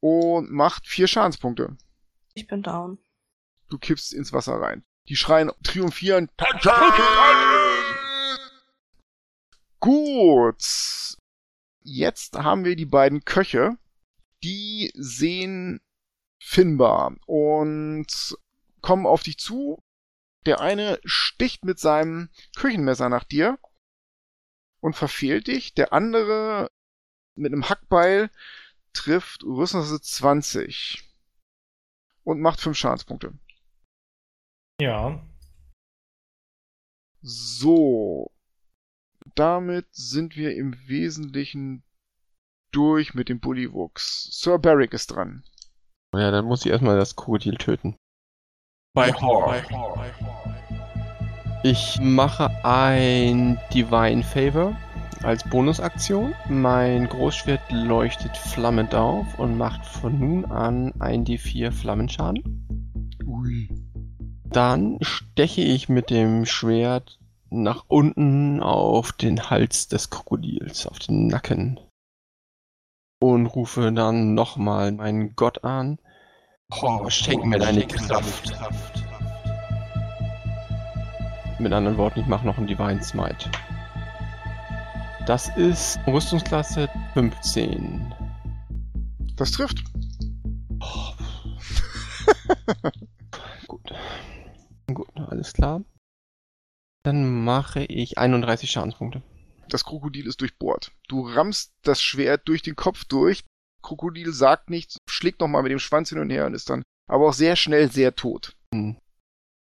[0.00, 1.76] und macht vier Schadenspunkte.
[2.34, 2.98] Ich bin down.
[3.68, 4.84] Du kippst ins Wasser rein.
[5.08, 6.30] Die schreien triumphieren.
[9.80, 11.16] Gut.
[11.82, 13.78] Jetzt haben wir die beiden Köche.
[14.42, 15.80] Die sehen
[16.40, 18.36] Finbar und
[18.80, 19.82] kommen auf dich zu.
[20.46, 23.58] Der eine sticht mit seinem Küchenmesser nach dir
[24.80, 25.74] und verfehlt dich.
[25.74, 26.70] Der andere
[27.34, 28.30] mit einem Hackbeil
[28.92, 31.04] trifft Rüstungsklasse 20
[32.24, 33.38] und macht 5 Schadenspunkte.
[34.80, 35.24] Ja.
[37.20, 38.30] So.
[39.34, 41.84] Damit sind wir im Wesentlichen
[42.72, 44.28] durch mit dem Bullywuchs.
[44.32, 45.44] Sir Barrick ist dran.
[46.14, 47.96] Ja, dann muss ich erstmal das Krokodil töten.
[48.94, 49.54] Bei Hor.
[51.62, 54.76] Ich mache ein Divine Favor
[55.22, 56.34] als Bonusaktion.
[56.48, 62.66] Mein Großschwert leuchtet flammend auf und macht von nun an 1d4 Flammenschaden.
[63.26, 63.68] Ui.
[64.44, 67.18] Dann steche ich mit dem Schwert
[67.50, 71.80] nach unten auf den Hals des Krokodils, auf den Nacken.
[73.20, 75.98] Und rufe dann nochmal meinen Gott an.
[76.82, 78.56] Oh, schenk mir deine Kraft.
[81.58, 83.50] Mit anderen Worten, ich mache noch einen Divine Smite.
[85.28, 88.14] Das ist Rüstungsklasse 15.
[89.36, 89.84] Das trifft.
[90.80, 91.12] Oh.
[93.68, 93.92] Gut.
[94.86, 95.84] Gut, alles klar.
[97.02, 99.22] Dann mache ich 31 Schadenspunkte.
[99.68, 100.92] Das Krokodil ist durchbohrt.
[101.08, 103.44] Du rammst das Schwert durch den Kopf durch.
[103.82, 107.28] Krokodil sagt nichts, schlägt nochmal mit dem Schwanz hin und her und ist dann aber
[107.28, 108.56] auch sehr schnell sehr tot.
[108.72, 108.96] Hm.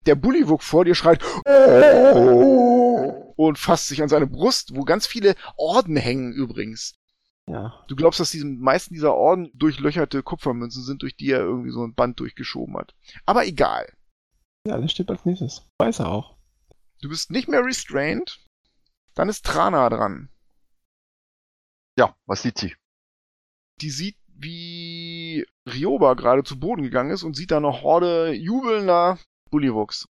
[0.05, 1.21] Der Bullywug vor dir schreit
[3.37, 6.95] und fasst sich an seine Brust, wo ganz viele Orden hängen übrigens.
[7.49, 7.85] Ja.
[7.87, 11.85] Du glaubst, dass die meisten dieser Orden durchlöcherte Kupfermünzen sind, durch die er irgendwie so
[11.85, 12.93] ein Band durchgeschoben hat.
[13.25, 13.87] Aber egal.
[14.67, 15.61] Ja, das steht als nächstes.
[15.77, 16.35] Weiß er auch.
[17.01, 18.39] Du bist nicht mehr restrained.
[19.13, 20.29] Dann ist Trana dran.
[21.97, 22.75] Ja, was sieht sie?
[23.81, 29.19] Die sieht, wie Ryoba gerade zu Boden gegangen ist und sieht da eine Horde jubelnder
[29.49, 30.07] Bullywuchs.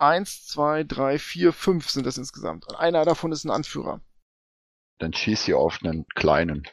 [0.00, 2.66] Eins, zwei, drei, vier, fünf sind das insgesamt.
[2.66, 4.00] Und einer davon ist ein Anführer.
[4.98, 6.66] Dann schieß sie auf einen kleinen.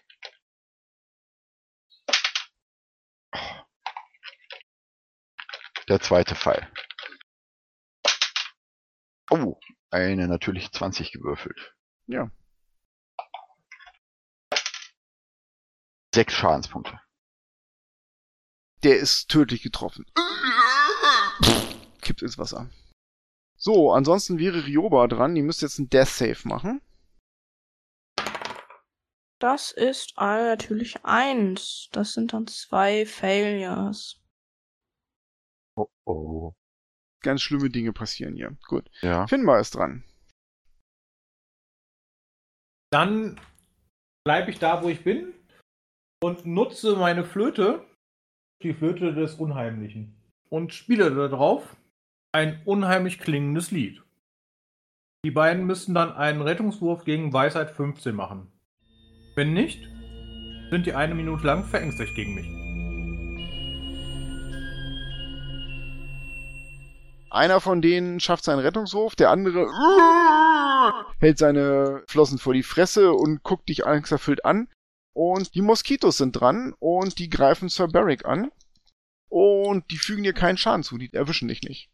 [5.89, 6.71] Der zweite Pfeil.
[9.29, 9.59] Oh,
[9.89, 11.75] eine natürlich 20 gewürfelt.
[12.05, 12.31] Ja.
[16.15, 16.97] Sechs Schadenspunkte.
[18.83, 20.05] Der ist tödlich getroffen.
[22.01, 22.69] Kippt ins Wasser.
[23.57, 25.33] So, ansonsten wäre Ryoba dran.
[25.33, 26.81] Die müsste jetzt einen Death Save machen.
[29.39, 31.89] Das ist natürlich eins.
[31.91, 34.21] Das sind dann zwei Failures.
[35.75, 36.53] Oh oh.
[37.21, 38.55] Ganz schlimme Dinge passieren hier.
[38.67, 38.89] Gut.
[39.01, 39.27] Ja.
[39.27, 40.03] Finbar ist dran.
[42.91, 43.39] Dann
[44.23, 45.33] bleibe ich da, wo ich bin
[46.23, 47.85] und nutze meine Flöte,
[48.63, 50.15] die Flöte des Unheimlichen,
[50.49, 51.75] und spiele darauf
[52.37, 54.03] ein unheimlich klingendes Lied.
[55.25, 58.51] Die beiden müssen dann einen Rettungswurf gegen Weisheit 15 machen.
[59.35, 59.81] Wenn nicht,
[60.69, 62.45] sind die eine Minute lang verängstigt gegen mich.
[67.31, 69.65] Einer von denen schafft seinen Rettungswurf, der andere
[71.19, 74.69] hält seine Flossen vor die Fresse und guckt dich angsterfüllt an.
[75.13, 78.51] Und die Moskitos sind dran und die greifen Sir Barrick an.
[79.27, 81.89] Und die fügen dir keinen Schaden zu, die erwischen dich nicht.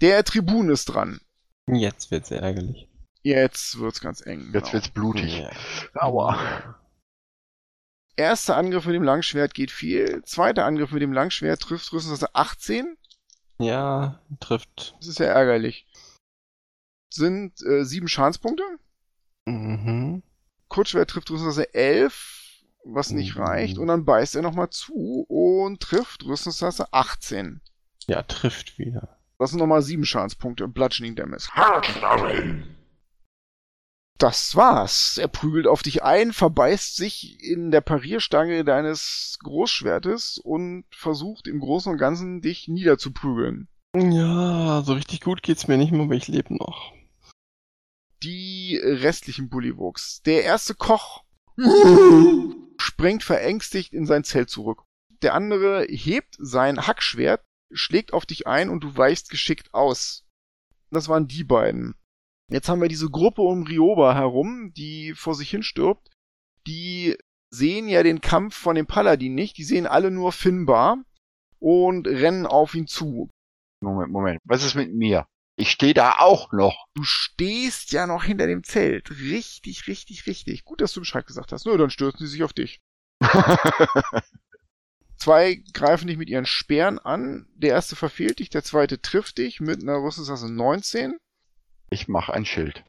[0.00, 1.20] Der Tribun ist dran.
[1.66, 2.88] Jetzt wird's ärgerlich.
[3.22, 4.50] Jetzt wird's ganz eng.
[4.52, 4.72] Jetzt genau.
[4.72, 5.38] wird's blutig.
[5.38, 5.50] Ja.
[5.94, 6.76] Aua.
[8.16, 10.22] Erster Angriff mit dem Langschwert geht viel.
[10.24, 12.96] Zweiter Angriff mit dem Langschwert trifft Rüstungsklasse 18.
[13.58, 14.96] Ja, trifft.
[14.98, 15.86] Das ist ja ärgerlich.
[17.12, 18.62] Sind äh, sieben Schadenspunkte.
[19.46, 20.22] Mhm.
[20.68, 23.42] Kurzschwert trifft Rüstungsklasse 11, was nicht Mhm.
[23.42, 23.78] reicht.
[23.78, 27.60] Und dann beißt er nochmal zu und trifft Rüstungsklasse 18.
[28.06, 29.17] Ja, trifft wieder.
[29.38, 30.66] Das sind nochmal sieben Schadenspunkte.
[30.66, 31.48] Bludgeoning Damage.
[34.18, 35.16] Das war's.
[35.16, 41.60] Er prügelt auf dich ein, verbeißt sich in der Parierstange deines Großschwertes und versucht im
[41.60, 43.68] Großen und Ganzen dich niederzuprügeln.
[43.94, 46.92] Ja, so richtig gut geht's mir nicht mehr, aber ich lebe noch.
[48.24, 50.22] Die restlichen Bullywuchs.
[50.22, 51.22] Der erste Koch
[52.80, 54.82] springt verängstigt in sein Zelt zurück.
[55.22, 60.24] Der andere hebt sein Hackschwert schlägt auf dich ein und du weichst geschickt aus.
[60.90, 61.94] Das waren die beiden.
[62.50, 66.08] Jetzt haben wir diese Gruppe um Rioba herum, die vor sich hin stirbt.
[66.66, 67.16] Die
[67.50, 71.02] sehen ja den Kampf von dem Paladin nicht, die sehen alle nur Finbar
[71.58, 73.30] und rennen auf ihn zu.
[73.80, 74.40] Moment, Moment.
[74.44, 75.26] Was ist mit mir?
[75.56, 76.86] Ich stehe da auch noch.
[76.94, 79.10] Du stehst ja noch hinter dem Zelt.
[79.10, 80.64] Richtig, richtig, richtig.
[80.64, 81.66] Gut, dass du Bescheid gesagt hast.
[81.66, 82.80] Nur dann stürzen sie sich auf dich.
[85.18, 87.48] Zwei greifen dich mit ihren Speeren an.
[87.54, 91.18] Der erste verfehlt dich, der zweite trifft dich mit einer Rüstungsklasse 19.
[91.90, 92.84] ich mache ein Schild.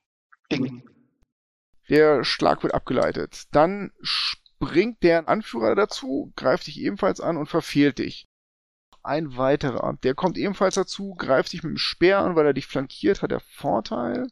[0.51, 0.87] Ding.
[1.89, 3.47] Der Schlag wird abgeleitet.
[3.51, 8.27] Dann springt der Anführer dazu, greift dich ebenfalls an und verfehlt dich.
[9.01, 12.67] Ein weiterer, der kommt ebenfalls dazu, greift dich mit dem Speer an, weil er dich
[12.67, 14.27] flankiert, hat er Vorteil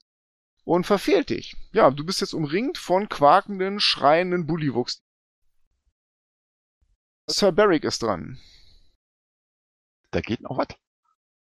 [0.65, 1.55] und verfehlt dich.
[1.71, 4.99] Ja, du bist jetzt umringt von quakenden, schreienden Bullywuchs.
[7.29, 8.39] Sir Barrick ist dran.
[10.11, 10.67] Da geht noch was.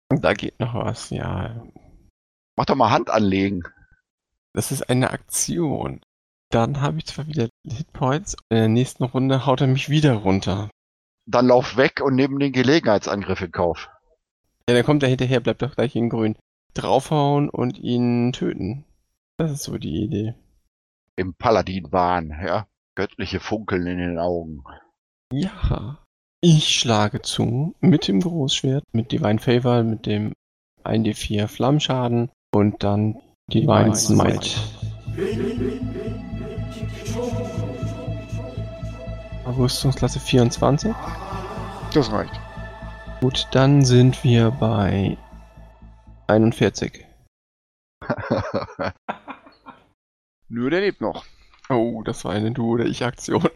[0.09, 1.63] Da geht noch was, ja.
[2.55, 3.63] Mach doch mal Hand anlegen.
[4.53, 6.01] Das ist eine Aktion.
[6.49, 10.69] Dann habe ich zwar wieder Hitpoints, in der nächsten Runde haut er mich wieder runter.
[11.27, 13.89] Dann lauf weg und nimm den Gelegenheitsangriff in Kauf.
[14.67, 16.37] Ja, dann kommt er hinterher, bleibt doch gleich in grün.
[16.73, 18.85] Draufhauen und ihn töten.
[19.37, 20.35] Das ist so die Idee.
[21.15, 22.67] Im Paladin-Wahn, ja.
[22.95, 24.63] Göttliche Funkeln in den Augen.
[25.35, 25.97] Ja.
[26.41, 30.31] Ich schlage zu mit dem Großschwert, mit Divine Favor, mit dem
[30.85, 33.19] 1d4 Flammenschaden und dann
[33.51, 34.51] Divine Smite.
[39.45, 40.93] Rüstungsklasse 24.
[41.93, 42.39] Das reicht.
[43.19, 45.17] Gut, dann sind wir bei
[46.27, 47.05] 41.
[50.47, 51.25] Nö, der lebt noch.
[51.67, 53.49] Oh, das war eine Du- oder Ich-Aktion.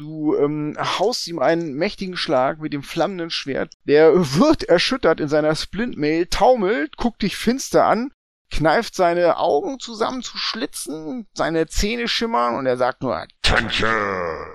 [0.00, 3.74] Du ähm, haust ihm einen mächtigen Schlag mit dem flammenden Schwert.
[3.84, 8.10] Der wird erschüttert in seiner Splintmail, taumelt, guckt dich finster an,
[8.50, 14.46] kneift seine Augen zusammen zu schlitzen, seine Zähne schimmern und er sagt nur Attention!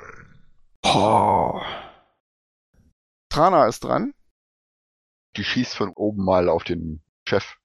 [0.84, 1.62] Oh.
[3.30, 4.16] Trana ist dran.
[5.38, 7.58] Die schießt von oben mal auf den Chef.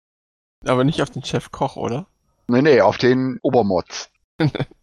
[0.67, 2.09] Aber nicht auf den Chef Koch, oder?
[2.47, 4.11] Nee, nee, auf den Obermotz.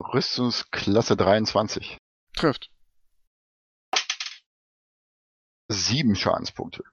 [0.00, 1.98] Rüstungsklasse 23.
[2.34, 2.70] Trifft.
[5.68, 6.84] Sieben Schadenspunkte.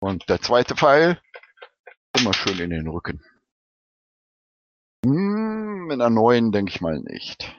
[0.00, 1.20] Und der zweite Pfeil
[2.18, 3.24] immer schön in den Rücken.
[5.04, 7.54] Hm, mit einer neuen denke ich mal nicht.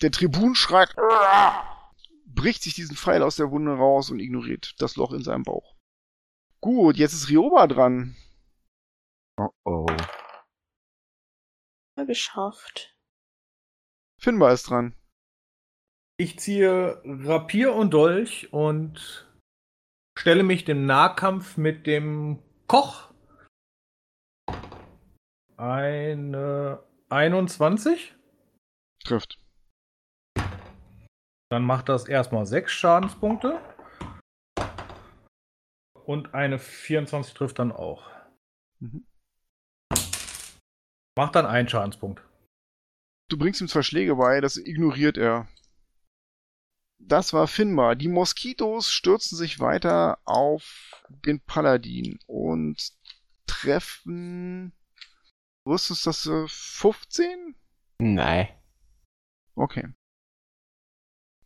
[0.00, 1.92] Der Tribun schreit, "Uah!"
[2.26, 5.76] bricht sich diesen Pfeil aus der Wunde raus und ignoriert das Loch in seinem Bauch.
[6.60, 8.16] Gut, jetzt ist Rioba dran.
[9.38, 9.86] Oh oh.
[11.96, 12.94] Geschafft.
[14.20, 14.94] Finbar ist dran.
[16.16, 19.28] Ich ziehe Rapier und Dolch und
[20.18, 23.12] stelle mich dem Nahkampf mit dem Koch.
[25.56, 28.14] Eine 21.
[29.04, 29.38] Trifft.
[31.50, 33.60] Dann macht das erstmal 6 Schadenspunkte.
[36.04, 38.10] Und eine 24 trifft dann auch.
[38.80, 39.06] Mhm.
[41.16, 42.22] Macht dann einen Schadenspunkt.
[43.28, 45.48] Du bringst ihm zwei Schläge bei, das ignoriert er.
[46.98, 47.96] Das war Finbar.
[47.96, 52.92] Die Moskitos stürzen sich weiter auf den Paladin und
[53.46, 54.72] treffen.
[55.66, 56.26] Wusstest du das?
[56.26, 57.56] äh, 15?
[57.98, 58.48] Nein.
[59.54, 59.92] Okay.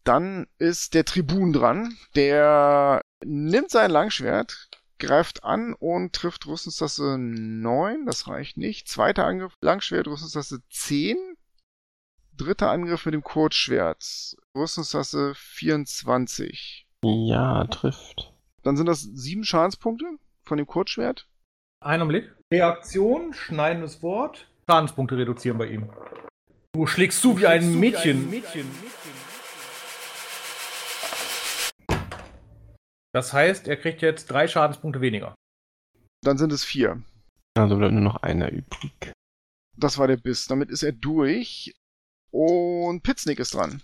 [0.05, 1.97] Dann ist der Tribun dran.
[2.15, 4.68] Der nimmt sein Langschwert,
[4.99, 8.07] greift an und trifft Rüstungstasse 9.
[8.07, 8.89] Das reicht nicht.
[8.89, 11.16] Zweiter Angriff, Langschwert, Rüstungstasse 10.
[12.37, 16.87] Dritter Angriff mit dem Kurzschwert, Rüstungstasse 24.
[17.03, 18.33] Ja, trifft.
[18.62, 20.07] Dann sind das sieben Schadenspunkte
[20.45, 21.29] von dem Kurzschwert.
[21.81, 22.35] Einen Blick.
[22.53, 24.49] Reaktion, schneidendes Wort.
[24.69, 25.91] Schadenspunkte reduzieren bei ihm.
[26.73, 28.31] Du schlägst zu wie ein Mädchen.
[33.19, 35.35] Das heißt, er kriegt jetzt drei Schadenspunkte weniger.
[36.23, 37.03] Dann sind es vier.
[37.57, 39.12] Also bleibt nur noch einer übrig.
[39.77, 40.47] Das war der Biss.
[40.47, 41.74] Damit ist er durch.
[42.31, 43.82] Und Pitznick ist dran.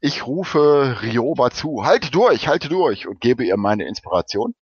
[0.00, 1.84] Ich rufe Rioba zu.
[1.84, 4.54] Halte durch, halte durch und gebe ihr meine Inspiration.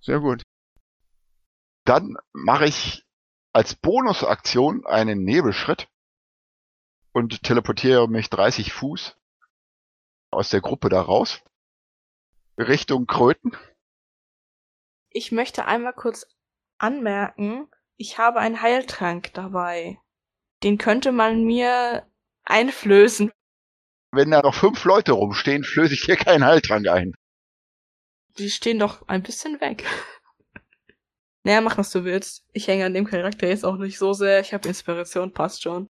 [0.00, 0.42] Sehr gut.
[1.84, 3.04] Dann mache ich
[3.52, 5.86] als Bonusaktion einen Nebelschritt
[7.12, 9.18] und teleportiere mich 30 Fuß
[10.38, 11.42] aus der Gruppe da raus.
[12.56, 13.56] Richtung Kröten.
[15.10, 16.26] Ich möchte einmal kurz
[16.78, 19.98] anmerken, ich habe einen Heiltrank dabei.
[20.62, 22.08] Den könnte man mir
[22.44, 23.32] einflößen.
[24.12, 27.14] Wenn da noch fünf Leute rumstehen, flöße ich hier keinen Heiltrank ein.
[28.38, 29.84] Die stehen doch ein bisschen weg.
[31.44, 32.44] Naja, mach, was du willst.
[32.52, 34.40] Ich hänge an dem Charakter jetzt auch nicht so sehr.
[34.40, 35.88] Ich habe Inspiration, passt schon.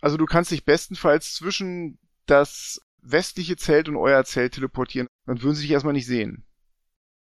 [0.00, 5.08] Also du kannst dich bestenfalls zwischen das westliche Zelt und euer Zelt teleportieren.
[5.26, 6.46] Dann würden sie dich erstmal nicht sehen.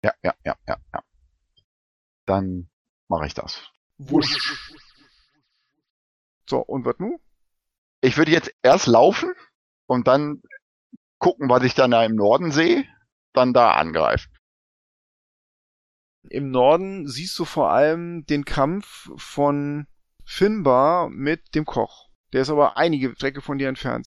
[0.03, 1.03] Ja, ja, ja, ja, ja.
[2.27, 2.69] Dann
[3.09, 3.71] mache ich das.
[3.97, 4.73] Wusch.
[6.49, 7.19] So, und was nun?
[8.01, 9.33] Ich würde jetzt erst laufen
[9.87, 10.43] und dann
[11.19, 12.85] gucken, was ich dann da im Norden sehe,
[13.33, 14.31] dann da angreifen.
[16.31, 19.87] Im Norden siehst du vor allem den Kampf von
[20.25, 22.09] Finbar mit dem Koch.
[22.33, 24.07] Der ist aber einige Strecke von dir entfernt.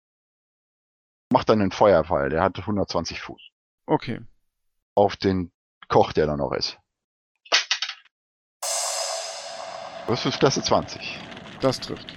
[1.30, 3.40] Mach dann einen Feuerfall, der hat 120 Fuß.
[3.86, 4.20] Okay.
[4.94, 5.52] Auf den
[5.88, 6.78] Koch, der da noch ist.
[10.08, 11.18] Rüstungsklasse 20.
[11.60, 12.14] Das trifft.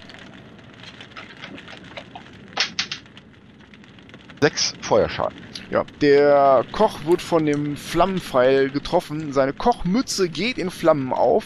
[4.39, 5.37] Sechs Feuerschaden.
[5.69, 9.33] Ja, der Koch wird von dem Flammenpfeil getroffen.
[9.33, 11.45] Seine Kochmütze geht in Flammen auf.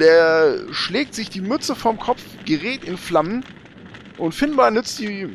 [0.00, 3.44] Der schlägt sich die Mütze vom Kopf, gerät in Flammen.
[4.20, 5.34] Und Finbar nützt die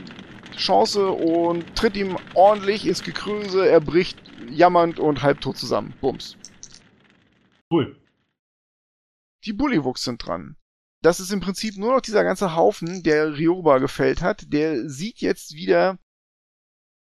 [0.55, 3.67] Chance und tritt ihm ordentlich ins Gekröse.
[3.67, 5.95] Er bricht jammernd und halbtot zusammen.
[6.01, 6.37] Bums.
[7.71, 7.99] Cool.
[9.43, 10.55] Die Bullywuchs sind dran.
[11.01, 14.53] Das ist im Prinzip nur noch dieser ganze Haufen, der Ryoba gefällt hat.
[14.53, 15.97] Der sieht jetzt wieder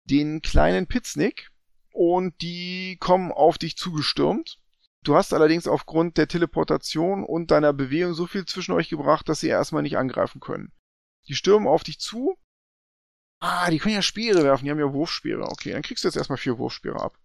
[0.04, 1.50] den kleinen Pitznick
[1.90, 4.60] und die kommen auf dich zugestürmt.
[5.02, 9.40] Du hast allerdings aufgrund der Teleportation und deiner Bewegung so viel zwischen euch gebracht, dass
[9.40, 10.72] sie erstmal nicht angreifen können.
[11.28, 12.36] Die stürmen auf dich zu.
[13.40, 15.44] Ah, die können ja Speere werfen, die haben ja Wurfspeere.
[15.51, 17.19] Okay, dann kriegst du jetzt erstmal vier Wurfspeere ab.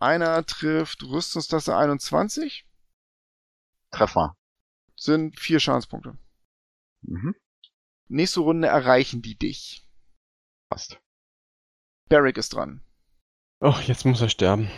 [0.00, 2.66] Einer trifft Rüstungsklasse 21,
[3.90, 4.36] Treffer.
[4.96, 6.16] sind vier Schadenspunkte.
[7.02, 7.34] Mhm.
[8.08, 9.86] Nächste Runde erreichen die dich.
[10.70, 11.00] Passt.
[12.08, 12.82] Barrick ist dran.
[13.60, 14.70] Oh, jetzt muss er sterben.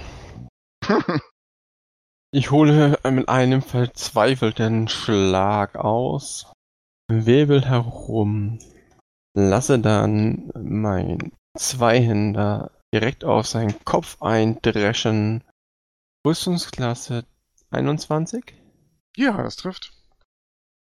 [2.33, 6.53] Ich hole mit einem verzweifelten Schlag aus,
[7.11, 8.59] wirbel herum,
[9.35, 15.45] lasse dann mein Zweihänder direkt auf seinen Kopf eindreschen.
[16.27, 17.25] Rüstungsklasse
[17.71, 18.55] 21.
[19.17, 19.93] Ja, das trifft.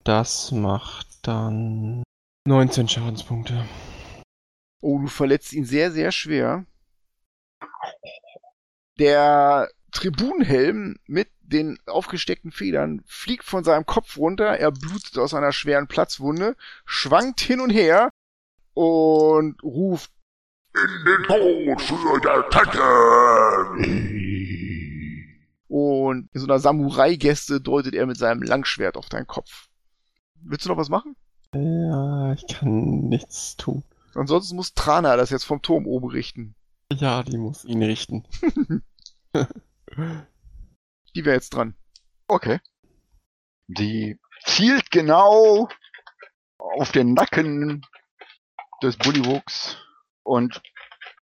[0.04, 2.04] Das macht dann
[2.48, 3.66] 19 Schadenspunkte.
[4.82, 6.66] Oh, du verletzt ihn sehr, sehr schwer.
[9.00, 15.52] Der Tribunenhelm mit den aufgesteckten Federn fliegt von seinem Kopf runter, er blutet aus einer
[15.52, 16.56] schweren Platzwunde,
[16.86, 18.10] schwankt hin und her
[18.74, 20.12] und ruft
[20.76, 22.80] In den Tod für der Tante!
[25.70, 29.68] und in so einer Samurai-Geste deutet er mit seinem Langschwert auf deinen Kopf.
[30.36, 31.16] Willst du noch was machen?
[31.54, 33.84] Ja, ich kann nichts tun.
[34.14, 36.56] Ansonsten muss Trana das jetzt vom Turm oben richten.
[36.92, 38.24] Ja, die muss ihn richten.
[41.18, 41.76] Die wäre jetzt dran.
[42.28, 42.60] Okay.
[43.66, 45.68] Die zielt genau
[46.60, 47.84] auf den Nacken
[48.84, 49.78] des Bullywuchs
[50.22, 50.62] und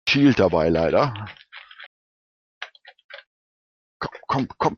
[0.09, 1.29] schielt dabei leider.
[3.97, 4.77] Komm, komm, komm.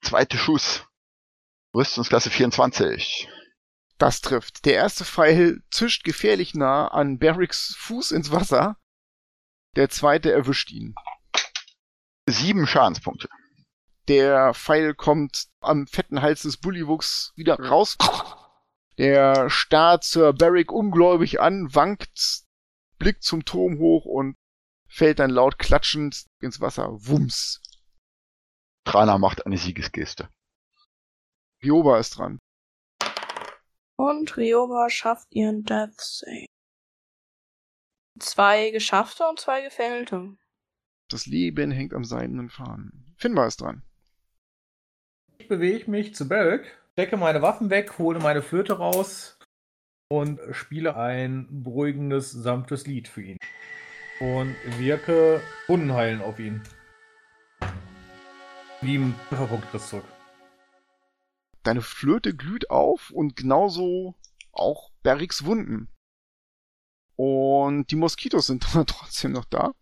[0.00, 0.86] Zweiter Schuss.
[1.74, 3.28] Rüstungsklasse 24.
[3.98, 4.64] Das trifft.
[4.64, 8.78] Der erste Pfeil zischt gefährlich nah an Barricks Fuß ins Wasser.
[9.74, 10.94] Der zweite erwischt ihn.
[12.26, 13.28] Sieben Schadenspunkte.
[14.08, 17.96] Der Pfeil kommt am fetten Hals des Bullywuchs wieder raus.
[18.98, 22.44] Der starrt Sir Barrick ungläubig an, wankt,
[22.98, 24.36] blickt zum Turm hoch und
[24.88, 26.88] fällt dann laut klatschend ins Wasser.
[26.92, 27.60] Wumms.
[28.84, 30.28] Trana macht eine Siegesgeste.
[31.62, 32.38] Rioba ist dran.
[33.96, 36.46] Und Ryoba schafft ihren Death Save.
[38.18, 40.36] Zwei geschaffte und zwei gefällte.
[41.08, 43.14] Das Leben hängt am seidenen Faden.
[43.18, 43.82] Finbar ist dran.
[45.38, 49.38] Ich bewege mich zu Barrick, stecke meine Waffen weg, hole meine Flöte raus
[50.08, 53.36] und spiele ein beruhigendes, sanftes Lied für ihn.
[54.20, 56.62] Und wirke Wundenheilen auf ihn.
[58.80, 60.04] Sieben Trefferpunkte zurück.
[61.62, 64.14] Deine Flöte glüht auf und genauso
[64.52, 65.88] auch Barricks Wunden.
[67.16, 69.72] Und die Moskitos sind trotzdem noch da.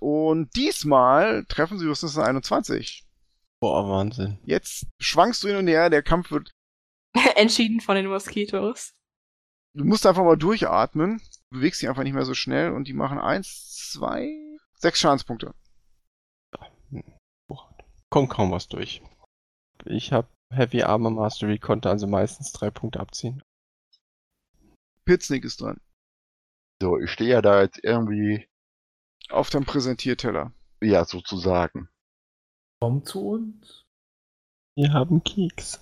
[0.00, 3.03] Und diesmal treffen sie höchstens 21.
[3.64, 4.36] Boah, Wahnsinn.
[4.44, 6.54] Jetzt schwankst du hin und her, der Kampf wird.
[7.36, 8.92] Entschieden von den Moskitos.
[9.72, 11.22] Du musst einfach mal durchatmen.
[11.48, 14.28] Du bewegst dich einfach nicht mehr so schnell und die machen eins, zwei,
[14.74, 15.54] sechs Schadenspunkte.
[18.10, 19.00] Kommt kaum was durch.
[19.86, 23.42] Ich habe Heavy Armor Mastery konnte also meistens drei Punkte abziehen.
[25.06, 25.80] Pitznick ist dran.
[26.82, 28.46] So, ich stehe ja da jetzt irgendwie,
[29.30, 30.52] Auf dem Präsentierteller.
[30.82, 31.88] ja, sozusagen.
[32.84, 33.86] Komm zu uns.
[34.76, 35.80] Wir haben Keks.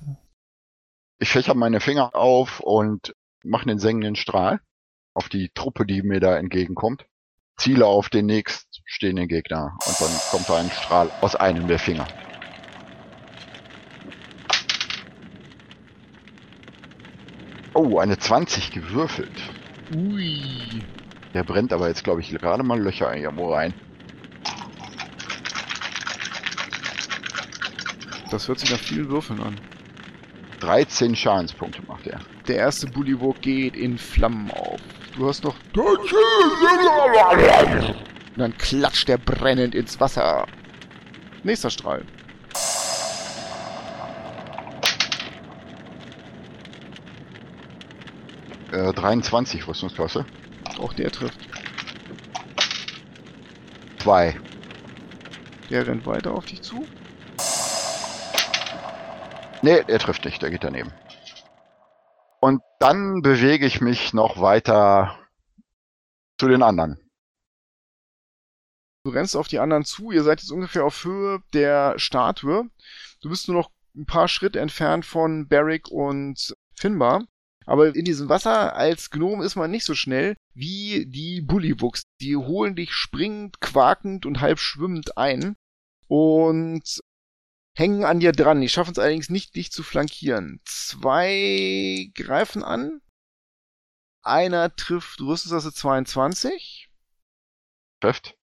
[1.20, 4.61] Ich fächer meine Finger auf und mache einen sengenden Strahl
[5.12, 7.05] auf die Truppe, die mir da entgegenkommt.
[7.57, 12.07] Ziele auf den nächststehenden Gegner und dann kommt da ein Strahl aus einem der Finger.
[17.74, 19.43] Oh, eine 20 gewürfelt.
[19.93, 20.41] Ui.
[21.35, 23.74] Der brennt aber jetzt, glaube ich, gerade mal Löcher irgendwo rein.
[28.33, 29.61] Das hört sich nach vielen Würfeln an.
[30.61, 32.19] 13 Schadenspunkte macht er.
[32.49, 34.81] Der erste Bullywog geht in Flammen auf.
[35.19, 35.55] Du hast noch...
[38.35, 40.47] Und dann klatscht er brennend ins Wasser.
[41.43, 42.07] Nächster Strahl.
[48.73, 50.25] Äh, 23 Rüstungsklasse.
[50.79, 51.39] Auch der trifft.
[53.99, 54.41] 2.
[55.69, 56.87] Der rennt weiter auf dich zu.
[59.62, 60.93] Nee, er trifft nicht, der geht daneben.
[62.40, 65.16] Und dann bewege ich mich noch weiter
[66.39, 66.98] zu den anderen.
[69.05, 70.10] Du rennst auf die anderen zu.
[70.10, 72.68] Ihr seid jetzt ungefähr auf Höhe der Statue.
[73.20, 77.24] Du bist nur noch ein paar Schritte entfernt von Barrick und Finbar.
[77.64, 82.02] Aber in diesem Wasser als Gnom ist man nicht so schnell wie die Bullywuchs.
[82.20, 85.55] Die holen dich springend, quakend und halb schwimmend ein
[86.09, 87.01] und
[87.74, 88.61] hängen an dir dran.
[88.61, 90.61] Die schaffen es allerdings nicht, dich zu flankieren.
[90.65, 93.01] Zwei greifen an.
[94.23, 96.89] Einer trifft Rüstungsklasse 22.
[98.01, 98.36] Trifft.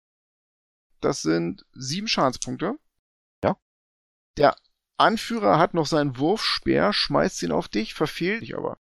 [1.01, 2.77] Das sind sieben Schadenspunkte.
[3.43, 3.57] Ja.
[4.37, 4.55] Der
[4.97, 8.77] Anführer hat noch seinen Wurfspeer, schmeißt ihn auf dich, verfehlt dich aber.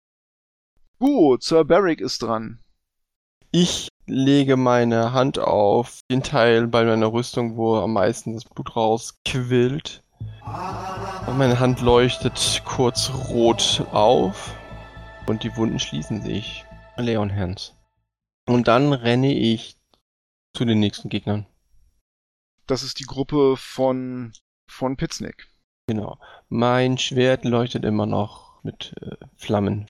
[0.97, 2.63] Gut, Sir Barrick ist dran.
[3.51, 8.75] Ich lege meine Hand auf den Teil bei meiner Rüstung, wo am meisten das Blut
[8.75, 10.03] rausquillt.
[11.27, 14.55] Und meine Hand leuchtet kurz rot auf
[15.27, 16.65] und die Wunden schließen sich.
[16.95, 17.75] Leon Hands.
[18.47, 19.77] Und dann renne ich
[20.53, 21.45] zu den nächsten Gegnern.
[22.65, 24.33] Das ist die Gruppe von,
[24.67, 25.47] von Pitznick.
[25.87, 26.19] Genau.
[26.49, 29.87] Mein Schwert leuchtet immer noch mit äh, Flammen.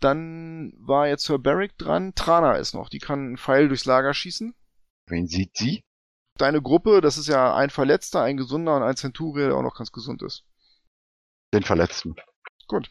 [0.00, 2.14] Dann war jetzt Sir Barrick dran.
[2.14, 2.88] Trana ist noch.
[2.88, 4.54] Die kann einen Pfeil durchs Lager schießen.
[5.06, 5.82] Wen sieht sie?
[6.38, 9.76] Deine Gruppe, das ist ja ein Verletzter, ein Gesunder und ein Centurier, der auch noch
[9.76, 10.44] ganz gesund ist.
[11.52, 12.14] Den Verletzten.
[12.66, 12.90] Gut.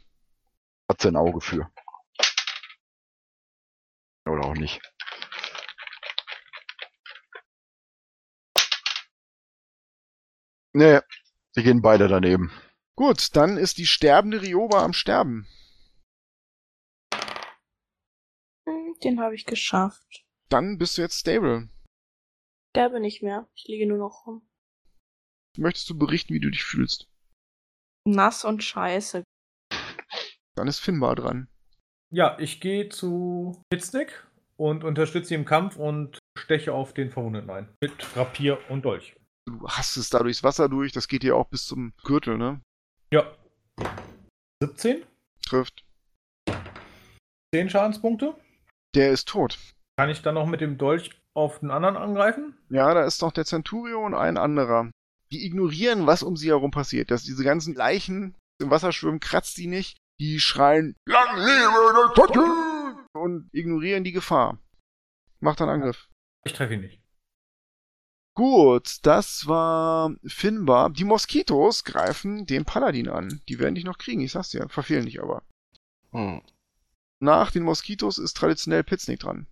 [0.90, 1.72] Hat sie ein Auge für.
[4.28, 4.82] Oder auch nicht.
[10.74, 11.00] Nee,
[11.56, 12.52] sie gehen beide daneben.
[12.96, 15.48] Gut, dann ist die sterbende Rioba am Sterben.
[18.68, 20.26] Hm, Den habe ich geschafft.
[20.50, 21.70] Dann bist du jetzt stable.
[22.76, 23.48] Sterbe nicht mehr.
[23.56, 24.48] Ich liege nur noch rum.
[25.58, 27.08] Möchtest du berichten, wie du dich fühlst?
[28.06, 29.24] Nass und scheiße.
[30.56, 31.48] Dann ist Finbar dran.
[32.12, 34.28] Ja, ich gehe zu Pitznick
[34.58, 37.76] und unterstütze ihn im Kampf und steche auf den Verwundeten ein.
[37.82, 39.16] Mit Rapier und Dolch.
[39.48, 42.62] Du hast es da durchs Wasser durch, das geht dir auch bis zum Gürtel, ne?
[43.12, 43.36] Ja.
[44.62, 45.04] 17,
[45.44, 45.84] Trifft.
[47.54, 48.36] 10 Schadenspunkte.
[48.96, 49.58] Der ist tot.
[49.98, 52.58] Kann ich dann noch mit dem Dolch auf den anderen angreifen?
[52.70, 54.92] Ja, da ist noch der Centurio und ein anderer.
[55.32, 57.12] Die ignorieren, was um sie herum passiert.
[57.12, 59.98] Dass diese ganzen Leichen im Wasser schwimmen, kratzt die nicht.
[60.20, 62.40] Die schreien Lang lebe der Tote!
[63.14, 64.60] und ignorieren die Gefahr.
[65.40, 66.10] Macht einen Angriff.
[66.46, 67.02] Ich treffe ihn nicht.
[68.36, 70.90] Gut, das war Finbar.
[70.92, 73.42] Die Moskitos greifen den Paladin an.
[73.50, 74.68] Die werden dich noch kriegen, ich sag's dir.
[74.70, 75.44] Verfehlen dich aber.
[76.12, 76.42] Hm.
[77.22, 79.48] Nach den Moskitos ist traditionell Pitznick dran.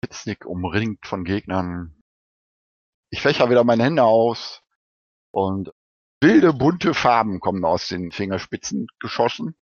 [0.00, 2.02] Pitznick umringt von Gegnern.
[3.10, 4.62] Ich fächer wieder meine Hände aus
[5.30, 5.72] und
[6.20, 9.56] wilde, bunte Farben kommen aus den Fingerspitzen geschossen.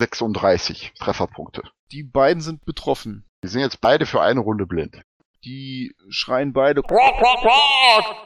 [0.00, 1.62] 36 Trefferpunkte.
[1.92, 3.24] Die beiden sind betroffen.
[3.42, 5.02] Die sind jetzt beide für eine Runde blind.
[5.44, 6.82] Die schreien beide,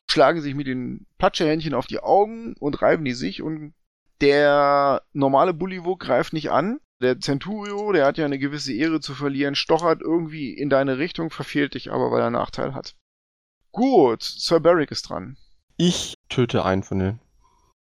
[0.09, 3.75] schlagen sich mit den Platschehändchen auf die Augen und reiben die sich und
[4.21, 6.81] der normale Bullywug greift nicht an.
[7.01, 11.31] Der Centurio, der hat ja eine gewisse Ehre zu verlieren, stochert irgendwie in deine Richtung,
[11.31, 12.97] verfehlt dich aber, weil er Nachteil hat.
[13.71, 15.37] Gut, Sir Barrick ist dran.
[15.77, 17.21] Ich töte einen von denen.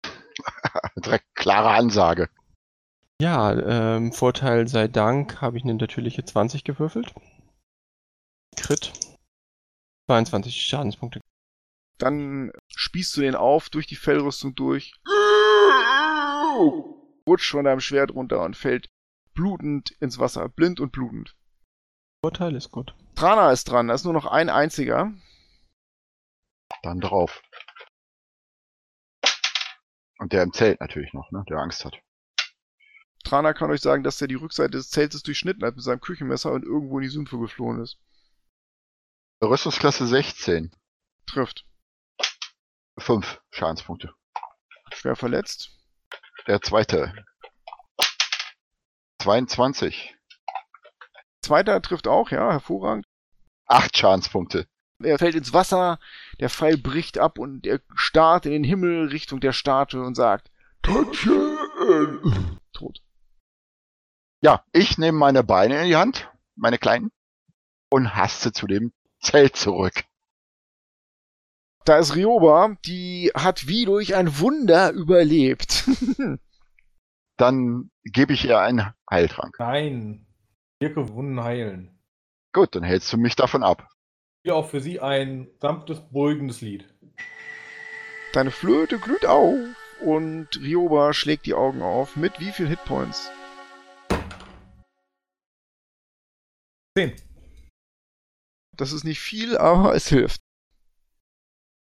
[0.95, 2.29] Direkt klare Ansage.
[3.19, 3.51] Ja,
[3.95, 7.13] ähm, Vorteil sei Dank habe ich eine natürliche 20 gewürfelt.
[8.55, 8.93] Crit.
[10.07, 11.19] 22 Schadenspunkte.
[11.97, 14.93] Dann spießt du den auf durch die Fellrüstung durch,
[17.27, 18.87] rutscht von deinem Schwert runter und fällt
[19.39, 21.33] blutend ins Wasser, blind und blutend.
[22.21, 22.93] Vorteil ist gut.
[23.15, 25.13] Trana ist dran, da ist nur noch ein einziger.
[26.83, 27.41] Dann drauf.
[30.17, 31.45] Und der im Zelt natürlich noch, ne?
[31.47, 31.97] Der Angst hat.
[33.23, 36.51] Trana kann euch sagen, dass er die Rückseite des Zeltes durchschnitten hat mit seinem Küchenmesser
[36.51, 37.97] und irgendwo in die Sümpfe geflohen ist.
[39.41, 40.75] Rüstungsklasse 16.
[41.27, 41.65] Trifft.
[42.97, 44.13] 5 Schadenspunkte.
[44.91, 45.79] Schwer verletzt.
[46.45, 47.13] Der zweite.
[49.19, 50.15] 22.
[51.43, 53.05] Zweiter trifft auch, ja, hervorragend.
[53.67, 54.67] 8 Schadenspunkte.
[55.01, 55.99] Er fällt ins Wasser,
[56.39, 60.51] der Pfeil bricht ab und er starrt in den Himmel Richtung der Statue und sagt,
[60.81, 61.57] Tatchen.
[62.73, 63.01] tot.
[64.41, 67.11] Ja, ich nehme meine Beine in die Hand, meine kleinen,
[67.89, 70.03] und haste zu dem Zelt zurück.
[71.85, 75.85] Da ist Rioba, die hat wie durch ein Wunder überlebt.
[77.39, 79.55] Dann gebe ich ihr einen Heiltrank.
[79.59, 80.27] Nein.
[80.81, 81.97] Wirke Wunden heilen.
[82.51, 83.87] Gut, dann hältst du mich davon ab.
[84.43, 86.93] Hier auch für Sie ein sanftes, beruhigendes Lied.
[88.33, 89.57] Deine Flöte glüht auf
[90.01, 92.17] und Rioba schlägt die Augen auf.
[92.17, 93.31] Mit wie viel Hitpoints?
[96.97, 97.15] Zehn.
[98.75, 100.41] Das ist nicht viel, aber es hilft.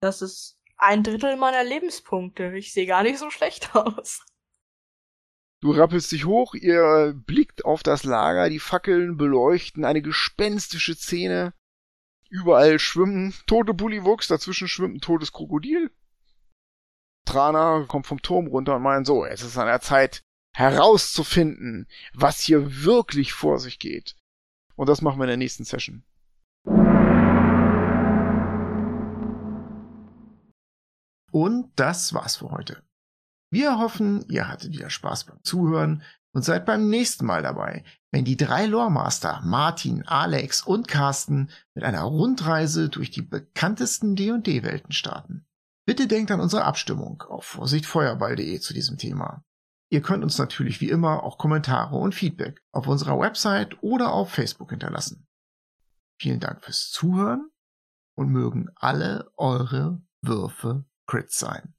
[0.01, 2.55] Das ist ein Drittel meiner Lebenspunkte.
[2.55, 4.25] Ich sehe gar nicht so schlecht aus.
[5.61, 11.53] Du rappelst dich hoch, ihr blickt auf das Lager, die Fackeln beleuchten eine gespenstische Szene.
[12.31, 15.91] Überall schwimmen tote Bulliwuchs, dazwischen schwimmt ein totes Krokodil.
[17.25, 20.23] Trana kommt vom Turm runter und meint so, es ist an der Zeit
[20.55, 24.17] herauszufinden, was hier wirklich vor sich geht.
[24.77, 26.05] Und das machen wir in der nächsten Session.
[31.33, 32.88] Und das war's für heute.
[33.51, 36.03] Wir hoffen, ihr hattet wieder Spaß beim Zuhören
[36.33, 41.85] und seid beim nächsten Mal dabei, wenn die drei Loremaster Martin, Alex und Carsten mit
[41.85, 45.47] einer Rundreise durch die bekanntesten D&D-Welten starten.
[45.87, 49.43] Bitte denkt an unsere Abstimmung auf vorsichtfeuerball.de zu diesem Thema.
[49.91, 54.31] Ihr könnt uns natürlich wie immer auch Kommentare und Feedback auf unserer Website oder auf
[54.31, 55.27] Facebook hinterlassen.
[56.21, 57.51] Vielen Dank fürs Zuhören
[58.15, 61.75] und mögen alle eure Würfe Crits sein.